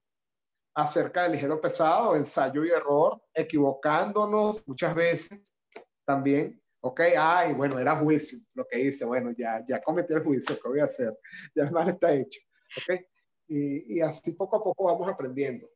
acerca 0.75 1.23
del 1.23 1.31
ligero 1.31 1.59
pesado, 1.59 2.15
ensayo 2.15 2.63
y 2.65 2.69
error, 2.69 3.21
equivocándonos 3.33 4.67
muchas 4.67 4.93
veces 4.93 5.55
también. 6.03 6.61
Ok, 6.81 7.01
ay, 7.17 7.53
bueno, 7.53 7.79
era 7.79 7.95
juicio 7.95 8.37
lo 8.53 8.67
que 8.67 8.79
hice. 8.79 9.05
Bueno, 9.05 9.31
ya, 9.35 9.63
ya 9.67 9.81
cometí 9.81 10.13
el 10.13 10.23
juicio, 10.23 10.59
¿qué 10.61 10.67
voy 10.67 10.81
a 10.81 10.85
hacer? 10.85 11.17
Ya 11.55 11.63
el 11.63 11.71
mal 11.71 11.89
está 11.89 12.13
hecho. 12.13 12.39
Ok, 12.77 13.01
y, 13.47 13.97
y 13.97 14.01
así 14.01 14.33
poco 14.33 14.57
a 14.57 14.63
poco 14.63 14.83
vamos 14.83 15.09
aprendiendo. 15.09 15.67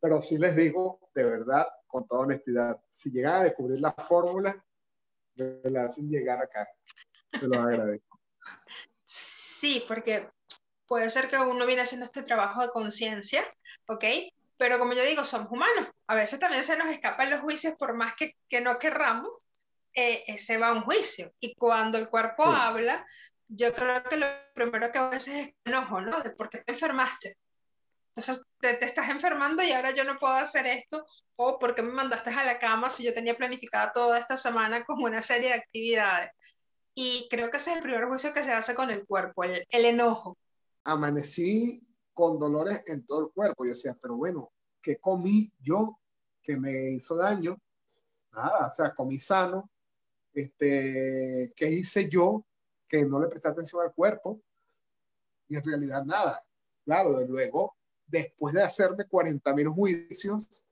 Pero 0.00 0.20
sí 0.20 0.36
les 0.38 0.54
digo, 0.54 1.00
de 1.14 1.24
verdad, 1.24 1.66
con 1.86 2.06
toda 2.06 2.22
honestidad, 2.22 2.80
si 2.88 3.10
llegan 3.10 3.40
a 3.40 3.44
descubrir 3.44 3.80
la 3.80 3.92
fórmula, 3.92 4.62
me 5.36 5.70
la 5.70 5.84
hacen 5.84 6.10
llegar 6.10 6.40
acá. 6.40 6.68
Se 7.38 7.46
los 7.46 7.56
agradezco. 7.56 8.20
Sí, 9.04 9.84
porque 9.88 10.28
puede 10.86 11.08
ser 11.10 11.28
que 11.28 11.38
uno 11.38 11.66
viene 11.66 11.82
haciendo 11.82 12.04
este 12.04 12.22
trabajo 12.22 12.62
de 12.62 12.68
conciencia, 12.68 13.42
¿ok? 13.88 14.04
Pero 14.58 14.78
como 14.78 14.92
yo 14.92 15.02
digo, 15.04 15.24
somos 15.24 15.50
humanos. 15.50 15.88
A 16.06 16.14
veces 16.14 16.38
también 16.38 16.64
se 16.64 16.76
nos 16.76 16.88
escapan 16.88 17.30
los 17.30 17.40
juicios 17.40 17.76
por 17.76 17.94
más 17.94 18.14
que, 18.14 18.36
que 18.48 18.60
no 18.60 18.78
querramos, 18.78 19.30
eh, 19.94 20.24
ese 20.26 20.58
va 20.58 20.68
a 20.68 20.72
un 20.72 20.82
juicio. 20.82 21.32
Y 21.40 21.54
cuando 21.54 21.96
el 21.96 22.08
cuerpo 22.08 22.44
habla, 22.44 23.06
yo 23.48 23.72
creo 23.72 24.02
que 24.04 24.16
lo 24.16 24.26
primero 24.54 24.92
que 24.92 24.98
a 24.98 25.08
veces 25.08 25.48
es 25.48 25.54
enojo, 25.64 26.00
¿no? 26.00 26.20
De 26.20 26.30
por 26.30 26.50
qué 26.50 26.58
te 26.58 26.72
enfermaste. 26.72 27.38
Entonces 28.08 28.44
te, 28.58 28.74
te, 28.74 28.84
estás 28.84 29.08
enfermando 29.10 29.62
y 29.62 29.70
ahora 29.70 29.92
yo 29.92 30.02
no 30.04 30.18
puedo 30.18 30.34
hacer 30.34 30.66
esto, 30.66 31.04
o 31.36 31.58
por 31.58 31.74
qué 31.74 31.82
me 31.82 31.92
mandaste 31.92 32.30
a 32.30 32.44
la 32.44 32.58
cama 32.58 32.90
si 32.90 33.04
yo 33.04 33.14
tenía 33.14 33.36
planificada 33.36 33.92
toda 33.92 34.18
esta 34.18 34.36
semana 34.36 34.84
como 34.84 35.04
una 35.06 35.22
serie 35.22 35.50
de 35.50 35.54
actividades. 35.54 36.32
Y 36.94 37.28
creo 37.30 37.48
que 37.48 37.58
ese 37.58 37.70
es 37.70 37.76
el 37.76 37.82
primer 37.82 38.06
juicio 38.06 38.32
que 38.32 38.42
se 38.42 38.52
hace 38.52 38.74
con 38.74 38.90
el 38.90 39.06
cuerpo, 39.06 39.44
el, 39.44 39.64
el 39.70 39.84
enojo 39.84 40.36
amanecí 40.88 41.82
con 42.18 42.36
dolores 42.36 42.82
en 42.88 43.06
todo 43.06 43.26
el 43.26 43.32
cuerpo. 43.32 43.64
Yo 43.64 43.70
decía, 43.70 43.96
pero 44.02 44.16
bueno, 44.16 44.52
¿qué 44.82 44.98
comí 44.98 45.52
yo 45.60 46.00
que 46.42 46.56
me 46.56 46.90
hizo 46.90 47.14
daño? 47.14 47.56
Nada, 48.32 48.66
o 48.66 48.70
sea, 48.70 48.92
comí 48.92 49.18
sano. 49.18 49.70
Este, 50.34 51.52
¿Qué 51.54 51.70
hice 51.70 52.08
yo 52.08 52.44
que 52.88 53.04
no 53.04 53.20
le 53.20 53.28
presté 53.28 53.46
atención 53.46 53.82
al 53.82 53.94
cuerpo? 53.94 54.42
Y 55.46 55.54
en 55.54 55.62
realidad 55.62 56.04
nada. 56.04 56.44
Claro, 56.84 57.16
de 57.16 57.28
luego, 57.28 57.76
después 58.04 58.52
de 58.52 58.64
hacerme 58.64 59.04
40 59.04 59.54
mil 59.54 59.68
juicios, 59.68 60.64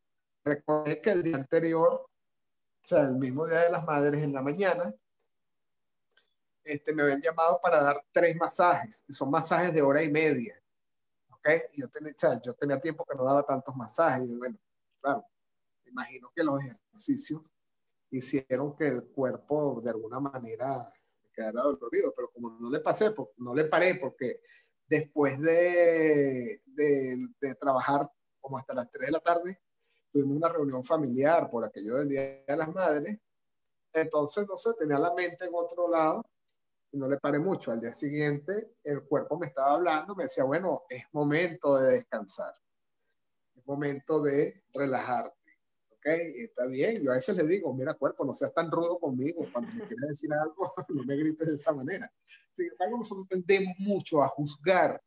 recordé 0.43 1.01
que 1.01 1.11
el 1.11 1.23
día 1.23 1.37
anterior, 1.37 1.93
o 1.93 2.11
sea, 2.83 3.03
el 3.03 3.15
mismo 3.15 3.47
día 3.47 3.61
de 3.61 3.71
las 3.71 3.85
madres 3.85 4.21
en 4.25 4.33
la 4.33 4.43
mañana, 4.43 4.93
este, 6.65 6.93
me 6.93 7.03
habían 7.03 7.23
llamado 7.23 7.61
para 7.63 7.81
dar 7.81 8.05
tres 8.11 8.35
masajes, 8.35 9.05
son 9.11 9.31
masajes 9.31 9.73
de 9.73 9.81
hora 9.81 10.03
y 10.03 10.11
media. 10.11 10.61
¿Ok? 11.47 11.53
¿ok? 11.53 11.71
yo, 11.77 11.89
tenía, 11.89 12.13
o 12.13 12.19
sea, 12.19 12.41
yo 12.43 12.55
tenía 12.55 12.81
tiempo 12.81 13.05
que 13.05 13.17
no 13.17 13.25
daba 13.25 13.45
tantos 13.45 13.75
masajes, 13.77 14.29
y 14.29 14.37
bueno, 14.37 14.59
claro, 15.01 15.25
imagino 15.87 16.31
que 16.35 16.43
los 16.43 16.61
ejercicios 16.61 17.53
hicieron 18.11 18.77
que 18.77 18.89
el 18.89 19.05
cuerpo 19.05 19.81
de 19.83 19.91
alguna 19.91 20.21
manera 20.21 20.91
quedara 21.33 21.63
dolorido, 21.63 22.13
pero 22.15 22.31
como 22.33 22.51
no 22.51 22.71
le 22.71 22.81
pasé, 22.81 23.15
no 23.37 23.55
le 23.55 23.65
paré 23.65 23.97
porque 23.97 24.41
después 24.87 25.41
de, 25.41 26.61
de, 26.67 27.29
de, 27.41 27.55
trabajar 27.57 28.11
como 28.41 28.59
hasta 28.59 28.75
las 28.75 28.91
3 28.91 29.07
de 29.07 29.13
la 29.13 29.21
tarde, 29.21 29.61
tuvimos 30.11 30.37
una 30.37 30.49
reunión 30.49 30.83
familiar 30.85 31.51
por 31.51 31.65
aquello 31.65 31.97
del 31.97 32.09
Día 32.09 32.23
de 32.47 32.57
las 32.57 32.73
Madres, 32.73 33.19
entonces, 33.93 34.47
no 34.47 34.57
sé, 34.57 34.71
tenía 34.79 34.99
la 34.99 35.15
mente 35.15 35.47
en 35.47 35.55
otro 35.55 35.89
lado 35.89 36.23
no 36.97 37.09
le 37.09 37.19
paré 37.19 37.39
mucho. 37.39 37.73
Al 37.73 37.81
día 37.81 37.93
siguiente, 37.93 38.77
el 38.83 39.03
cuerpo 39.05 39.39
me 39.39 39.47
estaba 39.47 39.75
hablando, 39.75 40.15
me 40.15 40.25
decía, 40.25 40.45
bueno, 40.45 40.83
es 40.89 41.05
momento 41.13 41.77
de 41.79 41.93
descansar, 41.93 42.55
es 43.55 43.67
momento 43.67 44.23
de 44.23 44.65
relajarte. 44.73 45.35
¿Ok? 45.91 46.07
está 46.07 46.67
bien. 46.67 47.03
Yo 47.03 47.11
a 47.11 47.15
veces 47.15 47.37
le 47.37 47.47
digo, 47.47 47.73
mira, 47.75 47.95
cuerpo, 47.95 48.25
no 48.25 48.33
seas 48.33 48.55
tan 48.55 48.71
rudo 48.71 48.99
conmigo. 48.99 49.47
Cuando 49.53 49.73
me 49.73 49.87
quieres 49.87 50.09
decir 50.09 50.33
algo, 50.33 50.71
no 50.89 51.05
me 51.05 51.17
grites 51.17 51.49
de 51.49 51.55
esa 51.55 51.73
manera. 51.73 52.11
Sin 52.53 52.71
embargo, 52.71 52.99
nosotros 52.99 53.29
tendemos 53.29 53.75
mucho 53.79 54.23
a 54.23 54.29
juzgar 54.29 55.03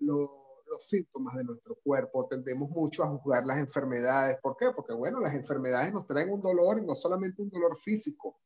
los 0.00 0.30
síntomas 0.78 1.34
de 1.36 1.44
nuestro 1.44 1.76
cuerpo, 1.82 2.26
tendemos 2.28 2.68
mucho 2.70 3.02
a 3.02 3.08
juzgar 3.08 3.44
las 3.44 3.58
enfermedades. 3.58 4.38
¿Por 4.40 4.56
qué? 4.56 4.70
Porque, 4.74 4.92
bueno, 4.92 5.18
las 5.18 5.34
enfermedades 5.34 5.92
nos 5.92 6.06
traen 6.06 6.30
un 6.30 6.40
dolor 6.40 6.78
y 6.78 6.86
no 6.86 6.94
solamente 6.94 7.42
un 7.42 7.48
dolor 7.48 7.74
físico. 7.76 8.38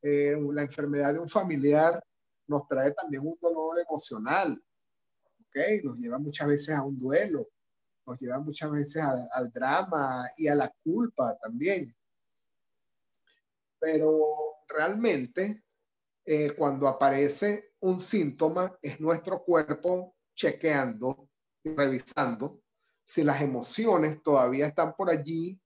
Eh, 0.00 0.36
la 0.52 0.62
enfermedad 0.62 1.14
de 1.14 1.18
un 1.18 1.28
familiar 1.28 2.02
nos 2.46 2.66
trae 2.66 2.92
también 2.92 3.22
un 3.26 3.36
dolor 3.40 3.78
emocional, 3.80 4.62
¿ok? 5.40 5.84
Nos 5.84 5.98
lleva 5.98 6.18
muchas 6.18 6.48
veces 6.48 6.74
a 6.74 6.82
un 6.82 6.96
duelo, 6.96 7.48
nos 8.06 8.18
lleva 8.18 8.38
muchas 8.40 8.70
veces 8.70 9.02
al 9.32 9.50
drama 9.50 10.28
y 10.36 10.48
a 10.48 10.54
la 10.54 10.72
culpa 10.82 11.36
también. 11.38 11.94
Pero 13.78 14.64
realmente, 14.68 15.64
eh, 16.24 16.52
cuando 16.56 16.88
aparece 16.88 17.74
un 17.80 17.98
síntoma, 17.98 18.78
es 18.80 19.00
nuestro 19.00 19.42
cuerpo 19.42 20.16
chequeando 20.34 21.28
y 21.62 21.74
revisando 21.74 22.62
si 23.04 23.22
las 23.22 23.40
emociones 23.42 24.22
todavía 24.22 24.66
están 24.66 24.94
por 24.96 25.10
allí 25.10 25.60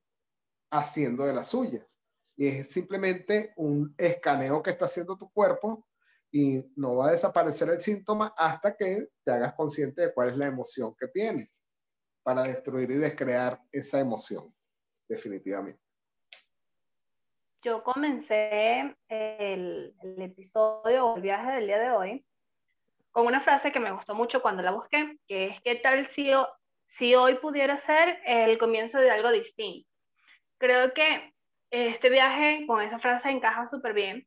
haciendo 0.70 1.24
de 1.24 1.34
las 1.34 1.48
suyas. 1.48 1.98
Y 2.36 2.46
es 2.46 2.70
simplemente 2.70 3.52
un 3.56 3.94
escaneo 3.96 4.62
que 4.62 4.70
está 4.70 4.84
haciendo 4.84 5.16
tu 5.16 5.30
cuerpo 5.30 5.87
y 6.30 6.72
no 6.76 6.96
va 6.96 7.08
a 7.08 7.12
desaparecer 7.12 7.68
el 7.70 7.80
síntoma 7.80 8.34
hasta 8.36 8.76
que 8.76 9.08
te 9.24 9.32
hagas 9.32 9.54
consciente 9.54 10.02
de 10.02 10.14
cuál 10.14 10.30
es 10.30 10.36
la 10.36 10.46
emoción 10.46 10.94
que 10.98 11.08
tienes 11.08 11.48
para 12.22 12.42
destruir 12.42 12.90
y 12.90 12.96
descrear 12.96 13.58
esa 13.72 14.00
emoción, 14.00 14.54
definitivamente. 15.08 15.80
Yo 17.62 17.82
comencé 17.82 18.96
el, 19.08 19.94
el 20.02 20.22
episodio 20.22 21.06
o 21.06 21.16
el 21.16 21.22
viaje 21.22 21.52
del 21.52 21.66
día 21.66 21.78
de 21.78 21.90
hoy 21.90 22.26
con 23.10 23.26
una 23.26 23.40
frase 23.40 23.72
que 23.72 23.80
me 23.80 23.92
gustó 23.92 24.14
mucho 24.14 24.42
cuando 24.42 24.62
la 24.62 24.70
busqué, 24.70 25.18
que 25.26 25.46
es, 25.46 25.60
¿qué 25.62 25.74
tal 25.76 26.06
si, 26.06 26.30
si 26.84 27.14
hoy 27.14 27.36
pudiera 27.38 27.76
ser 27.78 28.20
el 28.24 28.58
comienzo 28.58 28.98
de 28.98 29.10
algo 29.10 29.32
distinto? 29.32 29.88
Creo 30.58 30.92
que 30.92 31.32
este 31.70 32.10
viaje 32.10 32.64
con 32.66 32.80
esa 32.80 32.98
frase 32.98 33.30
encaja 33.30 33.66
súper 33.68 33.92
bien 33.92 34.26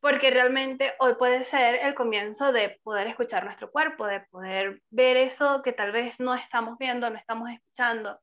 porque 0.00 0.30
realmente 0.30 0.92
hoy 0.98 1.14
puede 1.14 1.44
ser 1.44 1.76
el 1.76 1.94
comienzo 1.94 2.52
de 2.52 2.78
poder 2.82 3.06
escuchar 3.08 3.44
nuestro 3.44 3.70
cuerpo, 3.70 4.06
de 4.06 4.20
poder 4.20 4.82
ver 4.90 5.16
eso 5.16 5.62
que 5.62 5.72
tal 5.72 5.92
vez 5.92 6.20
no 6.20 6.34
estamos 6.34 6.78
viendo, 6.78 7.10
no 7.10 7.16
estamos 7.16 7.50
escuchando. 7.50 8.18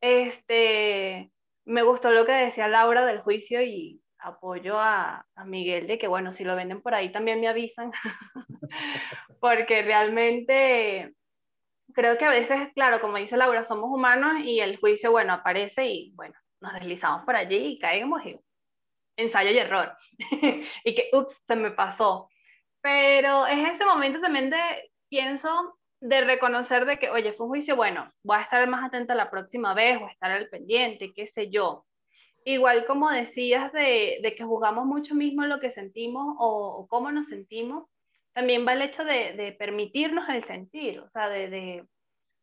Este, 0.00 1.30
me 1.64 1.82
gustó 1.82 2.10
lo 2.10 2.26
que 2.26 2.32
decía 2.32 2.68
Laura 2.68 3.04
del 3.06 3.20
juicio 3.20 3.62
y 3.62 4.00
apoyo 4.18 4.78
a, 4.78 5.26
a 5.34 5.44
Miguel 5.44 5.86
de 5.86 5.98
que, 5.98 6.08
bueno, 6.08 6.32
si 6.32 6.44
lo 6.44 6.56
venden 6.56 6.82
por 6.82 6.94
ahí 6.94 7.10
también 7.12 7.40
me 7.40 7.48
avisan, 7.48 7.92
porque 9.40 9.82
realmente 9.82 11.14
creo 11.94 12.18
que 12.18 12.24
a 12.24 12.30
veces, 12.30 12.72
claro, 12.74 13.00
como 13.00 13.16
dice 13.16 13.36
Laura, 13.36 13.64
somos 13.64 13.90
humanos 13.90 14.44
y 14.44 14.60
el 14.60 14.76
juicio, 14.78 15.10
bueno, 15.10 15.32
aparece 15.32 15.86
y, 15.86 16.12
bueno, 16.14 16.34
nos 16.60 16.72
deslizamos 16.74 17.24
por 17.24 17.36
allí 17.36 17.56
y 17.56 17.78
caemos 17.78 18.24
y 18.24 18.38
ensayo 19.18 19.50
y 19.50 19.58
error. 19.58 19.96
y 20.84 20.94
que, 20.94 21.10
ups, 21.12 21.42
se 21.46 21.56
me 21.56 21.70
pasó. 21.72 22.30
Pero 22.80 23.46
es 23.46 23.74
ese 23.74 23.84
momento 23.84 24.20
también 24.20 24.48
de, 24.48 24.90
pienso, 25.08 25.78
de 26.00 26.22
reconocer 26.22 26.86
de 26.86 26.98
que, 26.98 27.10
oye, 27.10 27.32
fue 27.32 27.46
un 27.46 27.50
juicio, 27.50 27.76
bueno, 27.76 28.10
voy 28.22 28.38
a 28.38 28.42
estar 28.42 28.66
más 28.68 28.84
atenta 28.84 29.14
la 29.14 29.30
próxima 29.30 29.74
vez, 29.74 30.00
o 30.00 30.08
estar 30.08 30.30
al 30.30 30.48
pendiente, 30.48 31.12
qué 31.12 31.26
sé 31.26 31.50
yo. 31.50 31.84
Igual 32.44 32.86
como 32.86 33.10
decías 33.10 33.72
de, 33.72 34.20
de 34.22 34.34
que 34.34 34.44
juzgamos 34.44 34.86
mucho 34.86 35.14
mismo 35.14 35.44
lo 35.44 35.60
que 35.60 35.70
sentimos 35.70 36.36
o, 36.38 36.86
cómo 36.88 37.10
nos 37.10 37.26
sentimos, 37.26 37.88
también 38.32 38.66
va 38.66 38.74
el 38.74 38.82
hecho 38.82 39.04
de, 39.04 39.32
de 39.32 39.52
permitirnos 39.52 40.28
el 40.28 40.44
sentir, 40.44 41.00
o 41.00 41.10
sea, 41.10 41.28
de, 41.28 41.48
de, 41.48 41.86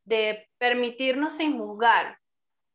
de 0.03 0.49
permitirnos 0.57 1.33
sin 1.33 1.57
juzgar, 1.57 2.19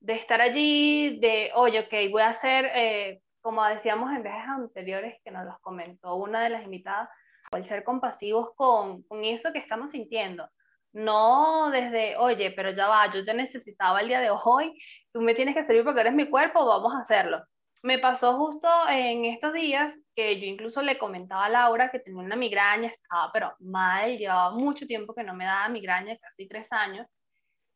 de 0.01 0.15
estar 0.15 0.41
allí, 0.41 1.19
de, 1.21 1.53
oye, 1.55 1.81
ok, 1.81 2.11
voy 2.11 2.23
a 2.23 2.31
hacer, 2.31 2.71
eh, 2.75 3.21
como 3.41 3.65
decíamos 3.65 4.13
en 4.13 4.23
viajes 4.23 4.49
anteriores 4.49 5.21
que 5.25 5.31
nos 5.31 5.45
los 5.45 5.59
comentó 5.61 6.17
una 6.17 6.43
de 6.43 6.51
las 6.51 6.65
invitadas, 6.65 7.09
el 7.53 7.67
ser 7.67 7.85
compasivos 7.85 8.51
con, 8.55 9.03
con 9.05 9.25
eso 9.25 9.53
que 9.53 9.59
estamos 9.59 9.91
sintiendo. 9.91 10.49
No 10.93 11.71
desde, 11.71 12.17
oye, 12.17 12.51
pero 12.51 12.71
ya 12.71 12.89
va, 12.89 13.11
yo 13.11 13.25
te 13.25 13.35
necesitaba 13.35 14.01
el 14.01 14.09
día 14.09 14.21
de 14.21 14.31
hoy, 14.31 14.77
tú 15.13 15.21
me 15.21 15.35
tienes 15.35 15.55
que 15.55 15.65
servir 15.65 15.85
porque 15.85 16.01
eres 16.01 16.15
mi 16.15 16.29
cuerpo, 16.29 16.67
vamos 16.67 16.95
a 16.95 17.01
hacerlo. 17.01 17.43
Me 17.83 17.99
pasó 17.99 18.37
justo 18.37 18.69
en 18.89 19.25
estos 19.25 19.55
días 19.55 19.97
que 20.15 20.39
yo 20.39 20.47
incluso 20.47 20.83
le 20.83 20.99
comentaba 20.99 21.47
a 21.47 21.49
Laura 21.49 21.91
que 21.91 22.01
tenía 22.01 22.21
una 22.21 22.37
migraña, 22.37 22.89
estaba 22.89 23.31
pero 23.33 23.55
mal, 23.61 24.19
llevaba 24.19 24.51
mucho 24.51 24.87
tiempo 24.87 25.15
que 25.15 25.23
no 25.25 25.35
me 25.35 25.45
daba 25.45 25.69
migraña, 25.69 26.17
casi 26.19 26.47
tres 26.47 26.71
años, 26.73 27.07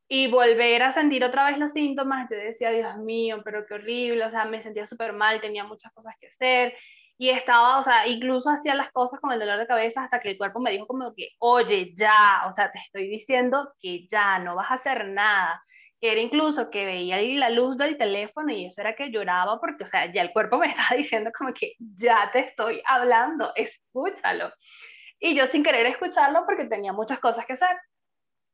y 0.09 0.29
volver 0.31 0.83
a 0.83 0.93
sentir 0.93 1.25
otra 1.25 1.47
vez 1.47 1.59
los 1.59 1.73
síntomas, 1.73 2.29
yo 2.31 2.37
decía, 2.37 2.71
Dios 2.71 2.97
mío, 2.99 3.41
pero 3.45 3.65
qué 3.67 3.75
horrible, 3.75 4.25
o 4.25 4.31
sea, 4.31 4.45
me 4.45 4.63
sentía 4.63 4.87
súper 4.87 5.13
mal, 5.13 5.41
tenía 5.41 5.65
muchas 5.65 5.93
cosas 5.93 6.15
que 6.21 6.29
hacer 6.29 6.75
y 7.17 7.31
estaba, 7.31 7.79
o 7.79 7.83
sea, 7.83 8.07
incluso 8.07 8.51
hacía 8.51 8.75
las 8.75 8.91
cosas 8.91 9.21
con 9.21 9.33
el 9.33 9.39
dolor 9.39 9.59
de 9.59 9.67
cabeza 9.67 10.03
hasta 10.05 10.21
que 10.21 10.31
el 10.31 10.39
cuerpo 10.39 10.61
me 10.61 10.73
dijo 10.73 10.87
como 10.87 11.15
que, 11.15 11.31
oye, 11.39 11.93
ya, 11.95 12.43
o 12.49 12.53
sea, 12.53 12.73
te 12.73 12.79
estoy 12.81 13.09
diciendo 13.09 13.73
que 13.81 14.07
ya, 14.09 14.39
no 14.41 14.57
vas 14.57 14.71
a 14.71 14.75
hacer 14.75 15.07
nada. 15.07 15.63
Era 16.01 16.21
incluso 16.21 16.71
que 16.71 16.85
veía 16.85 17.17
ahí 17.17 17.37
la 17.37 17.51
luz 17.51 17.77
del 17.77 17.97
teléfono 17.97 18.53
y 18.53 18.67
eso 18.67 18.81
era 18.81 18.95
que 18.95 19.11
lloraba 19.11 19.61
porque, 19.61 19.85
o 19.85 19.87
sea, 19.87 20.13
ya 20.13 20.23
el 20.23 20.33
cuerpo 20.33 20.59
me 20.59 20.67
estaba 20.69 20.97
diciendo 20.97 21.31
como 21.37 21.55
que 21.55 21.75
ya 21.79 22.31
te 22.33 22.41
estoy 22.41 22.83
hablando, 22.87 23.53
escúchalo. 23.55 24.53
Y 25.21 25.35
yo 25.35 25.47
sin 25.47 25.63
querer 25.63 25.87
escucharlo 25.87 26.45
porque 26.45 26.67
tenía 26.67 26.93
muchas 26.93 27.21
cosas 27.21 27.47
que 27.47 27.55
hacer 27.55 27.77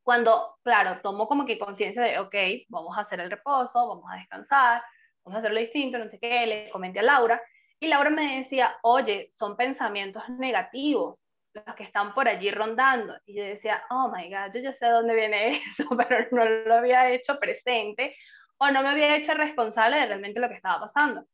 cuando, 0.02 0.56
claro, 0.62 1.00
tomo 1.02 1.28
como 1.28 1.44
que 1.46 1.58
conciencia 1.58 2.02
de, 2.02 2.18
ok, 2.18 2.34
vamos 2.68 2.96
a 2.96 3.02
hacer 3.02 3.20
el 3.20 3.30
reposo, 3.30 3.88
vamos 3.88 4.04
a 4.10 4.16
descansar, 4.16 4.82
vamos 5.24 5.36
a 5.36 5.38
hacerlo 5.40 5.60
distinto, 5.60 5.98
no 5.98 6.08
sé 6.08 6.18
qué, 6.18 6.46
le 6.46 6.70
comenté 6.70 7.00
a 7.00 7.02
Laura, 7.02 7.40
y 7.78 7.88
Laura 7.88 8.10
me 8.10 8.36
decía, 8.36 8.76
oye, 8.82 9.28
son 9.30 9.56
pensamientos 9.56 10.28
negativos 10.28 11.26
los 11.52 11.74
que 11.74 11.82
están 11.82 12.14
por 12.14 12.28
allí 12.28 12.50
rondando. 12.50 13.16
Y 13.24 13.34
yo 13.34 13.42
decía, 13.42 13.82
oh 13.90 14.12
my 14.14 14.28
God, 14.28 14.52
yo 14.54 14.60
ya 14.60 14.72
sé 14.72 14.86
dónde 14.86 15.14
viene 15.14 15.62
eso, 15.78 15.88
pero 15.96 16.26
no 16.30 16.44
lo 16.44 16.74
había 16.74 17.10
hecho 17.10 17.38
presente 17.38 18.14
o 18.58 18.70
no 18.70 18.82
me 18.82 18.90
había 18.90 19.16
hecho 19.16 19.32
responsable 19.34 19.96
de 19.96 20.06
realmente 20.06 20.40
lo 20.40 20.48
que 20.48 20.56
estaba 20.56 20.80
pasando. 20.92 21.24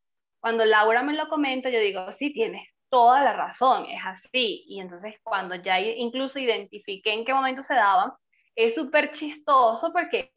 Cuando 0.41 0.65
Laura 0.65 1.03
me 1.03 1.15
lo 1.15 1.29
comenta, 1.29 1.69
yo 1.71 1.81
digo, 1.81 2.13
sí, 2.13 2.33
tienes 2.33 2.69
toda 2.89 3.23
la 3.23 3.33
razón, 3.33 3.87
es 3.87 4.01
así. 4.05 4.65
Y 4.69 4.81
entonces 4.81 5.17
cuando 5.25 5.57
ya 5.57 5.81
incluso 5.81 6.39
identifiqué 6.39 7.13
en 7.13 7.25
qué 7.25 7.35
momento 7.35 7.63
se 7.63 7.75
daban, 7.75 8.13
es 8.57 8.75
súper 8.75 9.13
chistoso 9.13 9.93
porque 9.93 10.33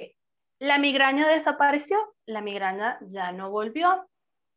la 0.59 0.77
migraña 0.77 1.27
desapareció, 1.27 1.97
la 2.25 2.41
migraña 2.41 2.99
ya 3.09 3.31
no 3.31 3.49
volvió. 3.49 4.07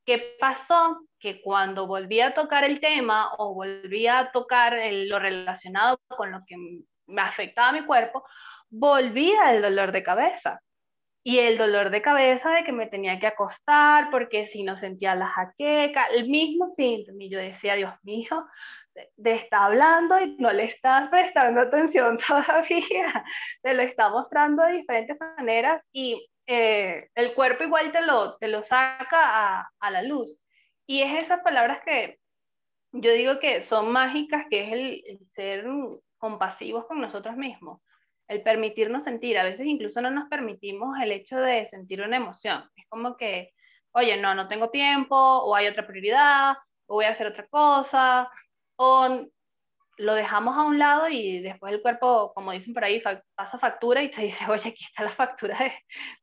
¿Qué 0.04 0.36
pasó? 0.40 1.06
Que 1.20 1.40
cuando 1.40 1.86
volví 1.86 2.20
a 2.20 2.34
tocar 2.34 2.64
el 2.64 2.80
tema 2.80 3.32
o 3.38 3.54
volví 3.54 4.08
a 4.08 4.32
tocar 4.32 4.76
lo 4.90 5.20
relacionado 5.20 6.00
con 6.08 6.32
lo 6.32 6.40
que 6.44 6.56
me 7.06 7.22
afectaba 7.22 7.68
a 7.68 7.72
mi 7.72 7.86
cuerpo, 7.86 8.24
volvía 8.68 9.52
el 9.54 9.62
dolor 9.62 9.92
de 9.92 10.02
cabeza. 10.02 10.60
Y 11.24 11.38
el 11.38 11.56
dolor 11.56 11.90
de 11.90 12.02
cabeza 12.02 12.50
de 12.50 12.64
que 12.64 12.72
me 12.72 12.88
tenía 12.88 13.20
que 13.20 13.28
acostar 13.28 14.10
porque 14.10 14.44
si 14.44 14.64
no 14.64 14.74
sentía 14.74 15.14
la 15.14 15.26
jaqueca, 15.26 16.06
el 16.06 16.28
mismo 16.28 16.68
síntoma. 16.70 17.22
Y 17.22 17.30
yo 17.30 17.38
decía, 17.38 17.74
Dios 17.76 17.94
mío, 18.02 18.44
de 19.16 19.34
está 19.34 19.64
hablando 19.66 20.20
y 20.20 20.36
no 20.38 20.52
le 20.52 20.64
estás 20.64 21.08
prestando 21.08 21.60
atención 21.60 22.18
todavía, 22.28 23.24
te 23.62 23.74
lo 23.74 23.82
está 23.82 24.10
mostrando 24.10 24.62
de 24.64 24.72
diferentes 24.72 25.16
maneras 25.36 25.84
y 25.92 26.28
eh, 26.46 27.08
el 27.14 27.34
cuerpo 27.34 27.64
igual 27.64 27.92
te 27.92 28.02
lo, 28.02 28.36
te 28.36 28.48
lo 28.48 28.62
saca 28.64 29.06
a, 29.12 29.70
a, 29.78 29.90
la 29.90 30.02
luz. 30.02 30.36
Y 30.86 31.02
es 31.02 31.22
esas 31.22 31.40
palabras 31.40 31.80
que 31.84 32.18
yo 32.92 33.12
digo 33.12 33.38
que 33.38 33.62
son 33.62 33.90
mágicas, 33.92 34.46
que 34.50 34.64
es 34.64 34.72
el, 34.72 35.02
el 35.06 35.18
ser 35.34 35.64
compasivos 36.18 36.86
con 36.86 37.00
nosotros 37.00 37.36
mismos, 37.36 37.80
el 38.28 38.42
permitirnos 38.42 39.04
sentir. 39.04 39.38
A 39.38 39.44
veces 39.44 39.66
incluso 39.66 40.02
no 40.02 40.10
nos 40.10 40.28
permitimos 40.28 40.98
el 41.00 41.12
hecho 41.12 41.38
de 41.38 41.66
sentir 41.66 42.02
una 42.02 42.16
emoción. 42.16 42.68
Es 42.76 42.86
como 42.88 43.16
que, 43.16 43.52
oye, 43.92 44.16
no, 44.16 44.34
no 44.34 44.48
tengo 44.48 44.70
tiempo, 44.70 45.16
o 45.16 45.54
hay 45.54 45.68
otra 45.68 45.86
prioridad, 45.86 46.56
o 46.86 46.96
voy 46.96 47.06
a 47.06 47.10
hacer 47.10 47.26
otra 47.26 47.46
cosa, 47.46 48.30
lo 49.98 50.14
dejamos 50.14 50.56
a 50.56 50.64
un 50.64 50.78
lado 50.78 51.08
y 51.08 51.40
después 51.40 51.72
el 51.72 51.82
cuerpo, 51.82 52.32
como 52.34 52.52
dicen 52.52 52.74
por 52.74 52.84
ahí, 52.84 53.00
pasa 53.34 53.58
factura 53.58 54.02
y 54.02 54.10
te 54.10 54.22
dice, 54.22 54.44
oye, 54.48 54.70
aquí 54.70 54.84
está 54.84 55.04
la 55.04 55.10
factura 55.10 55.58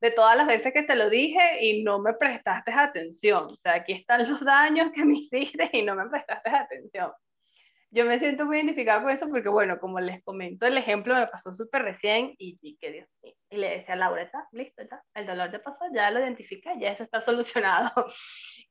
de, 0.02 0.12
todas 0.12 0.36
las 0.36 0.48
veces 0.48 0.74
que 0.74 0.84
te 0.84 0.96
lo 0.96 1.10
dije 1.10 1.40
y 1.62 1.84
no 1.84 2.00
me 2.00 2.14
prestaste 2.14 2.72
atención. 2.72 3.46
O 3.46 3.56
sea, 3.58 3.76
aquí 3.76 3.94
están 3.94 4.30
los 4.30 4.44
daños 4.44 4.92
que 4.94 5.06
me 5.06 5.18
hiciste 5.20 5.70
y 5.74 5.84
no 5.84 5.96
me 5.96 6.10
prestaste 6.10 6.50
atención. 6.50 7.12
Yo 7.92 8.06
me 8.06 8.20
siento 8.20 8.46
muy 8.46 8.58
identificada 8.58 9.02
con 9.02 9.12
eso 9.12 9.28
porque, 9.30 9.50
bueno, 9.50 9.80
como 9.80 10.00
les 10.00 10.24
comento, 10.24 10.68
el 10.68 10.78
ejemplo 10.78 11.16
me 11.16 11.26
pasó 11.28 11.52
súper 11.52 11.82
recién 11.84 12.36
y, 12.38 12.60
y, 12.62 12.78
que 12.78 12.92
Dios 12.92 13.08
y 13.50 13.58
le 13.58 13.70
decía 13.78 13.96
a 13.96 13.98
Laura, 13.98 14.22
está 14.22 14.48
listo, 14.52 14.84
ya, 14.84 15.02
el 15.16 15.26
dolor 15.26 15.50
te 15.50 15.58
pasó, 15.60 15.86
ya 15.92 16.12
lo 16.12 16.20
identifica, 16.20 16.74
ya 16.78 16.92
eso 16.92 17.04
está 17.04 17.22
solucionado. 17.22 17.92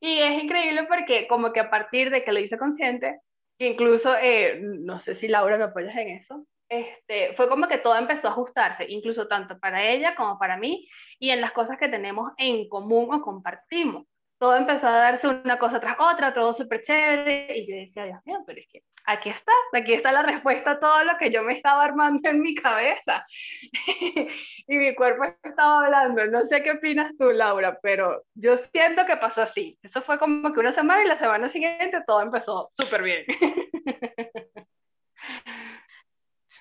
Y 0.00 0.20
es 0.20 0.42
increíble 0.42 0.84
porque 0.84 1.26
como 1.26 1.52
que 1.52 1.60
a 1.60 1.70
partir 1.70 2.10
de 2.10 2.22
que 2.22 2.32
lo 2.32 2.38
hice 2.38 2.58
consciente, 2.58 3.18
incluso, 3.58 4.14
eh, 4.16 4.58
no 4.60 5.00
sé 5.00 5.14
si 5.14 5.28
Laura 5.28 5.58
me 5.58 5.64
apoyas 5.64 5.96
en 5.96 6.08
eso, 6.08 6.46
este, 6.68 7.34
fue 7.34 7.48
como 7.48 7.66
que 7.66 7.78
todo 7.78 7.96
empezó 7.96 8.28
a 8.28 8.32
ajustarse, 8.32 8.84
incluso 8.88 9.26
tanto 9.26 9.58
para 9.58 9.84
ella 9.88 10.14
como 10.14 10.38
para 10.38 10.56
mí, 10.56 10.88
y 11.18 11.30
en 11.30 11.40
las 11.40 11.52
cosas 11.52 11.78
que 11.78 11.88
tenemos 11.88 12.32
en 12.36 12.68
común 12.68 13.12
o 13.12 13.22
compartimos. 13.22 14.06
Todo 14.38 14.56
empezó 14.56 14.86
a 14.86 14.92
darse 14.92 15.28
una 15.28 15.58
cosa 15.58 15.80
tras 15.80 15.96
otra, 15.98 16.32
todo 16.32 16.52
súper 16.52 16.82
chévere, 16.82 17.58
y 17.58 17.68
yo 17.68 17.76
decía, 17.76 18.04
Dios 18.04 18.20
mío, 18.24 18.38
pero 18.46 18.60
es 18.60 18.66
que 18.70 18.82
aquí 19.08 19.30
está, 19.30 19.52
aquí 19.72 19.94
está 19.94 20.12
la 20.12 20.22
respuesta 20.22 20.72
a 20.72 20.80
todo 20.80 21.02
lo 21.04 21.16
que 21.16 21.30
yo 21.30 21.42
me 21.42 21.54
estaba 21.54 21.84
armando 21.84 22.28
en 22.28 22.40
mi 22.40 22.54
cabeza. 22.54 23.26
y 24.68 24.76
mi 24.76 24.94
cuerpo 24.94 25.24
estaba 25.42 25.86
hablando. 25.86 26.26
No 26.26 26.44
sé 26.44 26.62
qué 26.62 26.72
opinas 26.72 27.12
tú, 27.18 27.30
Laura, 27.32 27.78
pero 27.82 28.22
yo 28.34 28.56
siento 28.56 29.06
que 29.06 29.16
pasó 29.16 29.42
así. 29.42 29.78
Eso 29.82 30.02
fue 30.02 30.18
como 30.18 30.52
que 30.52 30.60
una 30.60 30.72
semana 30.72 31.02
y 31.02 31.08
la 31.08 31.16
semana 31.16 31.48
siguiente 31.48 32.02
todo 32.06 32.20
empezó 32.20 32.70
súper 32.76 33.02
bien. 33.02 33.24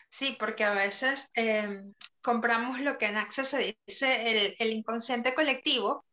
sí, 0.09 0.35
porque 0.39 0.63
a 0.63 0.73
veces 0.73 1.29
em, 1.35 1.93
compramos 2.21 2.79
lo 2.79 2.97
que 2.97 3.07
en 3.07 3.17
Access 3.17 3.49
se 3.49 3.77
dice 3.87 4.31
el, 4.31 4.55
el 4.59 4.71
inconsciente 4.71 5.33
colectivo 5.33 6.06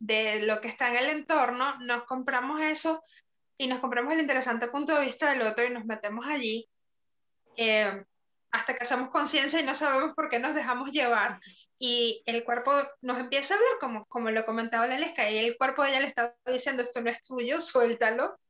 de 0.00 0.42
lo 0.42 0.60
que 0.60 0.68
está 0.68 0.88
en 0.88 0.96
el 0.96 1.10
entorno, 1.10 1.78
nos 1.80 2.04
compramos 2.04 2.60
eso 2.60 3.00
y 3.56 3.68
nos 3.68 3.80
compramos 3.80 4.14
el 4.14 4.20
interesante 4.20 4.66
punto 4.66 4.94
de 4.94 5.04
vista 5.04 5.30
del 5.30 5.42
otro 5.42 5.64
y 5.66 5.70
nos 5.70 5.84
metemos 5.84 6.26
allí 6.26 6.68
eh, 7.56 8.02
hasta 8.50 8.74
que 8.74 8.82
hacemos 8.82 9.10
conciencia 9.10 9.60
y 9.60 9.64
no 9.64 9.74
sabemos 9.74 10.14
por 10.14 10.28
qué 10.28 10.38
nos 10.38 10.54
dejamos 10.54 10.90
llevar. 10.90 11.38
Y 11.78 12.22
el 12.26 12.42
cuerpo 12.42 12.72
nos 13.02 13.18
empieza 13.18 13.54
a 13.54 13.58
hablar, 13.58 13.72
como, 13.78 14.06
como 14.06 14.30
lo 14.30 14.44
comentaba 14.44 14.86
la 14.86 14.98
Lesca, 14.98 15.30
y 15.30 15.38
el 15.38 15.56
cuerpo 15.56 15.82
de 15.82 15.90
ella 15.90 16.00
le 16.00 16.06
estaba 16.06 16.34
diciendo, 16.46 16.82
esto 16.82 17.00
no 17.00 17.10
es 17.10 17.22
tuyo, 17.22 17.60
suéltalo, 17.60 18.40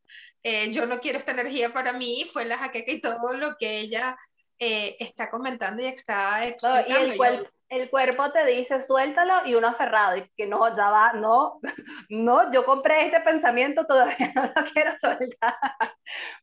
eh, 0.43 0.71
yo 0.71 0.87
no 0.87 1.01
quiero 1.01 1.19
esta 1.19 1.33
energía 1.33 1.73
para 1.73 1.93
mí, 1.93 2.29
fue 2.33 2.45
la 2.45 2.57
jaqueca 2.57 2.93
y 2.93 3.01
todo 3.01 3.35
lo 3.35 3.57
que 3.59 3.79
ella 3.79 4.17
eh, 4.59 4.97
está 5.01 5.29
comentando 5.29 5.83
y 5.83 5.87
está 5.87 6.47
explicando. 6.47 7.15
y 7.15 7.27
el, 7.27 7.51
el 7.71 7.89
cuerpo 7.89 8.33
te 8.33 8.45
dice 8.47 8.83
suéltalo 8.83 9.47
y 9.47 9.55
uno 9.55 9.69
aferrado 9.69 10.17
y 10.17 10.29
que 10.37 10.47
no, 10.47 10.77
ya 10.77 10.91
va, 10.91 11.13
no, 11.13 11.61
no, 12.11 12.53
yo 12.53 12.65
compré 12.65 13.07
este 13.07 13.21
pensamiento, 13.21 13.87
todavía 13.87 14.33
no 14.35 14.43
lo 14.43 14.73
quiero 14.73 14.93
soltar, 15.01 15.55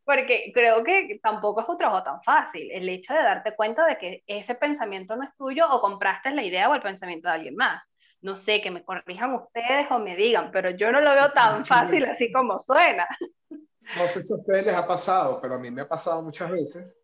porque 0.05 0.51
creo 0.53 0.83
que 0.83 1.19
tampoco 1.21 1.61
es 1.61 1.69
un 1.69 1.77
trabajo 1.77 2.03
tan 2.03 2.23
fácil, 2.23 2.71
el 2.71 2.87
hecho 2.87 3.13
de 3.13 3.21
darte 3.21 3.55
cuenta 3.55 3.85
de 3.85 3.97
que 3.97 4.23
ese 4.25 4.55
pensamiento 4.55 5.17
no 5.17 5.25
es 5.25 5.35
tuyo 5.37 5.69
o 5.69 5.81
compraste 5.81 6.31
la 6.31 6.43
idea 6.43 6.69
o 6.69 6.75
el 6.75 6.81
pensamiento 6.81 7.27
de 7.27 7.35
alguien 7.35 7.55
más. 7.55 7.83
No 8.19 8.35
sé, 8.35 8.61
que 8.61 8.71
me 8.71 8.83
corrijan 8.83 9.35
ustedes 9.35 9.91
o 9.91 9.99
me 9.99 10.15
digan, 10.15 10.49
pero 10.51 10.71
yo 10.71 10.91
no 10.91 11.01
lo 11.01 11.11
veo 11.11 11.29
tan 11.29 11.65
fácil 11.65 12.05
así 12.05 12.31
como 12.31 12.57
suena. 12.57 13.07
No 13.49 14.07
sé 14.07 14.23
si 14.23 14.33
a 14.33 14.37
ustedes 14.37 14.65
les 14.65 14.75
ha 14.75 14.87
pasado, 14.87 15.39
pero 15.39 15.55
a 15.55 15.59
mí 15.59 15.69
me 15.69 15.81
ha 15.81 15.87
pasado 15.87 16.23
muchas 16.23 16.49
veces 16.49 16.97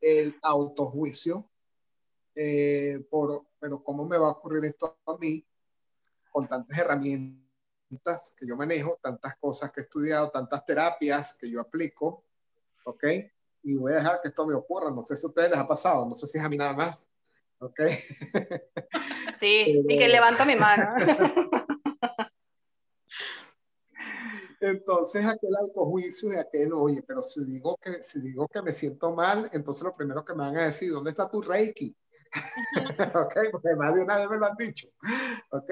el 0.00 0.34
autojuicio 0.42 1.49
eh, 2.42 3.04
por, 3.10 3.48
pero 3.58 3.84
¿cómo 3.84 4.06
me 4.06 4.16
va 4.16 4.28
a 4.28 4.30
ocurrir 4.30 4.64
esto 4.64 4.96
a 5.06 5.18
mí 5.18 5.44
con 6.30 6.48
tantas 6.48 6.78
herramientas 6.78 8.34
que 8.34 8.46
yo 8.46 8.56
manejo, 8.56 8.98
tantas 9.02 9.36
cosas 9.36 9.70
que 9.70 9.80
he 9.80 9.82
estudiado, 9.82 10.30
tantas 10.30 10.64
terapias 10.64 11.36
que 11.38 11.50
yo 11.50 11.60
aplico, 11.60 12.24
¿ok? 12.86 13.04
Y 13.62 13.76
voy 13.76 13.92
a 13.92 13.96
dejar 13.96 14.22
que 14.22 14.28
esto 14.28 14.46
me 14.46 14.54
ocurra. 14.54 14.90
No 14.90 15.02
sé 15.02 15.16
si 15.16 15.26
a 15.26 15.28
ustedes 15.28 15.50
les 15.50 15.58
ha 15.58 15.66
pasado, 15.66 16.06
no 16.06 16.14
sé 16.14 16.26
si 16.26 16.38
es 16.38 16.44
a 16.44 16.48
mí 16.48 16.56
nada 16.56 16.72
más, 16.72 17.10
¿ok? 17.58 17.80
Sí, 19.38 19.84
y 19.86 19.98
que 19.98 20.08
levanto 20.08 20.46
mi 20.46 20.56
mano. 20.56 20.94
Entonces 24.60 25.26
aquel 25.26 25.56
autojuicio 25.58 26.32
y 26.32 26.36
aquel, 26.36 26.72
oye, 26.72 27.02
pero 27.06 27.20
si 27.20 27.44
digo 27.44 27.76
que 27.76 28.02
si 28.02 28.20
digo 28.20 28.48
que 28.48 28.62
me 28.62 28.72
siento 28.72 29.14
mal, 29.14 29.50
entonces 29.52 29.82
lo 29.82 29.94
primero 29.94 30.22
que 30.24 30.34
me 30.34 30.44
van 30.44 30.56
a 30.58 30.66
decir, 30.66 30.90
¿dónde 30.90 31.10
está 31.10 31.30
tu 31.30 31.40
Reiki? 31.40 31.96
ok, 33.14 33.34
porque 33.52 33.74
más 33.76 33.94
de 33.94 34.02
una 34.02 34.16
vez 34.16 34.30
me 34.30 34.38
lo 34.38 34.46
han 34.46 34.56
dicho. 34.56 34.88
ok. 35.50 35.70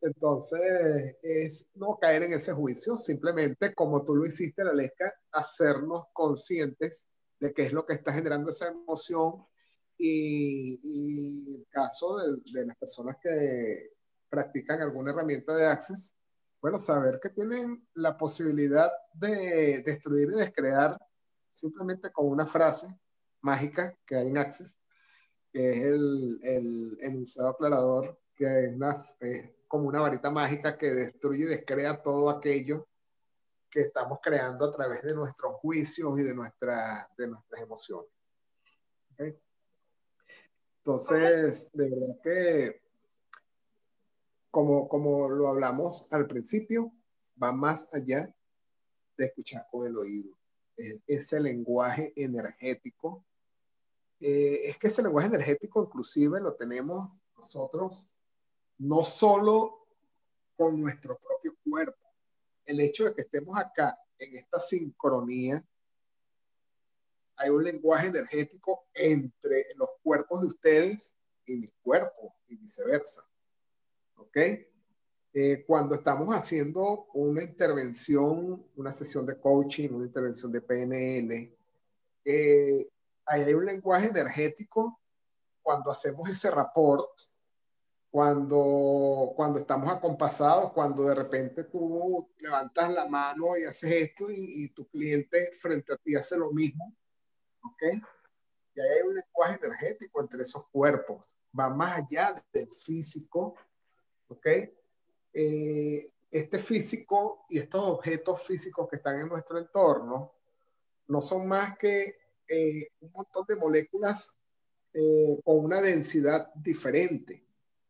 Entonces, 0.00 1.16
es 1.22 1.66
no 1.74 1.98
caer 1.98 2.24
en 2.24 2.34
ese 2.34 2.52
juicio, 2.52 2.94
simplemente 2.94 3.74
como 3.74 4.04
tú 4.04 4.14
lo 4.14 4.26
hiciste, 4.26 4.62
la 4.62 4.74
Lesca, 4.74 5.14
hacernos 5.32 6.04
conscientes 6.12 7.08
de 7.40 7.54
qué 7.54 7.62
es 7.62 7.72
lo 7.72 7.86
que 7.86 7.94
está 7.94 8.12
generando 8.12 8.50
esa 8.50 8.68
emoción 8.68 9.46
y, 9.96 10.78
y 10.82 11.54
el 11.56 11.66
caso 11.70 12.18
de, 12.18 12.36
de, 12.52 12.66
las 12.66 12.76
personas 12.76 13.16
que 13.22 13.92
practican 14.28 14.82
alguna 14.82 15.10
herramienta 15.10 15.56
de 15.56 15.66
Access, 15.66 16.14
bueno, 16.60 16.78
saber 16.78 17.18
que 17.20 17.30
tienen 17.30 17.88
la 17.94 18.16
posibilidad 18.16 18.90
de 19.14 19.82
destruir 19.86 20.28
y 20.32 20.38
descrear 20.38 20.98
simplemente 21.48 22.10
con 22.10 22.26
una 22.26 22.44
frase 22.44 22.88
mágica 23.40 23.96
que 24.06 24.16
hay 24.16 24.28
en 24.28 24.38
Access, 24.38 24.78
que 25.54 25.70
es 25.70 25.84
el, 25.84 26.40
el 26.42 26.98
enunciado 27.00 27.50
aclarador, 27.50 28.18
que 28.34 28.44
es, 28.44 28.74
una, 28.74 29.06
como 29.68 29.86
una 29.86 30.00
varita 30.00 30.28
mágica 30.28 30.76
que 30.76 30.90
destruye 30.90 31.44
y 31.44 31.46
descrea 31.46 32.02
todo 32.02 32.28
aquello 32.28 32.88
que 33.70 33.82
estamos 33.82 34.18
creando 34.20 34.64
a 34.64 34.72
través 34.72 35.02
de 35.02 35.14
nuestros 35.14 35.52
juicios 35.54 36.18
y 36.18 36.24
de, 36.24 36.34
nuestra, 36.34 37.08
de 37.16 37.28
nuestras 37.28 37.62
emociones. 37.62 38.10
Entonces, 40.78 41.70
de 41.72 41.88
verdad 41.88 42.20
que, 42.20 42.82
como, 44.50 44.88
como 44.88 45.28
lo 45.28 45.46
hablamos 45.46 46.12
al 46.12 46.26
principio, 46.26 46.92
va 47.40 47.52
más 47.52 47.94
allá 47.94 48.34
de 49.16 49.24
escuchar 49.24 49.68
con 49.70 49.86
el 49.86 49.96
oído. 49.96 50.36
Es 50.76 51.04
ese 51.06 51.38
lenguaje 51.38 52.12
energético 52.16 53.24
eh, 54.20 54.68
es 54.68 54.78
que 54.78 54.88
ese 54.88 55.02
lenguaje 55.02 55.28
energético 55.28 55.82
inclusive 55.82 56.40
lo 56.40 56.54
tenemos 56.54 57.10
nosotros 57.36 58.14
no 58.78 59.04
solo 59.04 59.86
con 60.56 60.80
nuestro 60.80 61.18
propio 61.18 61.56
cuerpo. 61.64 62.06
El 62.64 62.80
hecho 62.80 63.04
de 63.04 63.14
que 63.14 63.22
estemos 63.22 63.58
acá 63.58 63.98
en 64.18 64.36
esta 64.36 64.58
sincronía, 64.58 65.64
hay 67.36 67.50
un 67.50 67.64
lenguaje 67.64 68.08
energético 68.08 68.86
entre 68.94 69.64
los 69.76 69.88
cuerpos 70.02 70.40
de 70.40 70.46
ustedes 70.46 71.14
y 71.46 71.56
mi 71.56 71.68
cuerpo 71.82 72.34
y 72.48 72.56
viceversa. 72.56 73.22
¿Ok? 74.16 74.36
Eh, 75.36 75.64
cuando 75.66 75.96
estamos 75.96 76.32
haciendo 76.32 77.06
una 77.14 77.42
intervención, 77.42 78.64
una 78.76 78.92
sesión 78.92 79.26
de 79.26 79.38
coaching, 79.38 79.90
una 79.90 80.06
intervención 80.06 80.52
de 80.52 80.60
PNL, 80.60 81.56
eh, 82.24 82.86
ahí 83.26 83.42
hay 83.42 83.54
un 83.54 83.64
lenguaje 83.64 84.08
energético 84.08 85.00
cuando 85.62 85.90
hacemos 85.90 86.28
ese 86.28 86.50
rapport, 86.50 87.10
cuando, 88.10 89.32
cuando 89.34 89.58
estamos 89.58 89.92
acompasados, 89.92 90.72
cuando 90.72 91.04
de 91.04 91.14
repente 91.14 91.64
tú 91.64 92.30
levantas 92.38 92.92
la 92.92 93.08
mano 93.08 93.56
y 93.56 93.64
haces 93.64 93.90
esto 93.90 94.26
y, 94.30 94.68
tu 94.68 94.86
cliente 94.88 95.50
frente 95.58 95.92
a 95.92 95.96
ti 95.96 96.14
hace 96.14 96.36
lo 96.36 96.52
mismo, 96.52 96.94
¿ok? 97.64 97.82
Y 98.74 98.80
ahí 98.80 98.88
hay 98.88 99.02
un 99.08 99.14
lenguaje 99.14 99.58
energético 99.60 100.20
entre 100.20 100.42
esos 100.42 100.68
cuerpos, 100.68 101.38
va 101.58 101.70
más 101.70 101.98
allá 101.98 102.34
del 102.52 102.70
físico, 102.70 103.56
¿ok? 104.28 104.46
Eh, 105.32 106.06
este 106.30 106.58
físico 106.58 107.42
y 107.48 107.58
estos 107.58 107.82
objetos 107.82 108.42
físicos 108.42 108.88
que 108.88 108.96
están 108.96 109.18
en 109.18 109.28
nuestro 109.28 109.58
entorno 109.58 110.34
no 111.06 111.20
son 111.20 111.48
más 111.48 111.76
que 111.78 112.23
eh, 112.48 112.88
un 113.00 113.12
montón 113.12 113.44
de 113.48 113.56
moléculas 113.56 114.46
eh, 114.92 115.40
con 115.44 115.64
una 115.64 115.80
densidad 115.80 116.52
diferente, 116.54 117.44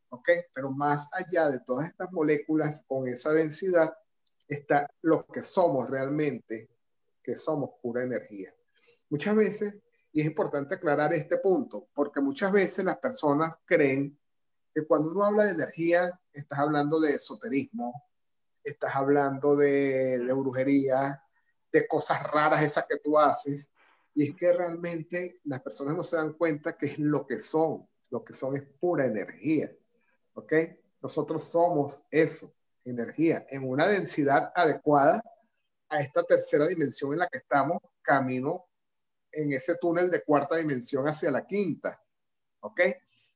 ¿ok? 0.09 0.29
Pero 0.53 0.71
más 0.71 1.09
allá 1.13 1.51
de 1.51 1.61
todas 1.61 1.89
estas 1.89 2.11
moléculas 2.13 2.85
con 2.87 3.09
esa 3.09 3.33
densidad 3.33 3.95
está 4.49 4.89
lo 5.03 5.27
que 5.27 5.43
somos 5.43 5.91
realmente, 5.91 6.71
que 7.23 7.37
somos 7.37 7.71
pura 7.83 8.03
energía. 8.03 8.55
Muchas 9.09 9.37
veces 9.37 9.75
Y 10.17 10.21
es 10.21 10.27
importante 10.27 10.77
aclarar 10.77 11.13
este 11.13 11.39
punto, 11.39 11.89
porque 11.93 12.21
muchas 12.21 12.53
veces 12.53 12.85
las 12.85 12.99
personas 12.99 13.57
creen 13.65 14.17
que 14.73 14.87
cuando 14.87 15.11
uno 15.11 15.25
habla 15.25 15.45
de 15.45 15.55
energía, 15.55 16.21
estás 16.33 16.61
hablando 16.61 17.01
de 17.01 17.15
esoterismo, 17.15 18.05
estás 18.63 18.95
hablando 18.95 19.57
de, 19.57 20.21
de 20.21 20.33
brujería, 20.33 21.21
de 21.73 21.89
cosas 21.89 22.23
raras 22.33 22.63
esas 22.63 22.87
que 22.87 22.99
tú 22.99 23.19
haces. 23.19 23.73
Y 24.15 24.29
es 24.29 24.37
que 24.37 24.53
realmente 24.53 25.41
las 25.45 25.61
personas 25.61 25.97
no 25.97 26.03
se 26.03 26.17
dan 26.17 26.35
cuenta 26.35 26.77
que 26.77 26.87
es 26.87 26.99
lo 26.99 27.27
que 27.27 27.39
son. 27.39 27.87
Lo 28.11 28.25
que 28.25 28.33
son 28.33 28.57
es 28.57 28.63
pura 28.63 29.07
energía. 29.07 29.75
¿Ok? 30.35 30.53
Nosotros 31.03 31.43
somos 31.43 32.05
eso, 32.11 32.55
energía, 32.85 33.47
en 33.51 33.69
una 33.69 33.87
densidad 33.87 34.53
adecuada 34.55 35.23
a 35.89 36.01
esta 36.01 36.23
tercera 36.23 36.67
dimensión 36.67 37.13
en 37.13 37.19
la 37.21 37.29
que 37.29 37.39
estamos, 37.39 37.79
camino 38.03 38.67
en 39.31 39.53
ese 39.53 39.77
túnel 39.77 40.11
de 40.11 40.23
cuarta 40.23 40.57
dimensión 40.57 41.07
hacia 41.07 41.31
la 41.31 41.47
quinta. 41.47 42.01
¿Ok? 42.61 42.81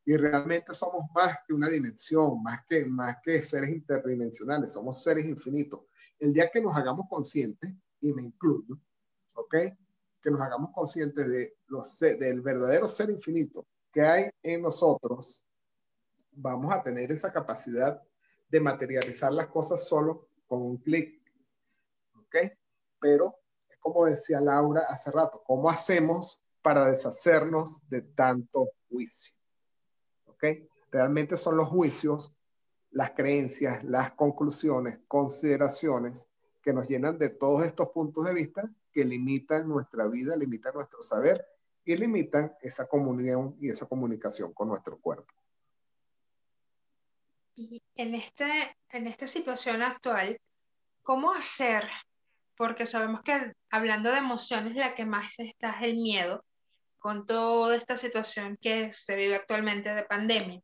Y 0.04 0.16
realmente 0.16 0.72
somos 0.72 1.02
más 1.14 1.38
que 1.46 1.52
una 1.52 1.68
dimensión, 1.68 2.42
más 2.42 2.62
que, 2.66 2.86
más 2.86 3.16
que 3.22 3.42
seres 3.42 3.70
interdimensionales, 3.70 4.72
somos 4.72 5.02
seres 5.02 5.26
infinitos. 5.26 5.80
El 6.18 6.32
día 6.32 6.50
que 6.50 6.62
nos 6.62 6.74
hagamos 6.76 7.06
conscientes, 7.10 7.74
y 8.00 8.12
me 8.12 8.22
incluyo, 8.22 8.80
¿ok? 9.34 9.56
Que 10.20 10.30
nos 10.30 10.40
hagamos 10.40 10.70
conscientes 10.74 11.28
de 11.28 11.56
los, 11.68 11.98
del 11.98 12.40
verdadero 12.40 12.88
ser 12.88 13.10
infinito 13.10 13.66
que 13.92 14.02
hay 14.02 14.30
en 14.42 14.62
nosotros, 14.62 15.44
vamos 16.32 16.72
a 16.72 16.82
tener 16.82 17.10
esa 17.10 17.32
capacidad 17.32 18.00
de 18.48 18.60
materializar 18.60 19.32
las 19.32 19.48
cosas 19.48 19.86
solo 19.86 20.28
con 20.46 20.62
un 20.62 20.78
clic. 20.78 21.20
¿Ok? 22.14 22.36
Pero 23.00 23.40
es 23.68 23.78
como 23.78 24.06
decía 24.06 24.40
Laura 24.40 24.82
hace 24.88 25.10
rato, 25.10 25.42
¿cómo 25.44 25.70
hacemos 25.70 26.44
para 26.62 26.84
deshacernos 26.84 27.88
de 27.88 28.02
tanto 28.02 28.68
juicio? 28.88 29.36
¿Ok? 30.26 30.44
Realmente 30.90 31.36
son 31.36 31.56
los 31.56 31.68
juicios, 31.68 32.36
las 32.90 33.12
creencias, 33.12 33.84
las 33.84 34.12
conclusiones, 34.12 35.00
consideraciones 35.06 36.28
que 36.68 36.74
nos 36.74 36.86
llenan 36.86 37.18
de 37.18 37.30
todos 37.30 37.64
estos 37.64 37.88
puntos 37.88 38.26
de 38.26 38.34
vista 38.34 38.70
que 38.92 39.02
limitan 39.02 39.66
nuestra 39.66 40.06
vida, 40.06 40.36
limitan 40.36 40.74
nuestro 40.74 41.00
saber 41.00 41.42
y 41.82 41.96
limitan 41.96 42.54
esa 42.60 42.86
comunión 42.86 43.56
y 43.58 43.70
esa 43.70 43.86
comunicación 43.86 44.52
con 44.52 44.68
nuestro 44.68 44.98
cuerpo. 45.00 45.32
Y 47.56 47.82
en, 47.94 48.14
este, 48.14 48.76
en 48.90 49.06
esta 49.06 49.26
situación 49.26 49.82
actual, 49.82 50.38
¿cómo 51.02 51.32
hacer? 51.32 51.88
Porque 52.54 52.84
sabemos 52.84 53.22
que 53.22 53.54
hablando 53.70 54.10
de 54.10 54.18
emociones, 54.18 54.76
la 54.76 54.94
que 54.94 55.06
más 55.06 55.38
está 55.38 55.70
es 55.70 55.84
el 55.84 55.96
miedo, 55.96 56.44
con 56.98 57.24
toda 57.24 57.76
esta 57.76 57.96
situación 57.96 58.58
que 58.60 58.92
se 58.92 59.16
vive 59.16 59.36
actualmente 59.36 59.94
de 59.94 60.02
pandemia, 60.02 60.60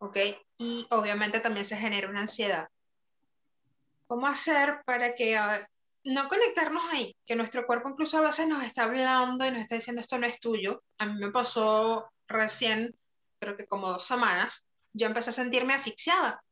¿ok? 0.00 0.18
Y 0.58 0.86
obviamente 0.90 1.40
también 1.40 1.64
se 1.64 1.78
genera 1.78 2.10
una 2.10 2.20
ansiedad. 2.20 2.68
¿Cómo 4.10 4.26
hacer 4.26 4.82
para 4.84 5.14
que 5.14 5.36
ah, 5.36 5.64
no 6.02 6.28
conectarnos 6.28 6.82
ahí? 6.90 7.16
Que 7.24 7.36
nuestro 7.36 7.64
cuerpo 7.64 7.90
incluso 7.90 8.18
a 8.18 8.22
veces 8.22 8.48
nos 8.48 8.64
está 8.64 8.82
hablando 8.82 9.46
y 9.46 9.52
nos 9.52 9.60
está 9.60 9.76
diciendo 9.76 10.00
esto 10.00 10.18
no 10.18 10.26
es 10.26 10.40
tuyo. 10.40 10.82
A 10.98 11.06
mí 11.06 11.14
me 11.20 11.30
pasó 11.30 12.10
recién, 12.26 12.92
creo 13.38 13.56
que 13.56 13.68
como 13.68 13.88
dos 13.88 14.04
semanas, 14.04 14.66
yo 14.92 15.06
empecé 15.06 15.30
a 15.30 15.34
sentirme 15.34 15.74
asfixiada. 15.74 16.42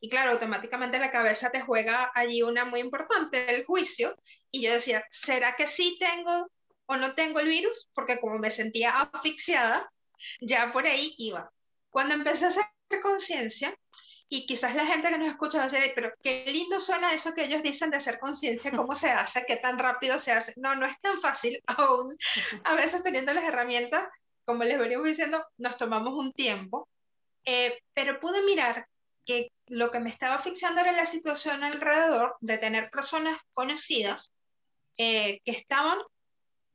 Y 0.00 0.08
claro, 0.08 0.30
automáticamente 0.30 0.98
la 0.98 1.10
cabeza 1.10 1.50
te 1.50 1.60
juega 1.60 2.10
allí 2.14 2.40
una 2.40 2.64
muy 2.64 2.80
importante, 2.80 3.54
el 3.54 3.66
juicio. 3.66 4.16
Y 4.50 4.62
yo 4.62 4.72
decía, 4.72 5.04
¿será 5.10 5.54
que 5.54 5.66
sí 5.66 5.98
tengo 6.00 6.50
o 6.86 6.96
no 6.96 7.12
tengo 7.12 7.40
el 7.40 7.46
virus? 7.48 7.90
Porque 7.92 8.18
como 8.20 8.38
me 8.38 8.50
sentía 8.50 8.98
asfixiada, 9.02 9.92
ya 10.40 10.72
por 10.72 10.86
ahí 10.86 11.14
iba. 11.18 11.52
Cuando 11.90 12.14
empecé 12.14 12.46
a 12.46 12.48
hacer 12.48 12.64
conciencia, 13.02 13.76
y 14.32 14.46
quizás 14.46 14.74
la 14.74 14.86
gente 14.86 15.08
que 15.08 15.18
nos 15.18 15.28
escucha 15.28 15.58
va 15.58 15.64
a 15.64 15.68
decir, 15.68 15.92
pero 15.94 16.10
qué 16.22 16.44
lindo 16.46 16.80
suena 16.80 17.12
eso 17.12 17.34
que 17.34 17.44
ellos 17.44 17.62
dicen 17.62 17.90
de 17.90 17.98
hacer 17.98 18.18
conciencia, 18.18 18.70
cómo 18.70 18.94
se 18.94 19.10
hace, 19.10 19.44
qué 19.46 19.56
tan 19.56 19.78
rápido 19.78 20.18
se 20.18 20.32
hace. 20.32 20.54
No, 20.56 20.74
no 20.74 20.86
es 20.86 20.98
tan 21.00 21.20
fácil 21.20 21.62
aún. 21.66 22.16
A 22.64 22.74
veces 22.74 23.02
teniendo 23.02 23.34
las 23.34 23.44
herramientas, 23.44 24.08
como 24.44 24.64
les 24.64 24.78
venimos 24.78 25.06
diciendo, 25.06 25.44
nos 25.58 25.76
tomamos 25.76 26.14
un 26.14 26.32
tiempo 26.32 26.88
eh, 27.44 27.82
pero 27.92 28.20
pude 28.20 28.42
mirar 28.42 28.86
que 29.24 29.52
lo 29.66 29.90
que 29.90 30.00
me 30.00 30.10
estaba 30.10 30.36
asfixiando 30.36 30.80
era 30.80 30.92
la 30.92 31.06
situación 31.06 31.64
alrededor 31.64 32.36
de 32.40 32.58
tener 32.58 32.90
personas 32.90 33.38
conocidas 33.52 34.32
eh, 34.96 35.40
que 35.44 35.52
estaban 35.52 35.98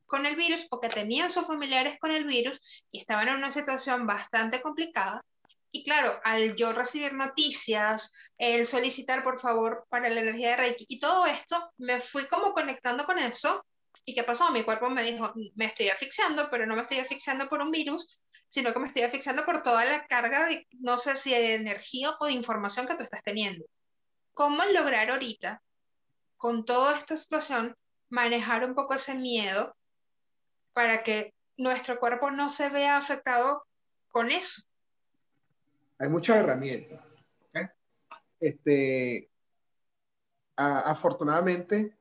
con 0.06 0.26
el 0.26 0.36
virus 0.36 0.66
o 0.70 0.80
que 0.80 0.88
tenían 0.88 1.30
sus 1.30 1.46
familiares 1.46 1.98
con 1.98 2.10
el 2.10 2.24
virus 2.24 2.60
y 2.90 3.00
estaban 3.00 3.28
en 3.28 3.36
una 3.36 3.50
situación 3.50 4.06
bastante 4.06 4.62
complicada. 4.62 5.22
Y 5.70 5.84
claro, 5.84 6.18
al 6.24 6.56
yo 6.56 6.72
recibir 6.72 7.12
noticias, 7.12 8.14
el 8.38 8.64
solicitar 8.64 9.22
por 9.22 9.38
favor 9.38 9.86
para 9.90 10.08
la 10.08 10.20
energía 10.20 10.50
de 10.50 10.56
Reiki 10.56 10.86
y 10.88 10.98
todo 10.98 11.26
esto, 11.26 11.72
me 11.76 12.00
fui 12.00 12.26
como 12.26 12.52
conectando 12.52 13.04
con 13.04 13.18
eso. 13.18 13.64
¿Y 14.04 14.14
qué 14.14 14.24
pasó? 14.24 14.50
Mi 14.50 14.62
cuerpo 14.62 14.88
me 14.88 15.02
dijo, 15.02 15.32
me 15.54 15.66
estoy 15.66 15.88
asfixiando, 15.88 16.48
pero 16.50 16.64
no 16.66 16.74
me 16.74 16.82
estoy 16.82 16.98
asfixiando 16.98 17.48
por 17.48 17.60
un 17.60 17.70
virus, 17.70 18.20
sino 18.48 18.72
que 18.72 18.78
me 18.78 18.86
estoy 18.86 19.02
asfixiando 19.02 19.44
por 19.44 19.62
toda 19.62 19.84
la 19.84 20.06
carga 20.06 20.46
de, 20.46 20.66
no 20.80 20.96
sé 20.96 21.16
si 21.16 21.30
de 21.30 21.54
energía 21.54 22.16
o 22.18 22.26
de 22.26 22.32
información 22.32 22.86
que 22.86 22.94
tú 22.94 23.02
estás 23.02 23.22
teniendo. 23.22 23.66
¿Cómo 24.32 24.64
lograr 24.64 25.10
ahorita, 25.10 25.60
con 26.38 26.64
toda 26.64 26.96
esta 26.96 27.16
situación, 27.16 27.76
manejar 28.08 28.64
un 28.64 28.74
poco 28.74 28.94
ese 28.94 29.14
miedo 29.14 29.76
para 30.72 31.02
que 31.02 31.34
nuestro 31.56 31.98
cuerpo 31.98 32.30
no 32.30 32.48
se 32.48 32.70
vea 32.70 32.96
afectado 32.96 33.66
con 34.08 34.30
eso? 34.30 34.62
Hay 35.98 36.08
muchas 36.08 36.36
herramientas. 36.36 37.16
Este, 38.40 39.30
afortunadamente, 40.56 41.98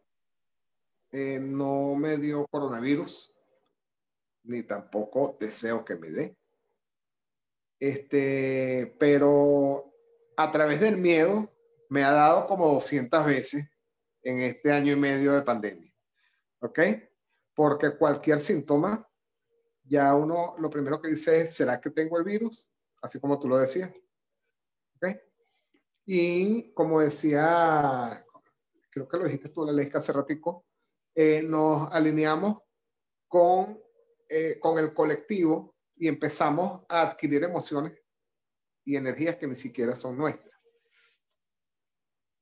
eh, 1.11 1.39
no 1.39 1.95
me 1.95 2.17
dio 2.17 2.45
coronavirus 2.47 3.35
ni 4.43 4.63
tampoco 4.63 5.35
deseo 5.39 5.83
que 5.83 5.95
me 5.95 6.09
dé. 6.09 6.37
Este, 7.79 8.95
pero 8.99 9.93
a 10.37 10.51
través 10.51 10.79
del 10.79 10.97
miedo 10.97 11.51
me 11.89 12.03
ha 12.03 12.11
dado 12.11 12.45
como 12.45 12.71
200 12.73 13.25
veces 13.25 13.67
en 14.21 14.41
este 14.41 14.71
año 14.71 14.93
y 14.93 14.95
medio 14.95 15.33
de 15.33 15.41
pandemia. 15.41 15.93
¿Ok? 16.59 16.79
Porque 17.53 17.97
cualquier 17.97 18.43
síntoma, 18.43 19.09
ya 19.83 20.13
uno 20.13 20.55
lo 20.59 20.69
primero 20.69 21.01
que 21.01 21.09
dice 21.09 21.41
es, 21.41 21.55
¿será 21.55 21.81
que 21.81 21.89
tengo 21.89 22.17
el 22.17 22.23
virus? 22.23 22.71
Así 23.07 23.19
como 23.19 23.39
tú 23.39 23.47
lo 23.47 23.57
decías. 23.57 23.91
¿Ok? 24.95 25.17
Y 26.05 26.73
como 26.73 26.99
decía, 26.99 28.25
creo 28.89 29.07
que 29.07 29.17
lo 29.17 29.25
dijiste 29.25 29.49
tú, 29.49 29.65
la 29.65 29.71
ley 29.71 29.89
hace 29.93 30.13
ratico, 30.13 30.65
eh, 31.15 31.41
nos 31.43 31.91
alineamos 31.91 32.57
con 33.27 33.79
eh, 34.29 34.59
con 34.59 34.77
el 34.77 34.93
colectivo 34.93 35.75
y 35.95 36.09
empezamos 36.09 36.81
a 36.89 37.01
adquirir 37.03 37.45
emociones 37.45 37.93
y 38.83 38.97
energías 38.97 39.37
que 39.37 39.47
ni 39.47 39.55
siquiera 39.55 39.95
son 39.95 40.17
nuestras. 40.17 40.59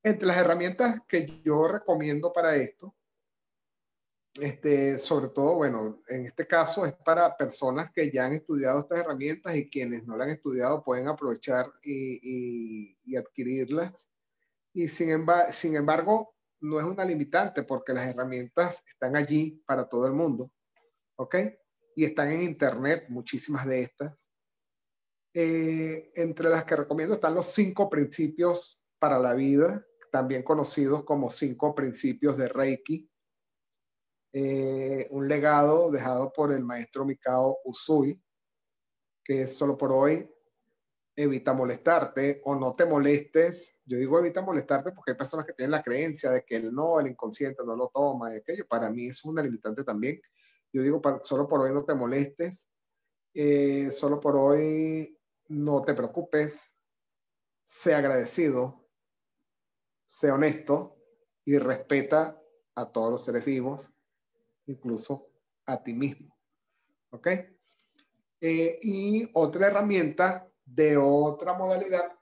Entre 0.02 0.26
las 0.26 0.36
herramientas 0.36 1.00
que 1.06 1.40
yo 1.42 1.68
recomiendo 1.68 2.32
para 2.32 2.56
esto, 2.56 2.96
este, 4.40 4.98
sobre 4.98 5.28
todo, 5.28 5.56
bueno, 5.56 6.02
en 6.08 6.26
este 6.26 6.46
caso 6.46 6.86
es 6.86 6.92
para 6.92 7.36
personas 7.36 7.90
que 7.92 8.10
ya 8.10 8.24
han 8.26 8.34
estudiado 8.34 8.80
estas 8.80 9.00
herramientas 9.00 9.56
y 9.56 9.68
quienes 9.68 10.06
no 10.06 10.16
las 10.16 10.28
han 10.28 10.34
estudiado 10.34 10.82
pueden 10.84 11.08
aprovechar 11.08 11.70
y, 11.82 12.96
adquirirlas. 13.16 14.10
Y 14.72 14.88
sin, 14.88 15.26
sin 15.50 15.76
embargo, 15.76 16.34
no 16.60 16.78
es 16.78 16.84
una 16.84 17.04
limitante 17.04 17.62
porque 17.62 17.92
las 17.92 18.06
herramientas 18.06 18.82
están 18.88 19.16
allí 19.16 19.62
para 19.66 19.88
todo 19.88 20.06
el 20.06 20.12
mundo. 20.12 20.50
¿Ok? 21.16 21.36
y 21.96 22.04
están 22.04 22.30
en 22.30 22.42
internet, 22.42 23.06
muchísimas 23.08 23.66
de 23.66 23.80
estas. 23.80 24.30
Eh, 25.34 26.12
entre 26.14 26.50
las 26.50 26.64
que 26.64 26.76
recomiendo 26.76 27.14
están 27.14 27.34
los 27.34 27.46
cinco 27.46 27.88
principios 27.88 28.86
para 28.98 29.18
la 29.18 29.34
vida, 29.34 29.84
también 30.12 30.42
conocidos 30.42 31.04
como 31.04 31.30
cinco 31.30 31.74
principios 31.74 32.36
de 32.36 32.48
Reiki. 32.48 33.10
Eh, 34.38 35.08
un 35.12 35.28
legado 35.28 35.90
dejado 35.90 36.30
por 36.30 36.52
el 36.52 36.62
maestro 36.62 37.06
Mikao 37.06 37.60
Usui, 37.64 38.22
que 39.24 39.40
es 39.40 39.56
solo 39.56 39.78
por 39.78 39.90
hoy, 39.92 40.30
evita 41.16 41.54
molestarte 41.54 42.42
o 42.44 42.54
no 42.54 42.74
te 42.74 42.84
molestes. 42.84 43.76
Yo 43.86 43.96
digo 43.96 44.18
evita 44.18 44.42
molestarte 44.42 44.92
porque 44.92 45.12
hay 45.12 45.16
personas 45.16 45.46
que 45.46 45.54
tienen 45.54 45.70
la 45.70 45.82
creencia 45.82 46.30
de 46.30 46.44
que 46.44 46.56
el 46.56 46.74
no, 46.74 47.00
el 47.00 47.06
inconsciente 47.06 47.64
no 47.64 47.74
lo 47.76 47.88
toma 47.88 48.34
y 48.34 48.36
aquello. 48.36 48.66
Para 48.68 48.90
mí 48.90 49.06
es 49.06 49.24
una 49.24 49.42
limitante 49.42 49.84
también. 49.84 50.20
Yo 50.70 50.82
digo, 50.82 51.00
solo 51.22 51.48
por 51.48 51.62
hoy 51.62 51.72
no 51.72 51.86
te 51.86 51.94
molestes, 51.94 52.68
eh, 53.32 53.90
solo 53.90 54.20
por 54.20 54.36
hoy 54.36 55.18
no 55.48 55.80
te 55.80 55.94
preocupes, 55.94 56.76
sea 57.64 57.96
agradecido, 57.98 58.86
sea 60.04 60.34
honesto 60.34 60.98
y 61.42 61.56
respeta 61.56 62.38
a 62.74 62.92
todos 62.92 63.10
los 63.10 63.24
seres 63.24 63.42
vivos, 63.46 63.95
incluso 64.66 65.28
a 65.64 65.82
ti 65.82 65.94
mismo. 65.94 66.36
¿Ok? 67.10 67.28
Eh, 68.40 68.78
y 68.82 69.30
otra 69.32 69.68
herramienta 69.68 70.48
de 70.64 70.96
otra 70.96 71.54
modalidad, 71.54 72.12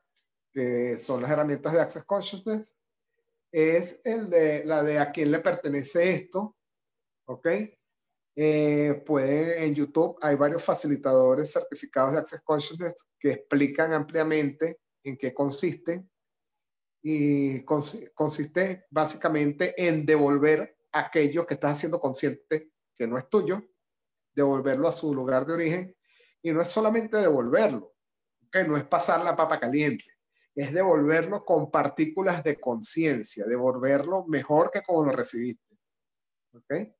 que 0.52 0.98
son 0.98 1.22
las 1.22 1.30
herramientas 1.30 1.72
de 1.72 1.80
Access 1.80 2.04
Consciousness, 2.04 2.76
es 3.50 4.00
el 4.04 4.30
de, 4.30 4.64
la 4.64 4.82
de 4.82 4.98
a 4.98 5.10
quién 5.10 5.30
le 5.30 5.40
pertenece 5.40 6.10
esto. 6.10 6.56
¿Ok? 7.26 7.48
Eh, 8.36 9.02
en 9.06 9.74
YouTube 9.74 10.18
hay 10.20 10.34
varios 10.34 10.62
facilitadores 10.62 11.52
certificados 11.52 12.12
de 12.12 12.18
Access 12.18 12.42
Consciousness 12.42 12.94
que 13.18 13.30
explican 13.32 13.92
ampliamente 13.92 14.80
en 15.02 15.16
qué 15.16 15.32
consiste. 15.32 16.04
Y 17.02 17.62
consiste 17.64 18.86
básicamente 18.90 19.74
en 19.76 20.06
devolver 20.06 20.73
aquello 20.94 21.46
que 21.46 21.54
estás 21.54 21.72
haciendo 21.72 22.00
consciente 22.00 22.70
que 22.96 23.06
no 23.06 23.18
es 23.18 23.28
tuyo, 23.28 23.62
devolverlo 24.34 24.88
a 24.88 24.92
su 24.92 25.14
lugar 25.14 25.44
de 25.46 25.54
origen. 25.54 25.96
Y 26.42 26.52
no 26.52 26.60
es 26.60 26.68
solamente 26.68 27.16
devolverlo, 27.16 27.94
que 28.50 28.64
no 28.64 28.76
es 28.76 28.84
pasar 28.84 29.24
la 29.24 29.34
papa 29.34 29.58
caliente, 29.58 30.04
es 30.54 30.72
devolverlo 30.72 31.44
con 31.44 31.70
partículas 31.70 32.44
de 32.44 32.60
conciencia, 32.60 33.44
devolverlo 33.46 34.26
mejor 34.26 34.70
que 34.70 34.82
como 34.82 35.04
lo 35.04 35.12
recibiste. 35.12 35.76
¿Ok? 36.52 36.94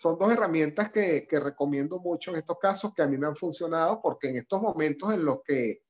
son 0.00 0.16
dos 0.16 0.32
herramientas 0.32 0.90
que, 0.90 1.26
que, 1.26 1.38
recomiendo 1.38 2.00
mucho 2.00 2.30
en 2.30 2.38
estos 2.38 2.58
casos 2.58 2.94
que 2.94 3.02
a 3.02 3.06
mí 3.06 3.18
me 3.18 3.26
han 3.26 3.36
funcionado 3.36 4.00
porque 4.00 4.30
en 4.30 4.38
estos 4.38 4.62
momentos 4.62 5.12
en 5.12 5.26
los 5.26 5.42
que, 5.42 5.82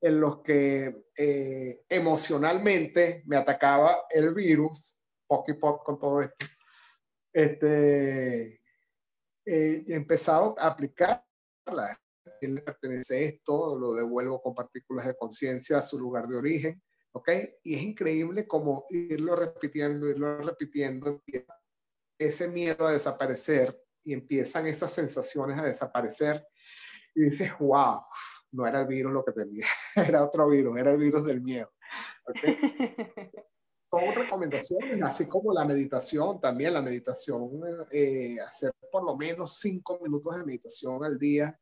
en 0.00 0.20
los 0.20 0.38
que 0.42 1.04
eh, 1.16 1.84
emocionalmente 1.88 3.22
me 3.26 3.36
atacaba 3.36 4.04
el 4.10 4.34
virus, 4.34 5.00
Pokipot 5.28 5.84
con 5.84 5.96
todo 5.96 6.22
esto, 6.22 6.44
este, 7.32 8.60
eh, 9.46 9.84
he 9.86 9.94
empezado 9.94 10.54
a 10.58 10.68
aplicarla. 10.68 12.00
¿Quién 12.38 12.54
le 12.54 12.62
pertenece 12.62 13.24
esto? 13.24 13.78
Lo 13.78 13.94
devuelvo 13.94 14.40
con 14.40 14.54
partículas 14.54 15.06
de 15.06 15.16
conciencia 15.16 15.78
a 15.78 15.82
su 15.82 15.98
lugar 15.98 16.26
de 16.26 16.36
origen. 16.36 16.82
¿Ok? 17.12 17.28
Y 17.64 17.74
es 17.74 17.82
increíble 17.82 18.46
como 18.46 18.84
irlo 18.88 19.34
repitiendo, 19.34 20.08
irlo 20.08 20.38
repitiendo, 20.38 21.22
ese 22.18 22.48
miedo 22.48 22.86
a 22.86 22.92
desaparecer 22.92 23.76
y 24.02 24.12
empiezan 24.12 24.66
esas 24.66 24.92
sensaciones 24.92 25.58
a 25.58 25.64
desaparecer 25.64 26.46
y 27.14 27.24
dices, 27.24 27.52
wow, 27.58 28.00
no 28.52 28.66
era 28.66 28.80
el 28.80 28.86
virus 28.86 29.12
lo 29.12 29.24
que 29.24 29.32
tenía, 29.32 29.66
era 29.96 30.24
otro 30.24 30.48
virus, 30.48 30.78
era 30.78 30.92
el 30.92 30.98
virus 30.98 31.24
del 31.24 31.40
miedo. 31.40 31.72
Son 33.90 34.14
recomendaciones, 34.14 35.02
así 35.02 35.28
como 35.28 35.52
la 35.52 35.64
meditación, 35.64 36.40
también 36.40 36.74
la 36.74 36.82
meditación, 36.82 37.60
eh, 37.90 38.36
hacer 38.40 38.72
por 38.90 39.04
lo 39.04 39.16
menos 39.16 39.58
cinco 39.58 39.98
minutos 40.00 40.36
de 40.36 40.44
meditación 40.44 41.04
al 41.04 41.18
día 41.18 41.58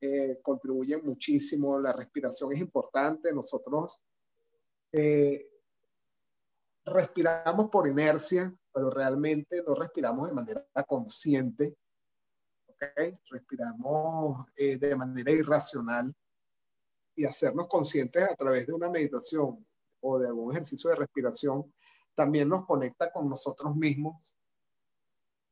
eh, 0.00 0.40
contribuye 0.42 0.98
muchísimo, 0.98 1.78
la 1.78 1.92
respiración 1.92 2.52
es 2.52 2.60
importante, 2.60 3.32
nosotros 3.32 4.02
eh, 4.92 5.48
respiramos 6.84 7.70
por 7.70 7.88
inercia, 7.88 8.54
pero 8.72 8.90
realmente 8.90 9.62
no 9.66 9.74
respiramos 9.74 10.28
de 10.28 10.34
manera 10.34 10.66
consciente, 10.86 11.78
¿ok? 12.66 13.18
Respiramos 13.30 14.46
eh, 14.56 14.76
de 14.76 14.94
manera 14.96 15.32
irracional 15.32 16.14
y 17.14 17.24
hacernos 17.24 17.66
conscientes 17.66 18.22
a 18.22 18.34
través 18.34 18.66
de 18.66 18.74
una 18.74 18.90
meditación 18.90 19.66
o 20.06 20.18
de 20.18 20.28
algún 20.28 20.52
ejercicio 20.52 20.90
de 20.90 20.96
respiración 20.96 21.72
también 22.14 22.48
nos 22.48 22.64
conecta 22.64 23.12
con 23.12 23.28
nosotros 23.28 23.74
mismos. 23.74 24.38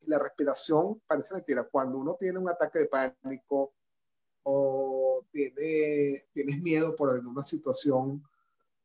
La 0.07 0.17
respiración 0.17 1.01
parece 1.05 1.33
mentira. 1.33 1.63
Cuando 1.63 1.97
uno 1.97 2.15
tiene 2.19 2.39
un 2.39 2.49
ataque 2.49 2.79
de 2.79 2.87
pánico 2.87 3.73
o 4.43 5.25
tiene, 5.31 6.23
tienes 6.31 6.61
miedo 6.61 6.95
por 6.95 7.09
alguna 7.09 7.43
situación 7.43 8.23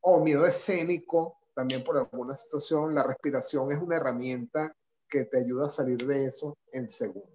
o 0.00 0.20
miedo 0.20 0.46
escénico, 0.46 1.38
también 1.54 1.84
por 1.84 1.98
alguna 1.98 2.34
situación, 2.34 2.94
la 2.94 3.02
respiración 3.02 3.70
es 3.70 3.78
una 3.80 3.96
herramienta 3.96 4.76
que 5.08 5.24
te 5.24 5.38
ayuda 5.38 5.66
a 5.66 5.68
salir 5.68 5.98
de 6.06 6.26
eso 6.26 6.56
en 6.72 6.88
segundos. 6.88 7.30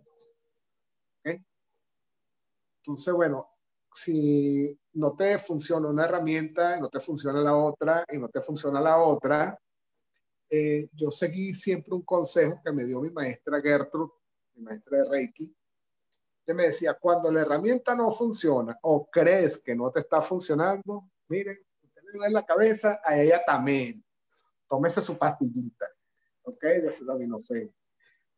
Entonces, 2.84 3.14
bueno, 3.16 3.48
si 3.94 4.80
no 4.96 5.16
te 5.16 5.38
funciona 5.38 5.88
una 5.90 6.06
herramienta, 6.06 6.80
no 6.80 6.90
te 6.90 7.00
funciona 7.00 7.42
la 7.42 7.56
otra 7.56 8.06
y 8.12 8.18
no 8.18 8.30
te 8.30 8.42
funciona 8.42 8.80
la 8.82 8.98
otra, 8.98 9.60
eh, 10.50 10.88
yo 10.94 11.12
seguí 11.12 11.54
siempre 11.54 11.94
un 11.94 12.04
consejo 12.04 12.62
que 12.64 12.72
me 12.72 12.86
dio 12.86 13.02
mi 13.02 13.10
maestra 13.10 13.62
Gertrude, 13.62 14.14
mi 14.54 14.64
maestra 14.64 15.00
de 15.00 15.10
Reiki, 15.10 15.56
que 16.46 16.54
me 16.54 16.64
decía, 16.64 16.94
cuando 16.94 17.32
la 17.32 17.42
herramienta 17.42 17.96
no 17.96 18.12
funciona 18.12 18.78
o 18.84 19.10
crees 19.10 19.58
que 19.58 19.76
no 19.76 19.92
te 19.92 20.02
está 20.02 20.22
funcionando, 20.22 21.10
miren, 21.28 21.60
en 22.26 22.34
la 22.34 22.46
cabeza 22.46 23.02
a 23.04 23.20
ella 23.20 23.42
también 23.46 24.06
tómese 24.68 25.02
su 25.02 25.18
pastillita, 25.18 25.86
¿ok? 26.44 26.62
De 26.62 26.90
acetaminofén. 26.90 27.74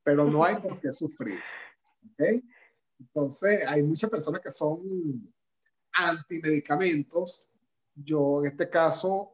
Pero 0.03 0.25
no 0.25 0.43
hay 0.43 0.55
por 0.55 0.79
qué 0.79 0.91
sufrir, 0.91 1.39
¿ok? 2.11 2.43
Entonces, 2.99 3.67
hay 3.67 3.83
muchas 3.83 4.09
personas 4.09 4.41
que 4.41 4.49
son 4.49 4.81
antimedicamentos. 5.97 7.49
Yo, 7.95 8.41
en 8.41 8.51
este 8.51 8.69
caso, 8.69 9.11
o 9.13 9.33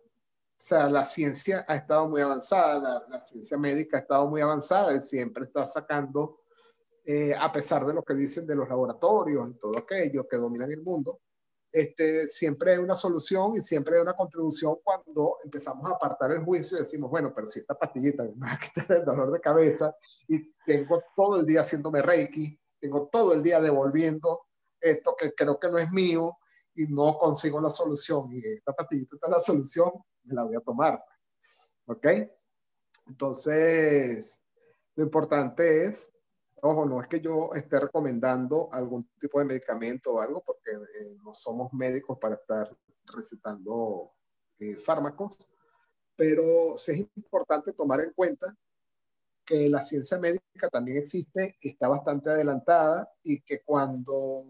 sea, 0.56 0.90
la 0.90 1.04
ciencia 1.04 1.66
ha 1.68 1.76
estado 1.76 2.08
muy 2.08 2.22
avanzada, 2.22 2.80
la, 2.80 3.06
la 3.10 3.22
ciencia 3.22 3.58
médica 3.58 3.98
ha 3.98 4.02
estado 4.02 4.28
muy 4.28 4.42
avanzada 4.42 4.96
y 4.96 5.02
siempre 5.02 5.46
está 5.46 5.66
sacando, 5.66 6.40
eh, 7.06 7.36
a 7.38 7.52
pesar 7.52 7.86
de 7.86 7.94
lo 7.94 8.02
que 8.02 8.14
dicen 8.14 8.48
de 8.48 8.56
los 8.56 8.70
laboratorios 8.70 9.50
y 9.50 9.60
todo 9.60 9.78
aquello 9.78 10.26
que 10.28 10.38
dominan 10.38 10.72
el 10.72 10.82
mundo, 10.82 11.20
este, 11.74 12.28
siempre 12.28 12.74
hay 12.74 12.78
una 12.78 12.94
solución 12.94 13.56
y 13.58 13.62
siempre 13.62 13.96
hay 13.96 14.02
una 14.04 14.14
contribución 14.14 14.78
cuando 14.84 15.40
empezamos 15.44 15.90
a 15.90 15.96
apartar 15.96 16.32
el 16.32 16.46
juicio 16.46 16.78
y 16.78 16.82
decimos, 16.82 17.10
bueno, 17.10 17.34
pero 17.36 17.48
si 17.48 17.60
esta 17.60 17.74
pastillita 17.74 18.24
me 18.24 18.48
va 18.48 18.54
a 18.54 18.60
quitar 18.60 18.98
el 18.98 19.04
dolor 19.04 19.32
de 19.32 19.42
cabeza 19.42 19.94
y 20.28 20.54
tengo 20.66 21.04
todo 21.16 21.40
el 21.40 21.46
día 21.48 21.62
haciéndome 21.62 22.02
reiki, 22.02 22.58
tengo 22.80 23.10
todo 23.12 23.34
el 23.34 23.42
día 23.42 23.60
devolviendo 23.60 24.46
esto 24.80 25.16
que 25.18 25.34
creo 25.34 25.60
que 25.60 25.70
no 25.70 25.80
es 25.80 25.92
mío 25.92 26.38
y 26.76 26.88
no 26.88 27.18
consigo 27.18 27.62
la 27.62 27.70
solución 27.70 28.32
y 28.32 28.46
esta 28.46 28.74
pastillita 28.74 29.16
está 29.16 29.30
la 29.30 29.40
solución, 29.40 29.92
me 30.24 30.36
la 30.36 30.44
voy 30.44 30.56
a 30.56 30.62
tomar. 30.62 31.04
¿Ok? 31.86 32.08
Entonces, 33.08 34.40
lo 34.96 35.04
importante 35.04 35.86
es 35.86 36.14
Ojo, 36.66 36.86
no 36.86 37.02
es 37.02 37.08
que 37.10 37.20
yo 37.20 37.50
esté 37.54 37.78
recomendando 37.78 38.70
algún 38.72 39.10
tipo 39.20 39.38
de 39.38 39.44
medicamento 39.44 40.14
o 40.14 40.22
algo, 40.22 40.42
porque 40.46 40.72
eh, 40.72 41.18
no 41.22 41.34
somos 41.34 41.74
médicos 41.74 42.18
para 42.18 42.36
estar 42.36 42.74
recetando 43.04 44.14
eh, 44.60 44.78
fármacos, 44.78 45.38
pero 46.16 46.78
sí 46.78 46.92
es 46.94 47.00
importante 47.18 47.74
tomar 47.74 48.00
en 48.00 48.14
cuenta 48.14 48.56
que 49.46 49.68
la 49.68 49.82
ciencia 49.84 50.18
médica 50.20 50.70
también 50.72 51.00
existe, 51.00 51.58
está 51.60 51.90
bastante 51.90 52.30
adelantada 52.30 53.12
y 53.22 53.42
que 53.42 53.62
cuando 53.62 54.46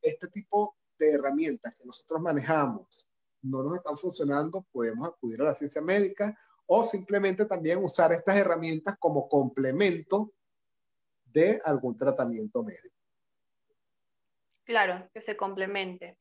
este 0.00 0.28
tipo 0.28 0.74
de 0.98 1.12
herramientas 1.12 1.74
que 1.76 1.84
nosotros 1.84 2.20
manejamos 2.20 3.08
no 3.42 3.62
nos 3.62 3.76
están 3.76 3.96
funcionando, 3.96 4.66
podemos 4.72 5.08
acudir 5.08 5.40
a 5.40 5.44
la 5.44 5.54
ciencia 5.54 5.80
médica 5.82 6.36
o 6.66 6.82
simplemente 6.82 7.46
también 7.46 7.82
usar 7.82 8.12
estas 8.12 8.36
herramientas 8.36 8.96
como 8.98 9.28
complemento 9.28 10.32
de 11.24 11.60
algún 11.64 11.96
tratamiento 11.96 12.62
médico. 12.62 12.96
Claro, 14.64 15.08
que 15.14 15.20
se 15.20 15.36
complemente. 15.36 16.18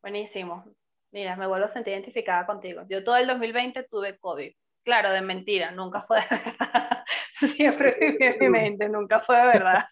Buenísimo. 0.00 0.64
Mira, 1.10 1.36
me 1.36 1.46
vuelvo 1.46 1.66
a 1.66 1.68
sentir 1.68 1.94
identificada 1.94 2.46
contigo. 2.46 2.82
Yo 2.88 3.02
todo 3.02 3.16
el 3.16 3.26
2020 3.26 3.84
tuve 3.84 4.18
COVID. 4.18 4.52
Claro, 4.84 5.10
de 5.10 5.20
mentira, 5.20 5.72
nunca 5.72 6.02
fue 6.02 6.18
de 6.20 6.36
verdad. 6.36 7.04
Siempre 7.56 7.96
viví 7.98 8.18
en 8.20 8.36
mi 8.40 8.48
mente, 8.48 8.88
nunca 8.88 9.20
fue 9.20 9.36
de 9.36 9.46
verdad. 9.46 9.84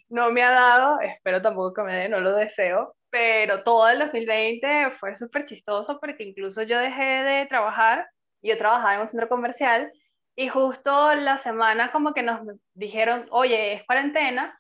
no 0.10 0.32
me 0.32 0.44
ha 0.44 0.52
dado, 0.52 1.00
espero 1.02 1.42
tampoco 1.42 1.74
que 1.74 1.84
me 1.84 1.96
dé, 1.96 2.10
no 2.10 2.20
lo 2.20 2.36
deseo, 2.36 2.96
pero 3.10 3.64
todo 3.64 3.90
el 3.90 4.00
2020 4.00 4.92
fue 5.00 5.16
súper 5.16 5.46
chistoso 5.46 6.00
porque 6.00 6.24
incluso 6.24 6.64
yo 6.64 6.80
dejé 6.80 7.04
de 7.04 7.46
trabajar, 7.46 8.08
yo 8.42 8.58
trabajaba 8.58 8.96
en 8.96 9.02
un 9.02 9.08
centro 9.08 9.30
comercial 9.30 9.92
y 10.36 10.50
justo 10.50 11.14
la 11.16 11.38
semana 11.38 11.92
como 11.92 12.14
que 12.14 12.24
nos 12.24 12.42
dijeron, 12.74 13.28
oye, 13.30 13.74
es 13.74 13.84
cuarentena. 13.86 14.60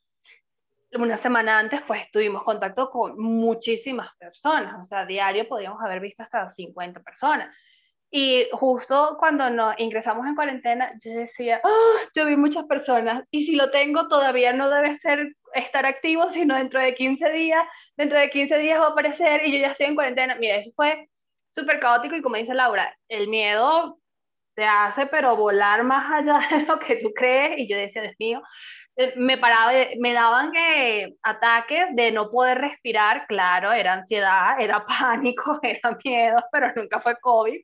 Una 0.93 1.17
semana 1.17 1.57
antes 1.57 1.81
pues 1.87 2.11
tuvimos 2.11 2.43
contacto 2.43 2.91
con 2.91 3.19
muchísimas 3.19 4.15
personas, 4.17 4.79
o 4.79 4.83
sea, 4.83 5.07
diario 5.07 5.47
podíamos 5.47 5.81
haber 5.81 5.99
visto 5.99 6.21
hasta 6.21 6.47
50 6.47 7.01
personas. 7.01 7.55
Y 8.15 8.47
justo 8.51 9.15
cuando 9.17 9.49
nos 9.49 9.73
ingresamos 9.79 10.27
en 10.27 10.35
cuarentena, 10.35 10.93
yo 11.03 11.11
decía, 11.13 11.59
oh, 11.63 11.95
yo 12.15 12.27
vi 12.27 12.37
muchas 12.37 12.65
personas 12.65 13.23
y 13.31 13.43
si 13.43 13.55
lo 13.55 13.71
tengo 13.71 14.07
todavía 14.07 14.53
no 14.53 14.69
debe 14.69 14.95
ser 14.99 15.35
estar 15.55 15.87
activo, 15.87 16.29
sino 16.29 16.55
dentro 16.55 16.79
de 16.79 16.93
15 16.93 17.31
días, 17.31 17.65
dentro 17.97 18.19
de 18.19 18.29
15 18.29 18.59
días 18.59 18.79
va 18.79 18.85
a 18.85 18.89
aparecer 18.89 19.41
y 19.47 19.53
yo 19.53 19.57
ya 19.57 19.71
estoy 19.71 19.87
en 19.87 19.95
cuarentena. 19.95 20.35
Mira, 20.35 20.57
eso 20.57 20.71
fue 20.75 21.09
súper 21.49 21.79
caótico 21.79 22.15
y 22.15 22.21
como 22.21 22.35
dice 22.35 22.53
Laura, 22.53 22.95
el 23.09 23.29
miedo 23.29 23.97
te 24.53 24.63
hace 24.63 25.07
pero 25.07 25.35
volar 25.35 25.83
más 25.83 26.11
allá 26.11 26.37
de 26.55 26.67
lo 26.67 26.77
que 26.77 26.97
tú 26.97 27.11
crees 27.15 27.57
y 27.57 27.67
yo 27.67 27.75
decía, 27.75 28.03
Dios 28.03 28.15
mío, 28.19 28.43
eh, 28.95 29.13
me 29.17 29.39
paraba, 29.39 29.71
me 29.99 30.13
daban 30.13 30.51
que 30.51 31.15
ataques 31.23 31.95
de 31.95 32.11
no 32.11 32.29
poder 32.29 32.59
respirar, 32.59 33.25
claro, 33.25 33.71
era 33.71 33.93
ansiedad, 33.93 34.59
era 34.59 34.85
pánico, 34.99 35.59
era 35.63 35.97
miedo, 36.05 36.43
pero 36.51 36.71
nunca 36.75 37.01
fue 37.01 37.15
COVID. 37.19 37.59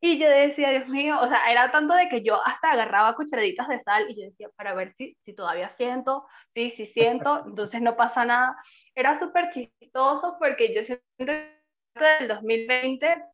Y 0.00 0.18
yo 0.18 0.28
decía, 0.28 0.70
Dios 0.70 0.88
mío, 0.88 1.18
o 1.20 1.28
sea, 1.28 1.50
era 1.50 1.70
tanto 1.70 1.94
de 1.94 2.08
que 2.08 2.22
yo 2.22 2.40
hasta 2.46 2.72
agarraba 2.72 3.14
cucharaditas 3.14 3.68
de 3.68 3.78
sal 3.80 4.06
y 4.08 4.20
yo 4.20 4.26
decía, 4.26 4.48
para 4.56 4.74
ver 4.74 4.92
si, 4.94 5.16
si 5.24 5.34
todavía 5.34 5.68
siento, 5.70 6.26
sí, 6.54 6.70
sí 6.70 6.84
siento, 6.86 7.42
entonces 7.46 7.80
no 7.82 7.96
pasa 7.96 8.24
nada. 8.24 8.56
Era 8.94 9.14
súper 9.16 9.48
chistoso 9.50 10.36
porque 10.38 10.74
yo 10.74 10.84
siento 10.84 11.04
que 11.18 11.56
del 11.94 12.28
2020 12.28 13.24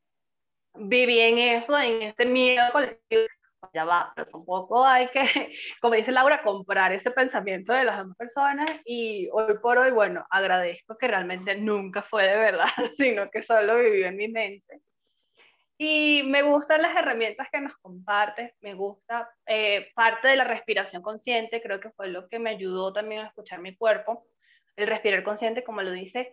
viví 0.74 1.20
en 1.20 1.38
eso, 1.38 1.78
en 1.78 2.02
este 2.02 2.24
miedo 2.26 2.64
colectivo 2.72 3.26
ya 3.72 3.84
va, 3.84 4.12
pero 4.14 4.28
tampoco 4.30 4.84
hay 4.84 5.08
que, 5.08 5.22
como 5.80 5.94
dice 5.94 6.12
Laura, 6.12 6.42
comprar 6.42 6.92
ese 6.92 7.10
pensamiento 7.10 7.74
de 7.76 7.84
las 7.84 7.98
demás 7.98 8.16
personas 8.16 8.70
y 8.84 9.28
hoy 9.32 9.54
por 9.62 9.78
hoy, 9.78 9.90
bueno, 9.92 10.24
agradezco 10.30 10.96
que 10.98 11.08
realmente 11.08 11.56
nunca 11.56 12.02
fue 12.02 12.24
de 12.24 12.36
verdad, 12.36 12.66
sino 12.96 13.30
que 13.30 13.42
solo 13.42 13.78
vivió 13.78 14.06
en 14.06 14.16
mi 14.16 14.28
mente. 14.28 14.80
Y 15.84 16.22
me 16.22 16.42
gustan 16.42 16.80
las 16.80 16.94
herramientas 16.94 17.48
que 17.50 17.60
nos 17.60 17.76
compartes, 17.78 18.54
me 18.60 18.72
gusta 18.72 19.28
eh, 19.44 19.90
parte 19.96 20.28
de 20.28 20.36
la 20.36 20.44
respiración 20.44 21.02
consciente, 21.02 21.60
creo 21.60 21.80
que 21.80 21.90
fue 21.90 22.06
lo 22.06 22.28
que 22.28 22.38
me 22.38 22.50
ayudó 22.50 22.92
también 22.92 23.22
a 23.22 23.26
escuchar 23.26 23.58
mi 23.58 23.74
cuerpo. 23.74 24.24
El 24.76 24.86
respirar 24.86 25.24
consciente, 25.24 25.64
como 25.64 25.82
lo 25.82 25.90
dice, 25.90 26.32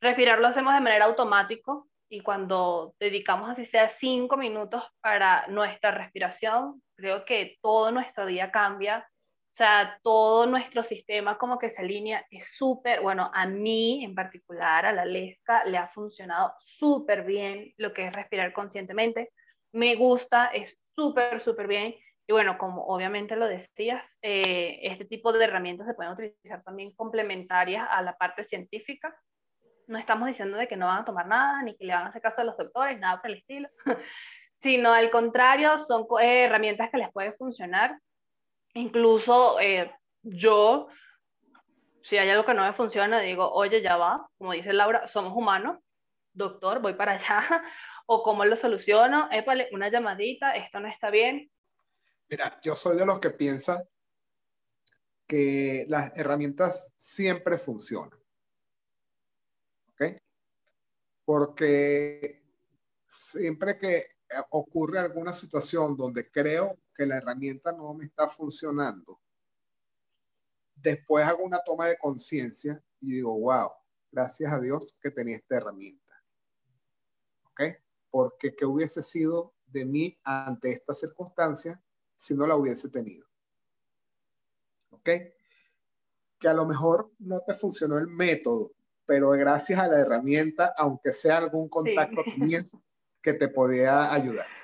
respirar 0.00 0.38
lo 0.38 0.46
hacemos 0.46 0.72
de 0.72 0.80
manera 0.80 1.04
automática, 1.04 1.70
y 2.08 2.20
cuando 2.20 2.94
dedicamos 2.98 3.50
así 3.50 3.66
sea 3.66 3.90
cinco 3.90 4.38
minutos 4.38 4.82
para 5.02 5.46
nuestra 5.48 5.90
respiración, 5.90 6.82
creo 6.96 7.26
que 7.26 7.58
todo 7.60 7.90
nuestro 7.90 8.24
día 8.24 8.50
cambia, 8.50 9.06
sea, 9.58 9.98
todo 10.02 10.46
nuestro 10.46 10.82
sistema 10.82 11.38
como 11.38 11.58
que 11.58 11.70
se 11.70 11.82
alinea, 11.82 12.26
es 12.30 12.56
súper, 12.56 13.00
bueno, 13.00 13.30
a 13.34 13.46
mí 13.46 14.04
en 14.04 14.14
particular, 14.14 14.86
a 14.86 14.92
la 14.92 15.04
Lesca, 15.04 15.64
le 15.64 15.78
ha 15.78 15.88
funcionado 15.88 16.54
súper 16.60 17.24
bien 17.24 17.72
lo 17.76 17.92
que 17.92 18.06
es 18.06 18.12
respirar 18.12 18.52
conscientemente, 18.52 19.30
me 19.72 19.96
gusta, 19.96 20.46
es 20.46 20.78
súper, 20.94 21.40
súper 21.40 21.66
bien. 21.66 21.94
Y 22.26 22.32
bueno, 22.32 22.58
como 22.58 22.84
obviamente 22.84 23.36
lo 23.36 23.46
decías, 23.46 24.18
eh, 24.22 24.80
este 24.82 25.04
tipo 25.04 25.32
de 25.32 25.44
herramientas 25.44 25.86
se 25.86 25.94
pueden 25.94 26.12
utilizar 26.12 26.62
también 26.62 26.94
complementarias 26.94 27.86
a 27.90 28.02
la 28.02 28.16
parte 28.16 28.44
científica 28.44 29.14
no 29.88 29.98
estamos 29.98 30.28
diciendo 30.28 30.56
de 30.56 30.68
que 30.68 30.76
no 30.76 30.86
van 30.86 31.02
a 31.02 31.04
tomar 31.04 31.26
nada, 31.26 31.62
ni 31.62 31.74
que 31.76 31.84
le 31.84 31.94
van 31.94 32.06
a 32.06 32.08
hacer 32.10 32.22
caso 32.22 32.42
a 32.42 32.44
los 32.44 32.56
doctores, 32.56 32.98
nada 33.00 33.20
por 33.20 33.30
el 33.30 33.38
estilo, 33.38 33.68
sino 34.60 34.92
al 34.92 35.10
contrario, 35.10 35.78
son 35.78 36.06
eh, 36.20 36.44
herramientas 36.44 36.90
que 36.90 36.98
les 36.98 37.10
pueden 37.10 37.34
funcionar. 37.36 37.98
Incluso 38.78 39.58
eh, 39.58 39.90
yo, 40.22 40.86
si 42.00 42.16
hay 42.16 42.30
algo 42.30 42.46
que 42.46 42.54
no 42.54 42.62
me 42.62 42.72
funciona, 42.72 43.18
digo, 43.18 43.50
oye, 43.50 43.82
ya 43.82 43.96
va, 43.96 44.30
como 44.38 44.52
dice 44.52 44.72
Laura, 44.72 45.08
somos 45.08 45.32
humanos, 45.36 45.80
doctor, 46.32 46.80
voy 46.80 46.94
para 46.94 47.14
allá, 47.14 47.64
o 48.06 48.22
cómo 48.22 48.44
lo 48.44 48.54
soluciono, 48.54 49.28
épale, 49.32 49.68
una 49.72 49.90
llamadita, 49.90 50.54
esto 50.54 50.78
no 50.78 50.86
está 50.86 51.10
bien. 51.10 51.50
Mira, 52.28 52.60
yo 52.62 52.76
soy 52.76 52.96
de 52.96 53.04
los 53.04 53.18
que 53.18 53.30
piensa 53.30 53.82
que 55.26 55.84
las 55.88 56.16
herramientas 56.16 56.92
siempre 56.96 57.58
funcionan. 57.58 58.16
porque 61.24 62.42
siempre 63.06 63.76
que 63.76 64.04
ocurre 64.48 64.98
alguna 64.98 65.34
situación 65.34 65.94
donde 65.94 66.30
creo 66.30 66.78
que 66.98 67.06
la 67.06 67.18
herramienta 67.18 67.70
no 67.70 67.94
me 67.94 68.06
está 68.06 68.26
funcionando, 68.26 69.20
después 70.74 71.24
hago 71.24 71.44
una 71.44 71.60
toma 71.60 71.86
de 71.86 71.96
conciencia 71.96 72.82
y 72.98 73.12
digo, 73.12 73.38
wow, 73.38 73.70
gracias 74.10 74.52
a 74.52 74.60
Dios 74.60 74.98
que 75.00 75.12
tenía 75.12 75.36
esta 75.36 75.58
herramienta. 75.58 76.14
¿Ok? 77.44 77.62
Porque 78.10 78.56
¿qué 78.56 78.66
hubiese 78.66 79.00
sido 79.02 79.54
de 79.66 79.84
mí 79.84 80.18
ante 80.24 80.72
esta 80.72 80.92
circunstancia 80.92 81.80
si 82.16 82.34
no 82.34 82.48
la 82.48 82.56
hubiese 82.56 82.88
tenido? 82.88 83.28
¿Ok? 84.90 85.08
Que 86.40 86.48
a 86.48 86.54
lo 86.54 86.66
mejor 86.66 87.12
no 87.20 87.40
te 87.46 87.54
funcionó 87.54 87.96
el 87.98 88.08
método, 88.08 88.72
pero 89.06 89.30
gracias 89.30 89.78
a 89.78 89.86
la 89.86 90.00
herramienta, 90.00 90.74
aunque 90.76 91.12
sea 91.12 91.36
algún 91.36 91.68
contacto 91.68 92.24
que 93.22 93.32
te 93.34 93.48
podía 93.48 94.12
ayudar. 94.12 94.57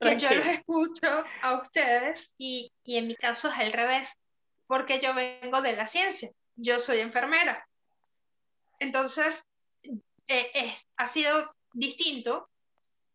Que 0.00 0.18
yo 0.18 0.30
los 0.34 0.46
escucho 0.46 1.24
a 1.42 1.54
ustedes 1.54 2.34
y, 2.36 2.72
y 2.82 2.96
en 2.96 3.06
mi 3.06 3.14
caso 3.14 3.48
es 3.48 3.58
al 3.58 3.72
revés, 3.72 4.18
porque 4.66 5.00
yo 5.00 5.14
vengo 5.14 5.62
de 5.62 5.74
la 5.74 5.86
ciencia, 5.86 6.30
yo 6.56 6.78
soy 6.78 6.98
enfermera. 6.98 7.66
Entonces, 8.78 9.46
eh, 10.28 10.50
eh, 10.54 10.74
ha 10.96 11.06
sido 11.06 11.54
distinto, 11.72 12.48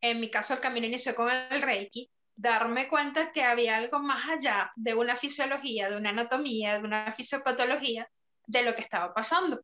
en 0.01 0.19
mi 0.19 0.29
caso 0.29 0.53
el 0.53 0.59
camino 0.59 0.87
inició 0.87 1.15
con 1.15 1.29
el 1.29 1.61
Reiki, 1.61 2.09
darme 2.35 2.87
cuenta 2.87 3.31
que 3.31 3.43
había 3.43 3.77
algo 3.77 3.99
más 3.99 4.29
allá 4.29 4.71
de 4.75 4.93
una 4.93 5.17
fisiología, 5.17 5.89
de 5.89 5.97
una 5.97 6.11
anatomía, 6.11 6.79
de 6.79 6.85
una 6.85 7.11
fisiopatología, 7.11 8.09
de 8.47 8.63
lo 8.63 8.73
que 8.73 8.81
estaba 8.81 9.13
pasando. 9.13 9.61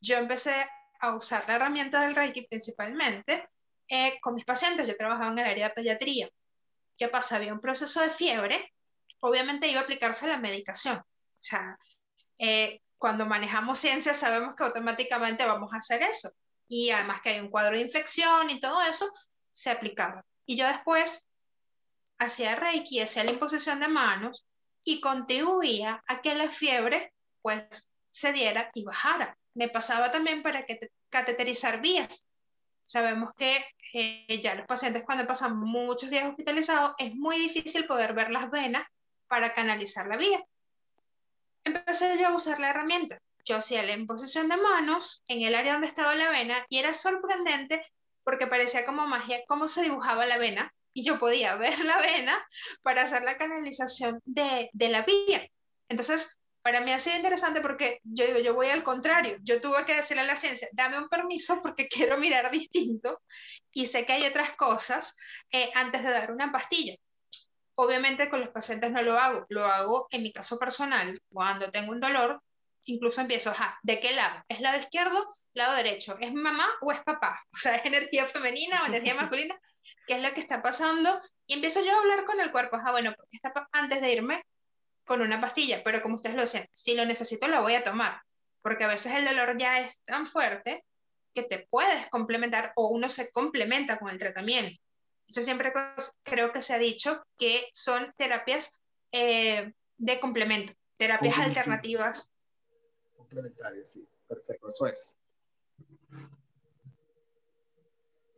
Yo 0.00 0.16
empecé 0.16 0.66
a 1.00 1.14
usar 1.14 1.46
la 1.46 1.56
herramienta 1.56 2.00
del 2.00 2.16
Reiki 2.16 2.46
principalmente 2.46 3.48
eh, 3.94 4.18
con 4.22 4.34
mis 4.34 4.46
pacientes. 4.46 4.88
Yo 4.88 4.96
trabajaba 4.96 5.30
en 5.30 5.38
el 5.38 5.50
área 5.50 5.68
de 5.68 5.74
pediatría. 5.74 6.28
¿Qué 6.96 7.08
pasa? 7.08 7.36
Había 7.36 7.52
un 7.52 7.60
proceso 7.60 8.00
de 8.00 8.08
fiebre, 8.08 8.72
obviamente 9.20 9.68
iba 9.68 9.80
a 9.80 9.82
aplicarse 9.82 10.26
la 10.26 10.38
medicación. 10.38 10.96
O 10.96 11.04
sea, 11.38 11.76
eh, 12.38 12.80
cuando 12.96 13.26
manejamos 13.26 13.78
ciencia 13.78 14.14
sabemos 14.14 14.54
que 14.56 14.64
automáticamente 14.64 15.44
vamos 15.44 15.74
a 15.74 15.76
hacer 15.76 16.02
eso. 16.02 16.30
Y 16.68 16.88
además 16.88 17.20
que 17.20 17.30
hay 17.30 17.40
un 17.40 17.50
cuadro 17.50 17.76
de 17.76 17.82
infección 17.82 18.48
y 18.48 18.60
todo 18.60 18.80
eso, 18.80 19.10
se 19.52 19.70
aplicaba. 19.70 20.24
Y 20.46 20.56
yo 20.56 20.66
después 20.66 21.26
hacía 22.16 22.56
Reiki, 22.56 23.00
hacía 23.00 23.24
la 23.24 23.32
imposición 23.32 23.80
de 23.80 23.88
manos 23.88 24.46
y 24.84 25.02
contribuía 25.02 26.02
a 26.06 26.22
que 26.22 26.34
la 26.34 26.48
fiebre 26.48 27.12
pues 27.42 27.92
se 28.08 28.32
diera 28.32 28.70
y 28.72 28.84
bajara 28.84 29.36
me 29.54 29.68
pasaba 29.68 30.10
también 30.10 30.42
para 30.42 30.64
que 30.64 30.90
cateterizar 31.10 31.80
vías. 31.80 32.26
Sabemos 32.84 33.32
que 33.36 33.64
eh, 33.92 34.40
ya 34.42 34.54
los 34.54 34.66
pacientes 34.66 35.04
cuando 35.04 35.26
pasan 35.26 35.58
muchos 35.58 36.10
días 36.10 36.28
hospitalizados 36.28 36.94
es 36.98 37.14
muy 37.14 37.38
difícil 37.38 37.86
poder 37.86 38.14
ver 38.14 38.30
las 38.30 38.50
venas 38.50 38.84
para 39.28 39.54
canalizar 39.54 40.06
la 40.06 40.16
vía. 40.16 40.44
Empecé 41.64 42.18
yo 42.18 42.28
a 42.28 42.34
usar 42.34 42.58
la 42.60 42.70
herramienta. 42.70 43.20
Yo 43.44 43.56
hacía 43.56 43.82
la 43.82 43.92
imposición 43.92 44.48
de 44.48 44.56
manos 44.56 45.22
en 45.26 45.42
el 45.42 45.54
área 45.54 45.72
donde 45.72 45.88
estaba 45.88 46.14
la 46.14 46.30
vena 46.30 46.64
y 46.68 46.78
era 46.78 46.94
sorprendente 46.94 47.82
porque 48.24 48.46
parecía 48.46 48.86
como 48.86 49.06
magia 49.06 49.42
cómo 49.48 49.68
se 49.68 49.82
dibujaba 49.82 50.26
la 50.26 50.38
vena 50.38 50.72
y 50.92 51.04
yo 51.04 51.18
podía 51.18 51.56
ver 51.56 51.78
la 51.84 51.98
vena 51.98 52.46
para 52.82 53.02
hacer 53.02 53.22
la 53.22 53.36
canalización 53.36 54.20
de, 54.24 54.70
de 54.72 54.88
la 54.88 55.02
vía. 55.02 55.48
Entonces, 55.88 56.38
para 56.62 56.80
mí 56.80 56.92
ha 56.92 56.98
sido 56.98 57.16
interesante 57.16 57.60
porque 57.60 58.00
yo 58.04 58.24
digo, 58.26 58.38
yo 58.38 58.54
voy 58.54 58.68
al 58.68 58.84
contrario, 58.84 59.36
yo 59.42 59.60
tuve 59.60 59.84
que 59.84 59.96
decirle 59.96 60.22
a 60.22 60.26
la 60.26 60.36
ciencia, 60.36 60.68
dame 60.72 60.98
un 60.98 61.08
permiso 61.08 61.60
porque 61.60 61.88
quiero 61.88 62.18
mirar 62.18 62.50
distinto 62.50 63.20
y 63.72 63.86
sé 63.86 64.06
que 64.06 64.14
hay 64.14 64.26
otras 64.26 64.52
cosas 64.56 65.16
eh, 65.50 65.70
antes 65.74 66.02
de 66.02 66.10
dar 66.10 66.30
una 66.30 66.52
pastilla. 66.52 66.94
Obviamente 67.74 68.28
con 68.28 68.40
los 68.40 68.50
pacientes 68.50 68.90
no 68.92 69.02
lo 69.02 69.18
hago, 69.18 69.44
lo 69.48 69.66
hago 69.66 70.06
en 70.10 70.22
mi 70.22 70.32
caso 70.32 70.58
personal, 70.58 71.20
cuando 71.30 71.70
tengo 71.70 71.90
un 71.90 72.00
dolor, 72.00 72.40
incluso 72.84 73.20
empiezo, 73.20 73.50
ajá, 73.50 73.78
¿de 73.82 73.98
qué 73.98 74.12
lado? 74.12 74.42
¿Es 74.48 74.60
lado 74.60 74.78
izquierdo? 74.78 75.26
¿Lado 75.54 75.74
derecho? 75.74 76.16
¿Es 76.20 76.32
mamá 76.32 76.66
o 76.80 76.92
es 76.92 77.00
papá? 77.00 77.42
O 77.52 77.56
sea, 77.56 77.76
¿es 77.76 77.84
energía 77.84 78.26
femenina 78.26 78.82
o 78.82 78.86
energía 78.86 79.14
masculina? 79.14 79.58
¿Qué 80.06 80.14
es 80.14 80.22
lo 80.22 80.32
que 80.32 80.40
está 80.40 80.62
pasando? 80.62 81.20
Y 81.46 81.54
empiezo 81.54 81.82
yo 81.82 81.94
a 81.94 81.98
hablar 81.98 82.24
con 82.24 82.40
el 82.40 82.52
cuerpo, 82.52 82.76
ajá, 82.76 82.92
bueno, 82.92 83.12
porque 83.16 83.36
está 83.36 83.52
antes 83.72 84.00
de 84.00 84.12
irme, 84.12 84.42
con 85.12 85.20
una 85.20 85.42
pastilla, 85.42 85.82
pero 85.84 86.00
como 86.00 86.14
ustedes 86.14 86.36
lo 86.36 86.40
dicen, 86.40 86.66
si 86.72 86.94
lo 86.94 87.04
necesito 87.04 87.46
lo 87.46 87.60
voy 87.60 87.74
a 87.74 87.84
tomar, 87.84 88.22
porque 88.62 88.84
a 88.84 88.88
veces 88.88 89.12
el 89.12 89.26
dolor 89.26 89.58
ya 89.58 89.82
es 89.82 89.98
tan 90.06 90.26
fuerte 90.26 90.86
que 91.34 91.42
te 91.42 91.66
puedes 91.68 92.08
complementar 92.08 92.72
o 92.76 92.88
uno 92.88 93.10
se 93.10 93.30
complementa 93.30 93.98
con 93.98 94.08
el 94.08 94.16
tratamiento. 94.16 94.80
Yo 95.28 95.42
siempre 95.42 95.70
creo 96.22 96.50
que 96.50 96.62
se 96.62 96.72
ha 96.72 96.78
dicho 96.78 97.22
que 97.36 97.68
son 97.74 98.10
terapias 98.16 98.80
eh, 99.12 99.74
de 99.98 100.18
complemento, 100.18 100.72
terapias 100.96 101.38
alternativas. 101.38 102.32
Complementarias, 103.14 103.92
sí, 103.92 104.08
perfecto, 104.26 104.68
eso 104.68 104.86
es. 104.86 105.18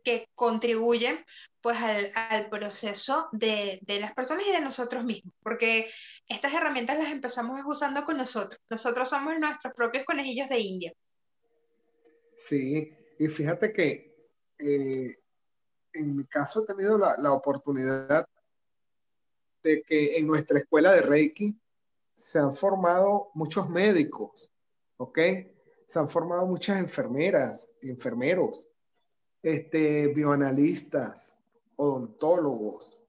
Que 0.03 0.27
contribuyen 0.35 1.25
pues 1.61 1.77
al, 1.77 2.11
al 2.13 2.49
proceso 2.49 3.29
de, 3.31 3.79
de, 3.81 4.01
las 4.01 4.13
personas 4.13 4.45
y 4.45 4.51
de 4.51 4.59
nosotros 4.59 5.05
mismos, 5.05 5.33
porque 5.41 5.89
estas 6.27 6.53
herramientas 6.53 6.97
las 6.97 7.11
empezamos 7.11 7.61
usando 7.65 8.03
con 8.03 8.17
nosotros. 8.17 8.59
Nosotros 8.69 9.09
somos 9.09 9.37
nuestros 9.39 9.73
propios 9.73 10.05
conejillos 10.05 10.49
de 10.49 10.59
India. 10.59 10.93
Sí, 12.35 12.93
y 13.19 13.27
fíjate 13.27 13.71
que 13.71 14.13
eh, 14.59 15.15
en 15.93 16.15
mi 16.15 16.25
caso 16.25 16.63
he 16.63 16.67
tenido 16.67 16.97
la, 16.97 17.15
la, 17.17 17.33
oportunidad 17.33 18.27
de 19.63 19.83
que 19.83 20.17
en 20.17 20.27
nuestra 20.27 20.59
escuela 20.59 20.91
de 20.91 21.01
Reiki 21.01 21.57
se 22.13 22.39
han 22.39 22.53
formado 22.53 23.31
muchos 23.33 23.69
médicos, 23.69 24.51
¿ok? 24.97 25.19
Se 25.85 25.99
han 25.99 26.09
formado 26.09 26.45
muchas 26.45 26.79
enfermeras, 26.79 27.67
enfermeros, 27.81 28.69
este, 29.41 30.07
bioanalistas, 30.07 31.37
odontólogos. 31.75 33.04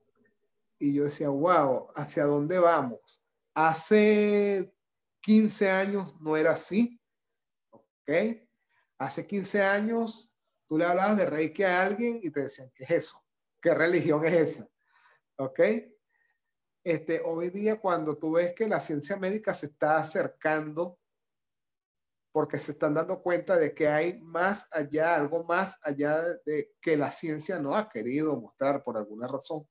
Y 0.78 0.94
yo 0.94 1.04
decía, 1.04 1.28
wow, 1.30 1.88
¿hacia 1.94 2.24
dónde 2.24 2.58
vamos? 2.58 3.24
Hace 3.54 4.74
15 5.22 5.70
años 5.70 6.20
no 6.20 6.36
era 6.36 6.52
así, 6.52 7.00
¿ok? 7.70 8.10
Hace 8.98 9.26
15 9.26 9.62
años 9.62 10.32
tú 10.66 10.78
le 10.78 10.84
hablabas 10.84 11.16
de 11.16 11.26
Reiki 11.26 11.62
a 11.62 11.82
alguien 11.82 12.20
y 12.22 12.30
te 12.30 12.42
decían, 12.42 12.70
¿qué 12.74 12.84
es 12.84 12.90
eso? 12.90 13.24
¿Qué 13.60 13.74
religión 13.74 14.24
es 14.24 14.34
esa? 14.34 14.68
¿Ok? 15.36 15.60
Este, 16.84 17.20
hoy 17.24 17.50
día 17.50 17.80
cuando 17.80 18.16
tú 18.16 18.32
ves 18.32 18.54
que 18.54 18.68
la 18.68 18.78
ciencia 18.78 19.16
médica 19.16 19.52
se 19.54 19.66
está 19.66 19.98
acercando 19.98 20.98
porque 22.30 22.58
se 22.58 22.72
están 22.72 22.92
dando 22.92 23.22
cuenta 23.22 23.56
de 23.56 23.74
que 23.74 23.88
hay 23.88 24.20
más 24.20 24.68
allá, 24.70 25.16
algo 25.16 25.42
más 25.44 25.78
allá 25.82 26.22
de 26.44 26.74
que 26.82 26.96
la 26.96 27.10
ciencia 27.10 27.58
no 27.58 27.74
ha 27.74 27.88
querido 27.88 28.38
mostrar 28.38 28.82
por 28.82 28.98
alguna 28.98 29.26
razón. 29.26 29.66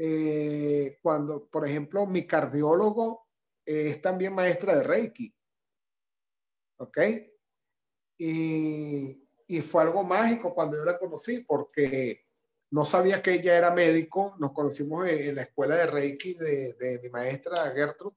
Eh, 0.00 0.98
cuando, 1.02 1.48
por 1.48 1.66
ejemplo, 1.66 2.06
mi 2.06 2.24
cardiólogo 2.24 3.26
es 3.64 4.00
también 4.00 4.32
maestra 4.32 4.76
de 4.76 4.84
Reiki. 4.84 5.34
¿Ok? 6.78 6.98
Y, 8.16 9.28
y 9.48 9.60
fue 9.60 9.82
algo 9.82 10.04
mágico 10.04 10.54
cuando 10.54 10.76
yo 10.76 10.84
la 10.84 10.98
conocí 10.98 11.44
porque 11.44 12.28
no 12.70 12.84
sabía 12.84 13.20
que 13.20 13.34
ella 13.34 13.56
era 13.56 13.74
médico. 13.74 14.36
Nos 14.38 14.52
conocimos 14.52 15.08
en, 15.08 15.34
la 15.34 15.42
escuela 15.42 15.74
de 15.76 15.86
Reiki 15.86 16.34
de, 16.34 16.74
de, 16.74 17.00
mi 17.02 17.08
maestra 17.08 17.56
Gertrude, 17.74 18.16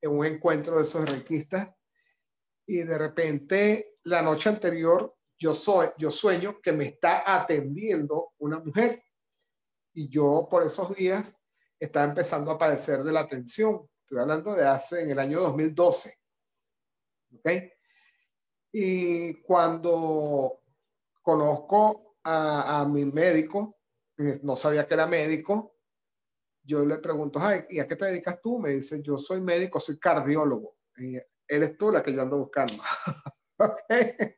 en 0.00 0.10
un 0.10 0.26
encuentro 0.26 0.76
de 0.76 0.82
esos 0.82 1.08
reikistas. 1.08 1.68
Y 2.66 2.78
de 2.78 2.98
repente, 2.98 3.98
la 4.02 4.22
noche 4.22 4.48
anterior, 4.48 5.16
yo, 5.38 5.54
soy, 5.54 5.88
yo 5.98 6.10
sueño 6.10 6.60
que 6.60 6.72
me 6.72 6.86
está 6.86 7.22
atendiendo 7.40 8.32
una 8.38 8.58
mujer. 8.58 9.05
Y 9.96 10.10
yo 10.10 10.46
por 10.50 10.62
esos 10.62 10.94
días 10.94 11.34
estaba 11.80 12.04
empezando 12.04 12.50
a 12.50 12.58
padecer 12.58 13.02
de 13.02 13.12
la 13.12 13.20
atención. 13.20 13.88
Estoy 14.00 14.18
hablando 14.18 14.54
de 14.54 14.68
hace, 14.68 15.00
en 15.00 15.10
el 15.10 15.18
año 15.18 15.40
2012. 15.40 16.14
¿Ok? 17.32 17.50
Y 18.72 19.40
cuando 19.40 20.60
conozco 21.22 22.18
a, 22.24 22.86
mi 22.86 23.06
médico, 23.06 23.78
no 24.42 24.54
sabía 24.56 24.86
que 24.86 24.92
era 24.92 25.06
médico, 25.06 25.78
yo 26.62 26.84
le 26.84 26.98
pregunto, 26.98 27.40
¿y 27.70 27.78
a 27.78 27.86
qué 27.86 27.96
te 27.96 28.04
dedicas 28.04 28.38
tú? 28.42 28.58
Me 28.58 28.70
dice, 28.70 29.02
yo 29.02 29.16
soy 29.16 29.40
médico, 29.40 29.80
soy 29.80 29.98
cardiólogo. 29.98 30.76
Y 30.98 31.16
eres 31.48 31.74
tú 31.74 31.90
la 31.90 32.02
que 32.02 32.12
yo 32.12 32.20
ando 32.20 32.36
buscando. 32.36 32.74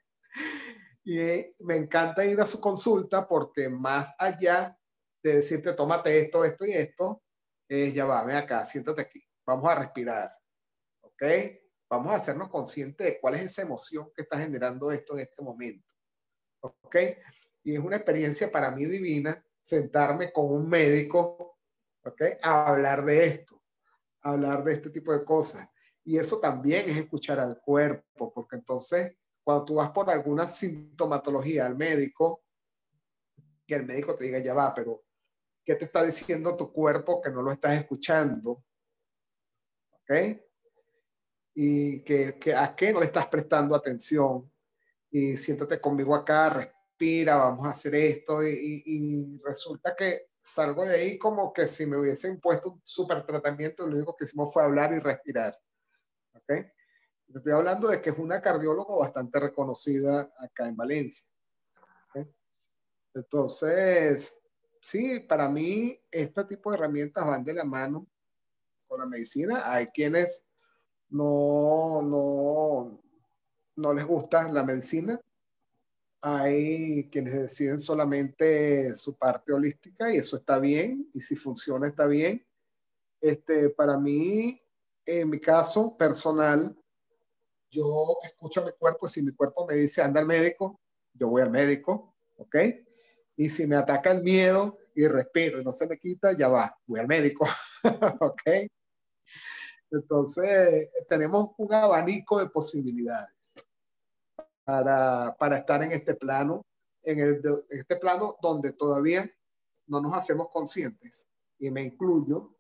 Y 1.10 1.18
me 1.64 1.74
encanta 1.76 2.22
ir 2.26 2.38
a 2.38 2.44
su 2.44 2.60
consulta 2.60 3.26
porque 3.26 3.70
más 3.70 4.14
allá 4.18 4.77
de 5.28 5.36
decirte, 5.36 5.72
tómate 5.74 6.18
esto, 6.18 6.44
esto 6.44 6.66
y 6.66 6.72
esto, 6.72 7.22
ya 7.68 8.04
va, 8.04 8.24
ven 8.24 8.36
acá, 8.36 8.64
siéntate 8.66 9.02
aquí, 9.02 9.22
vamos 9.46 9.70
a 9.70 9.76
respirar. 9.76 10.34
¿Ok? 11.00 11.22
Vamos 11.90 12.12
a 12.12 12.16
hacernos 12.16 12.48
conscientes 12.48 13.06
de 13.06 13.20
cuál 13.20 13.34
es 13.34 13.42
esa 13.42 13.62
emoción 13.62 14.10
que 14.14 14.22
está 14.22 14.38
generando 14.38 14.92
esto 14.92 15.14
en 15.14 15.20
este 15.20 15.42
momento. 15.42 15.94
¿Ok? 16.60 16.96
Y 17.64 17.74
es 17.74 17.80
una 17.80 17.96
experiencia 17.96 18.50
para 18.50 18.70
mí 18.70 18.84
divina 18.84 19.44
sentarme 19.60 20.32
con 20.32 20.46
un 20.46 20.68
médico, 20.68 21.58
¿ok? 22.02 22.22
A 22.42 22.68
hablar 22.68 23.04
de 23.04 23.26
esto, 23.26 23.62
a 24.22 24.30
hablar 24.30 24.64
de 24.64 24.72
este 24.72 24.88
tipo 24.88 25.12
de 25.12 25.24
cosas. 25.24 25.68
Y 26.04 26.16
eso 26.16 26.40
también 26.40 26.88
es 26.88 26.96
escuchar 26.96 27.38
al 27.38 27.60
cuerpo, 27.60 28.32
porque 28.32 28.56
entonces 28.56 29.16
cuando 29.44 29.64
tú 29.66 29.74
vas 29.74 29.90
por 29.90 30.08
alguna 30.08 30.46
sintomatología 30.46 31.66
al 31.66 31.76
médico, 31.76 32.44
que 33.66 33.74
el 33.74 33.84
médico 33.84 34.16
te 34.16 34.24
diga, 34.24 34.38
ya 34.38 34.54
va, 34.54 34.72
pero 34.72 35.04
¿qué 35.68 35.74
te 35.74 35.84
está 35.84 36.02
diciendo 36.02 36.56
tu 36.56 36.72
cuerpo 36.72 37.20
que 37.20 37.30
no 37.30 37.42
lo 37.42 37.52
estás 37.52 37.76
escuchando? 37.76 38.64
¿Ok? 39.92 40.40
y 41.60 42.04
que, 42.04 42.38
que, 42.38 42.54
a 42.54 42.76
qué 42.76 42.92
no 42.92 43.00
le 43.00 43.06
estás 43.06 43.26
prestando 43.26 43.74
atención 43.74 44.48
y 45.10 45.36
siéntate 45.36 45.80
conmigo 45.80 46.14
acá, 46.14 46.50
respira, 46.50 47.34
vamos 47.34 47.66
a 47.66 47.70
hacer 47.70 47.96
esto 47.96 48.46
y, 48.46 48.84
y, 48.86 49.40
resulta 49.44 49.96
que 49.96 50.28
salgo 50.36 50.86
de 50.86 50.94
ahí 50.94 51.18
como 51.18 51.52
que 51.52 51.66
si 51.66 51.84
me 51.84 51.96
hubiesen 51.96 52.38
puesto 52.38 52.74
un 52.74 52.80
super 52.84 53.26
tratamiento, 53.26 53.88
lo 53.88 53.96
único 53.96 54.14
que 54.14 54.24
hicimos 54.24 54.52
fue 54.52 54.62
hablar 54.62 54.92
y 54.92 55.00
respirar. 55.00 55.58
¿Ok? 56.34 56.64
Estoy 57.34 57.52
hablando 57.52 57.88
de 57.88 58.00
que 58.00 58.10
es 58.10 58.18
una 58.18 58.40
cardióloga 58.40 58.94
bastante 58.94 59.40
reconocida 59.40 60.32
acá 60.38 60.68
en 60.68 60.76
Valencia. 60.76 61.26
Entonces, 63.14 64.40
sí, 64.80 65.20
para 65.20 65.48
mí 65.48 65.98
este 66.10 66.44
tipo 66.44 66.70
de 66.70 66.78
herramientas 66.78 67.26
van 67.26 67.44
de 67.44 67.54
la 67.54 67.64
mano 67.64 68.06
con 68.86 69.00
la 69.00 69.06
medicina. 69.06 69.72
Hay 69.72 69.86
quienes 69.86 70.44
no, 71.10 72.02
no, 72.02 73.02
no 73.76 73.94
les 73.94 74.04
gusta 74.04 74.50
la 74.50 74.64
medicina. 74.64 75.20
Hay 76.20 77.08
quienes 77.10 77.34
deciden 77.34 77.78
solamente 77.78 78.92
su 78.94 79.16
parte 79.16 79.52
holística 79.52 80.12
y 80.12 80.16
eso 80.16 80.36
está 80.36 80.58
bien. 80.58 81.08
Y 81.12 81.20
si 81.20 81.36
funciona, 81.36 81.86
está 81.86 82.06
bien. 82.06 82.44
Este, 83.20 83.70
para 83.70 83.96
mí, 83.98 84.58
en 85.06 85.30
mi 85.30 85.40
caso 85.40 85.96
personal, 85.96 86.76
yo 87.70 88.16
escucho 88.24 88.62
a 88.62 88.66
mi 88.66 88.72
cuerpo. 88.72 89.06
Si 89.06 89.22
mi 89.22 89.32
cuerpo 89.32 89.66
me 89.66 89.74
dice 89.74 90.02
anda 90.02 90.20
al 90.20 90.26
médico, 90.26 90.80
yo 91.12 91.28
voy 91.28 91.42
al 91.42 91.50
médico. 91.50 92.14
¿Ok? 92.36 92.56
Y 93.38 93.48
si 93.50 93.68
me 93.68 93.76
ataca 93.76 94.10
el 94.10 94.24
miedo 94.24 94.78
y 94.96 95.06
respiro 95.06 95.60
y 95.60 95.64
no 95.64 95.70
se 95.70 95.86
me 95.86 95.96
quita, 95.96 96.32
ya 96.32 96.48
va, 96.48 96.76
voy 96.84 96.98
al 96.98 97.06
médico. 97.06 97.46
¿Ok? 98.20 98.42
Entonces, 99.92 100.88
tenemos 101.08 101.50
un 101.56 101.72
abanico 101.72 102.40
de 102.40 102.50
posibilidades 102.50 103.54
para, 104.64 105.36
para 105.38 105.58
estar 105.58 105.80
en 105.84 105.92
este 105.92 106.16
plano, 106.16 106.66
en 107.00 107.20
el, 107.20 107.40
este 107.68 107.94
plano 107.94 108.36
donde 108.42 108.72
todavía 108.72 109.30
no 109.86 110.00
nos 110.00 110.16
hacemos 110.16 110.48
conscientes, 110.48 111.28
y 111.60 111.70
me 111.70 111.84
incluyo, 111.84 112.56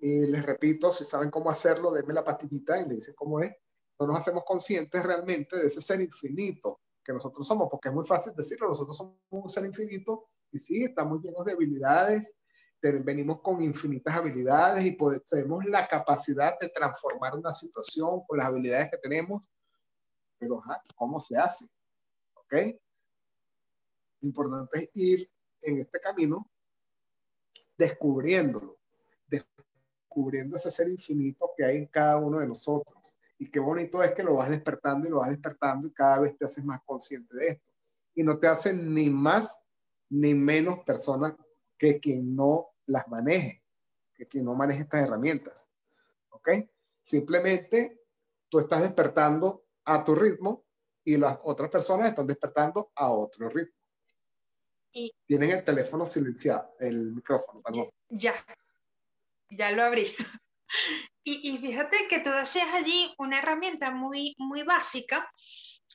y 0.00 0.26
les 0.26 0.44
repito, 0.44 0.90
si 0.90 1.04
saben 1.04 1.30
cómo 1.30 1.48
hacerlo, 1.48 1.92
denme 1.92 2.12
la 2.12 2.24
pastillita 2.24 2.80
y 2.80 2.86
me 2.86 2.96
dicen 2.96 3.14
cómo 3.14 3.40
es, 3.40 3.54
no 4.00 4.08
nos 4.08 4.18
hacemos 4.18 4.44
conscientes 4.44 5.00
realmente 5.04 5.56
de 5.56 5.68
ese 5.68 5.80
ser 5.80 6.00
infinito 6.00 6.80
que 7.06 7.12
nosotros 7.12 7.46
somos, 7.46 7.68
porque 7.70 7.88
es 7.88 7.94
muy 7.94 8.04
fácil 8.04 8.32
decirlo, 8.34 8.66
nosotros 8.66 8.96
somos 8.96 9.14
un 9.30 9.48
ser 9.48 9.64
infinito, 9.64 10.28
y 10.50 10.58
sí, 10.58 10.82
estamos 10.82 11.22
llenos 11.22 11.44
de 11.44 11.52
habilidades, 11.52 12.36
venimos 13.04 13.40
con 13.40 13.60
infinitas 13.62 14.14
habilidades 14.14 14.84
y 14.84 14.96
tenemos 15.28 15.64
la 15.64 15.88
capacidad 15.88 16.56
de 16.60 16.68
transformar 16.68 17.34
una 17.34 17.52
situación 17.52 18.22
con 18.26 18.38
las 18.38 18.46
habilidades 18.46 18.90
que 18.92 18.98
tenemos, 18.98 19.50
pero 20.38 20.62
¿cómo 20.94 21.18
se 21.18 21.36
hace? 21.36 21.66
¿Ok? 22.34 22.52
Lo 24.20 24.28
importante 24.28 24.78
es 24.78 24.90
ir 24.94 25.30
en 25.62 25.78
este 25.78 25.98
camino 25.98 26.48
descubriéndolo, 27.76 28.78
descubriendo 29.26 30.56
ese 30.56 30.70
ser 30.70 30.88
infinito 30.88 31.50
que 31.56 31.64
hay 31.64 31.78
en 31.78 31.86
cada 31.86 32.18
uno 32.18 32.38
de 32.38 32.46
nosotros. 32.46 33.15
Y 33.38 33.50
qué 33.50 33.60
bonito 33.60 34.02
es 34.02 34.12
que 34.12 34.22
lo 34.22 34.34
vas 34.34 34.48
despertando 34.48 35.06
y 35.06 35.10
lo 35.10 35.18
vas 35.18 35.28
despertando 35.28 35.86
y 35.86 35.92
cada 35.92 36.20
vez 36.20 36.36
te 36.36 36.44
haces 36.44 36.64
más 36.64 36.80
consciente 36.84 37.36
de 37.36 37.48
esto. 37.48 37.72
Y 38.14 38.22
no 38.22 38.38
te 38.38 38.48
hacen 38.48 38.94
ni 38.94 39.10
más 39.10 39.62
ni 40.08 40.34
menos 40.34 40.78
persona 40.84 41.36
que 41.76 42.00
quien 42.00 42.34
no 42.34 42.70
las 42.86 43.06
maneje, 43.08 43.62
que 44.14 44.24
quien 44.24 44.44
no 44.44 44.54
maneje 44.54 44.82
estas 44.82 45.06
herramientas. 45.06 45.68
¿Ok? 46.30 46.50
Simplemente 47.02 48.02
tú 48.48 48.58
estás 48.58 48.82
despertando 48.82 49.66
a 49.84 50.04
tu 50.04 50.14
ritmo 50.14 50.64
y 51.04 51.16
las 51.16 51.38
otras 51.44 51.70
personas 51.70 52.08
están 52.08 52.26
despertando 52.26 52.90
a 52.94 53.10
otro 53.10 53.48
ritmo. 53.48 53.76
Y, 54.92 55.14
Tienen 55.26 55.50
el 55.50 55.64
teléfono 55.64 56.06
silenciado, 56.06 56.74
el 56.80 57.12
micrófono, 57.12 57.60
perdón. 57.60 57.90
Ya, 58.08 58.34
ya 59.50 59.70
lo 59.72 59.82
abrí. 59.82 60.06
Y, 61.28 61.50
y, 61.50 61.58
fíjate 61.58 62.06
que 62.08 62.20
tú 62.20 62.30
decías 62.30 62.68
allí 62.72 63.12
una 63.18 63.40
herramienta 63.40 63.90
muy, 63.90 64.36
muy 64.38 64.62
básica, 64.62 65.28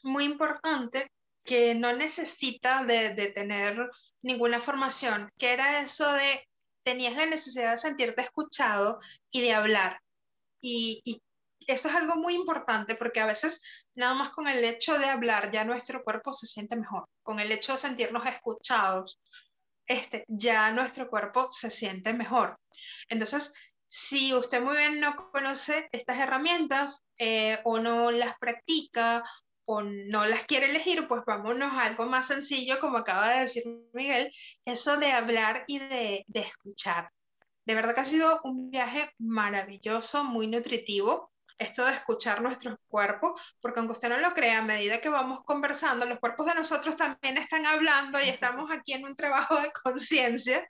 muy 0.03 0.25
importante, 0.25 1.09
que 1.45 1.73
no 1.73 1.93
necesita 1.93 2.83
de, 2.83 3.13
de 3.13 3.27
tener 3.27 3.89
ninguna 4.21 4.59
formación, 4.59 5.31
que 5.37 5.53
era 5.53 5.79
eso 5.79 6.11
de 6.11 6.45
tenías 6.83 7.15
la 7.15 7.27
necesidad 7.27 7.71
de 7.71 7.77
sentirte 7.77 8.21
escuchado 8.23 8.99
y 9.31 9.39
de 9.39 9.53
hablar. 9.53 10.01
Y, 10.59 11.01
y, 11.05 11.21
eso 11.65 11.87
es 11.87 11.95
algo 11.95 12.15
muy 12.15 12.33
importante 12.33 12.95
porque 12.95 13.21
a 13.21 13.27
veces 13.27 13.61
nada 13.95 14.15
más 14.15 14.31
con 14.31 14.49
el 14.49 14.65
hecho 14.65 14.99
de 14.99 15.05
hablar 15.05 15.49
ya 15.49 15.63
nuestro 15.63 16.03
cuerpo 16.03 16.33
se 16.33 16.45
siente 16.45 16.75
mejor. 16.75 17.07
Con 17.23 17.39
el 17.39 17.53
hecho 17.53 17.71
de 17.71 17.77
sentirnos 17.77 18.25
escuchados, 18.25 19.17
este, 19.87 20.25
ya 20.27 20.71
nuestro 20.71 21.09
cuerpo 21.09 21.47
se 21.51 21.71
siente 21.71 22.13
mejor. 22.13 22.57
Entonces, 23.09 23.53
Si 23.93 24.33
usted 24.33 24.61
muy 24.61 24.77
bien 24.77 25.01
no 25.01 25.29
conoce 25.33 25.89
estas 25.91 26.17
herramientas 26.17 27.03
eh, 27.17 27.59
o 27.65 27.77
no 27.77 28.09
las 28.09 28.37
practica 28.39 29.21
o 29.65 29.81
no 29.81 30.25
las 30.25 30.45
quiere 30.45 30.69
elegir, 30.69 31.09
pues 31.09 31.23
vámonos 31.25 31.73
a 31.73 31.87
algo 31.87 32.05
más 32.05 32.27
sencillo, 32.27 32.79
como 32.79 32.99
acaba 32.99 33.29
de 33.31 33.41
decir 33.41 33.63
Miguel, 33.91 34.31
eso 34.63 34.95
de 34.95 35.11
hablar 35.11 35.65
y 35.67 35.79
de, 35.79 36.23
de 36.27 36.39
escuchar. 36.39 37.09
De 37.65 37.75
verdad 37.75 37.93
que 37.93 37.99
ha 37.99 38.05
sido 38.05 38.39
un 38.45 38.71
viaje 38.71 39.11
maravilloso, 39.17 40.23
muy 40.23 40.47
nutritivo 40.47 41.30
esto 41.61 41.85
de 41.85 41.93
escuchar 41.93 42.41
nuestros 42.41 42.77
cuerpos, 42.87 43.39
porque 43.61 43.79
aunque 43.79 43.93
usted 43.93 44.09
no 44.09 44.17
lo 44.17 44.33
crea, 44.33 44.59
a 44.59 44.63
medida 44.63 44.99
que 44.99 45.09
vamos 45.09 45.41
conversando, 45.45 46.05
los 46.05 46.19
cuerpos 46.19 46.47
de 46.47 46.55
nosotros 46.55 46.97
también 46.97 47.37
están 47.37 47.65
hablando 47.65 48.19
y 48.19 48.29
estamos 48.29 48.71
aquí 48.71 48.93
en 48.93 49.05
un 49.05 49.15
trabajo 49.15 49.55
de 49.61 49.71
conciencia 49.83 50.67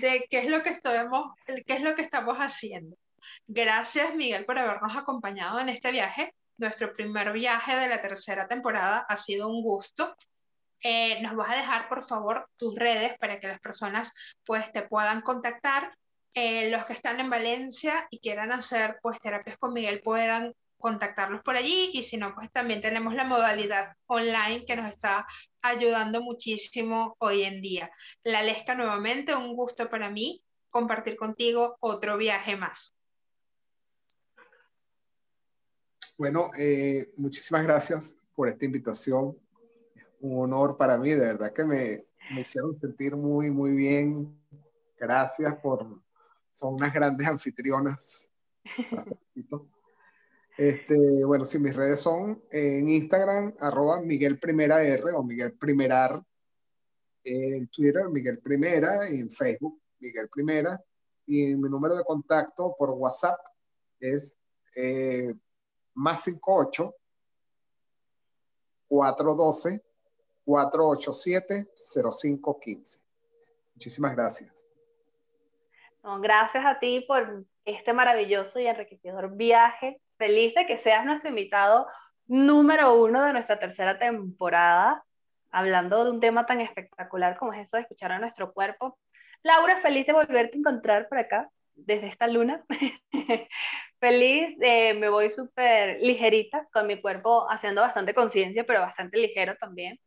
de 0.00 0.26
qué 0.30 0.38
es 0.38 0.50
lo 0.50 0.62
que 0.62 0.70
estamos, 0.70 1.32
qué 1.44 1.74
es 1.74 1.82
lo 1.82 1.94
que 1.94 2.02
estamos 2.02 2.36
haciendo. 2.38 2.96
Gracias, 3.46 4.14
Miguel, 4.14 4.44
por 4.44 4.58
habernos 4.58 4.96
acompañado 4.96 5.58
en 5.58 5.68
este 5.68 5.90
viaje. 5.90 6.34
Nuestro 6.56 6.92
primer 6.92 7.32
viaje 7.32 7.76
de 7.76 7.88
la 7.88 8.00
tercera 8.00 8.46
temporada 8.46 9.04
ha 9.08 9.16
sido 9.16 9.48
un 9.48 9.62
gusto. 9.62 10.14
Eh, 10.80 11.20
nos 11.22 11.34
vas 11.34 11.50
a 11.50 11.56
dejar, 11.56 11.88
por 11.88 12.04
favor, 12.04 12.48
tus 12.56 12.76
redes 12.76 13.18
para 13.18 13.40
que 13.40 13.48
las 13.48 13.60
personas 13.60 14.12
pues, 14.44 14.70
te 14.72 14.82
puedan 14.82 15.20
contactar 15.22 15.92
eh, 16.34 16.70
los 16.70 16.84
que 16.84 16.92
están 16.92 17.20
en 17.20 17.30
Valencia 17.30 18.06
y 18.10 18.20
quieran 18.20 18.52
hacer 18.52 18.98
pues 19.02 19.20
terapias 19.20 19.58
con 19.58 19.72
Miguel 19.72 20.00
puedan 20.00 20.54
contactarlos 20.78 21.42
por 21.42 21.56
allí 21.56 21.90
y 21.92 22.02
si 22.02 22.16
no, 22.16 22.34
pues 22.34 22.50
también 22.52 22.80
tenemos 22.80 23.14
la 23.14 23.24
modalidad 23.24 23.96
online 24.06 24.64
que 24.64 24.76
nos 24.76 24.90
está 24.90 25.26
ayudando 25.62 26.22
muchísimo 26.22 27.16
hoy 27.18 27.42
en 27.42 27.60
día. 27.60 27.90
La 28.22 28.42
Lesca, 28.42 28.74
nuevamente, 28.74 29.34
un 29.34 29.54
gusto 29.54 29.90
para 29.90 30.10
mí 30.10 30.42
compartir 30.70 31.16
contigo 31.16 31.76
otro 31.80 32.16
viaje 32.16 32.56
más. 32.56 32.94
Bueno, 36.16 36.50
eh, 36.58 37.12
muchísimas 37.16 37.64
gracias 37.64 38.16
por 38.34 38.48
esta 38.48 38.64
invitación. 38.64 39.36
Un 40.20 40.44
honor 40.44 40.76
para 40.76 40.98
mí, 40.98 41.10
de 41.10 41.26
verdad 41.26 41.52
que 41.52 41.64
me, 41.64 42.04
me 42.34 42.40
hicieron 42.40 42.74
sentir 42.74 43.14
muy, 43.16 43.50
muy 43.50 43.72
bien. 43.76 44.36
Gracias 44.96 45.56
por, 45.56 46.00
son 46.58 46.74
unas 46.74 46.92
grandes 46.92 47.26
anfitrionas. 47.26 48.28
Este, 50.56 50.96
bueno, 51.24 51.44
sí, 51.44 51.60
mis 51.60 51.76
redes 51.76 52.00
son 52.00 52.42
en 52.50 52.88
Instagram, 52.88 53.54
arroba 53.60 54.00
Miguel 54.00 54.40
Primera 54.40 54.82
R 54.82 55.12
o 55.12 55.22
Miguel 55.22 55.56
Primerar, 55.56 56.20
en 57.22 57.68
Twitter, 57.68 58.08
Miguel 58.08 58.40
Primera, 58.40 59.08
y 59.08 59.20
en 59.20 59.30
Facebook, 59.30 59.80
Miguel 60.00 60.28
Primera, 60.28 60.84
y 61.26 61.54
mi 61.54 61.68
número 61.68 61.94
de 61.94 62.02
contacto 62.02 62.74
por 62.76 62.90
WhatsApp 62.90 63.38
es 64.00 64.40
eh, 64.74 65.32
más 65.94 66.24
58 66.24 66.92
412 68.88 69.84
487 70.44 71.68
0515. 72.02 73.00
Muchísimas 73.74 74.12
gracias 74.12 74.57
gracias 76.16 76.64
a 76.64 76.78
ti 76.78 77.04
por 77.06 77.44
este 77.64 77.92
maravilloso 77.92 78.58
y 78.58 78.66
enriquecedor 78.66 79.36
viaje. 79.36 80.00
Feliz 80.16 80.54
de 80.54 80.66
que 80.66 80.78
seas 80.78 81.04
nuestro 81.04 81.28
invitado 81.28 81.86
número 82.26 82.94
uno 82.94 83.22
de 83.24 83.32
nuestra 83.32 83.58
tercera 83.58 83.98
temporada, 83.98 85.04
hablando 85.50 86.04
de 86.04 86.10
un 86.10 86.20
tema 86.20 86.46
tan 86.46 86.60
espectacular 86.60 87.36
como 87.36 87.52
es 87.52 87.68
eso 87.68 87.76
de 87.76 87.82
escuchar 87.82 88.12
a 88.12 88.18
nuestro 88.18 88.52
cuerpo. 88.52 88.98
Laura, 89.42 89.80
feliz 89.80 90.06
de 90.06 90.12
volverte 90.12 90.56
a 90.56 90.58
encontrar 90.58 91.08
por 91.08 91.18
acá, 91.18 91.48
desde 91.74 92.08
esta 92.08 92.26
luna. 92.26 92.64
feliz, 94.00 94.56
eh, 94.60 94.94
me 94.94 95.08
voy 95.08 95.30
súper 95.30 95.98
ligerita, 96.00 96.66
con 96.72 96.86
mi 96.86 97.00
cuerpo 97.00 97.50
haciendo 97.50 97.80
bastante 97.80 98.14
conciencia, 98.14 98.64
pero 98.64 98.80
bastante 98.80 99.18
ligero 99.18 99.56
también. 99.56 99.98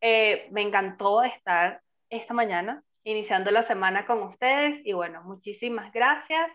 Eh, 0.00 0.48
me 0.50 0.62
encantó 0.62 1.22
estar 1.22 1.80
esta 2.10 2.34
mañana 2.34 2.82
iniciando 3.06 3.50
la 3.50 3.62
semana 3.62 4.04
con 4.04 4.22
ustedes. 4.22 4.84
Y 4.84 4.92
bueno, 4.92 5.22
muchísimas 5.22 5.92
gracias. 5.92 6.50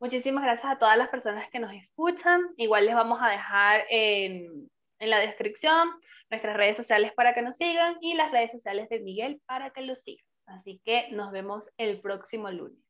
Muchísimas 0.00 0.42
gracias 0.42 0.72
a 0.72 0.78
todas 0.78 0.96
las 0.96 1.10
personas 1.10 1.48
que 1.50 1.60
nos 1.60 1.72
escuchan. 1.74 2.40
Igual 2.56 2.86
les 2.86 2.94
vamos 2.94 3.20
a 3.22 3.28
dejar 3.28 3.84
en, 3.88 4.68
la 4.98 5.18
descripción 5.18 5.90
nuestras 6.30 6.56
redes 6.56 6.76
sociales 6.76 7.12
para 7.14 7.34
que 7.34 7.42
nos 7.42 7.56
sigan 7.56 7.98
y 8.00 8.14
las 8.14 8.32
redes 8.32 8.52
sociales 8.52 8.88
de 8.88 9.00
Miguel 9.00 9.42
para 9.46 9.70
que 9.70 9.82
lo 9.82 9.94
sigan. 9.94 10.24
Así 10.46 10.80
que 10.84 11.08
nos 11.10 11.30
vemos 11.30 11.68
el 11.76 12.00
próximo 12.00 12.50
lunes. 12.50 12.81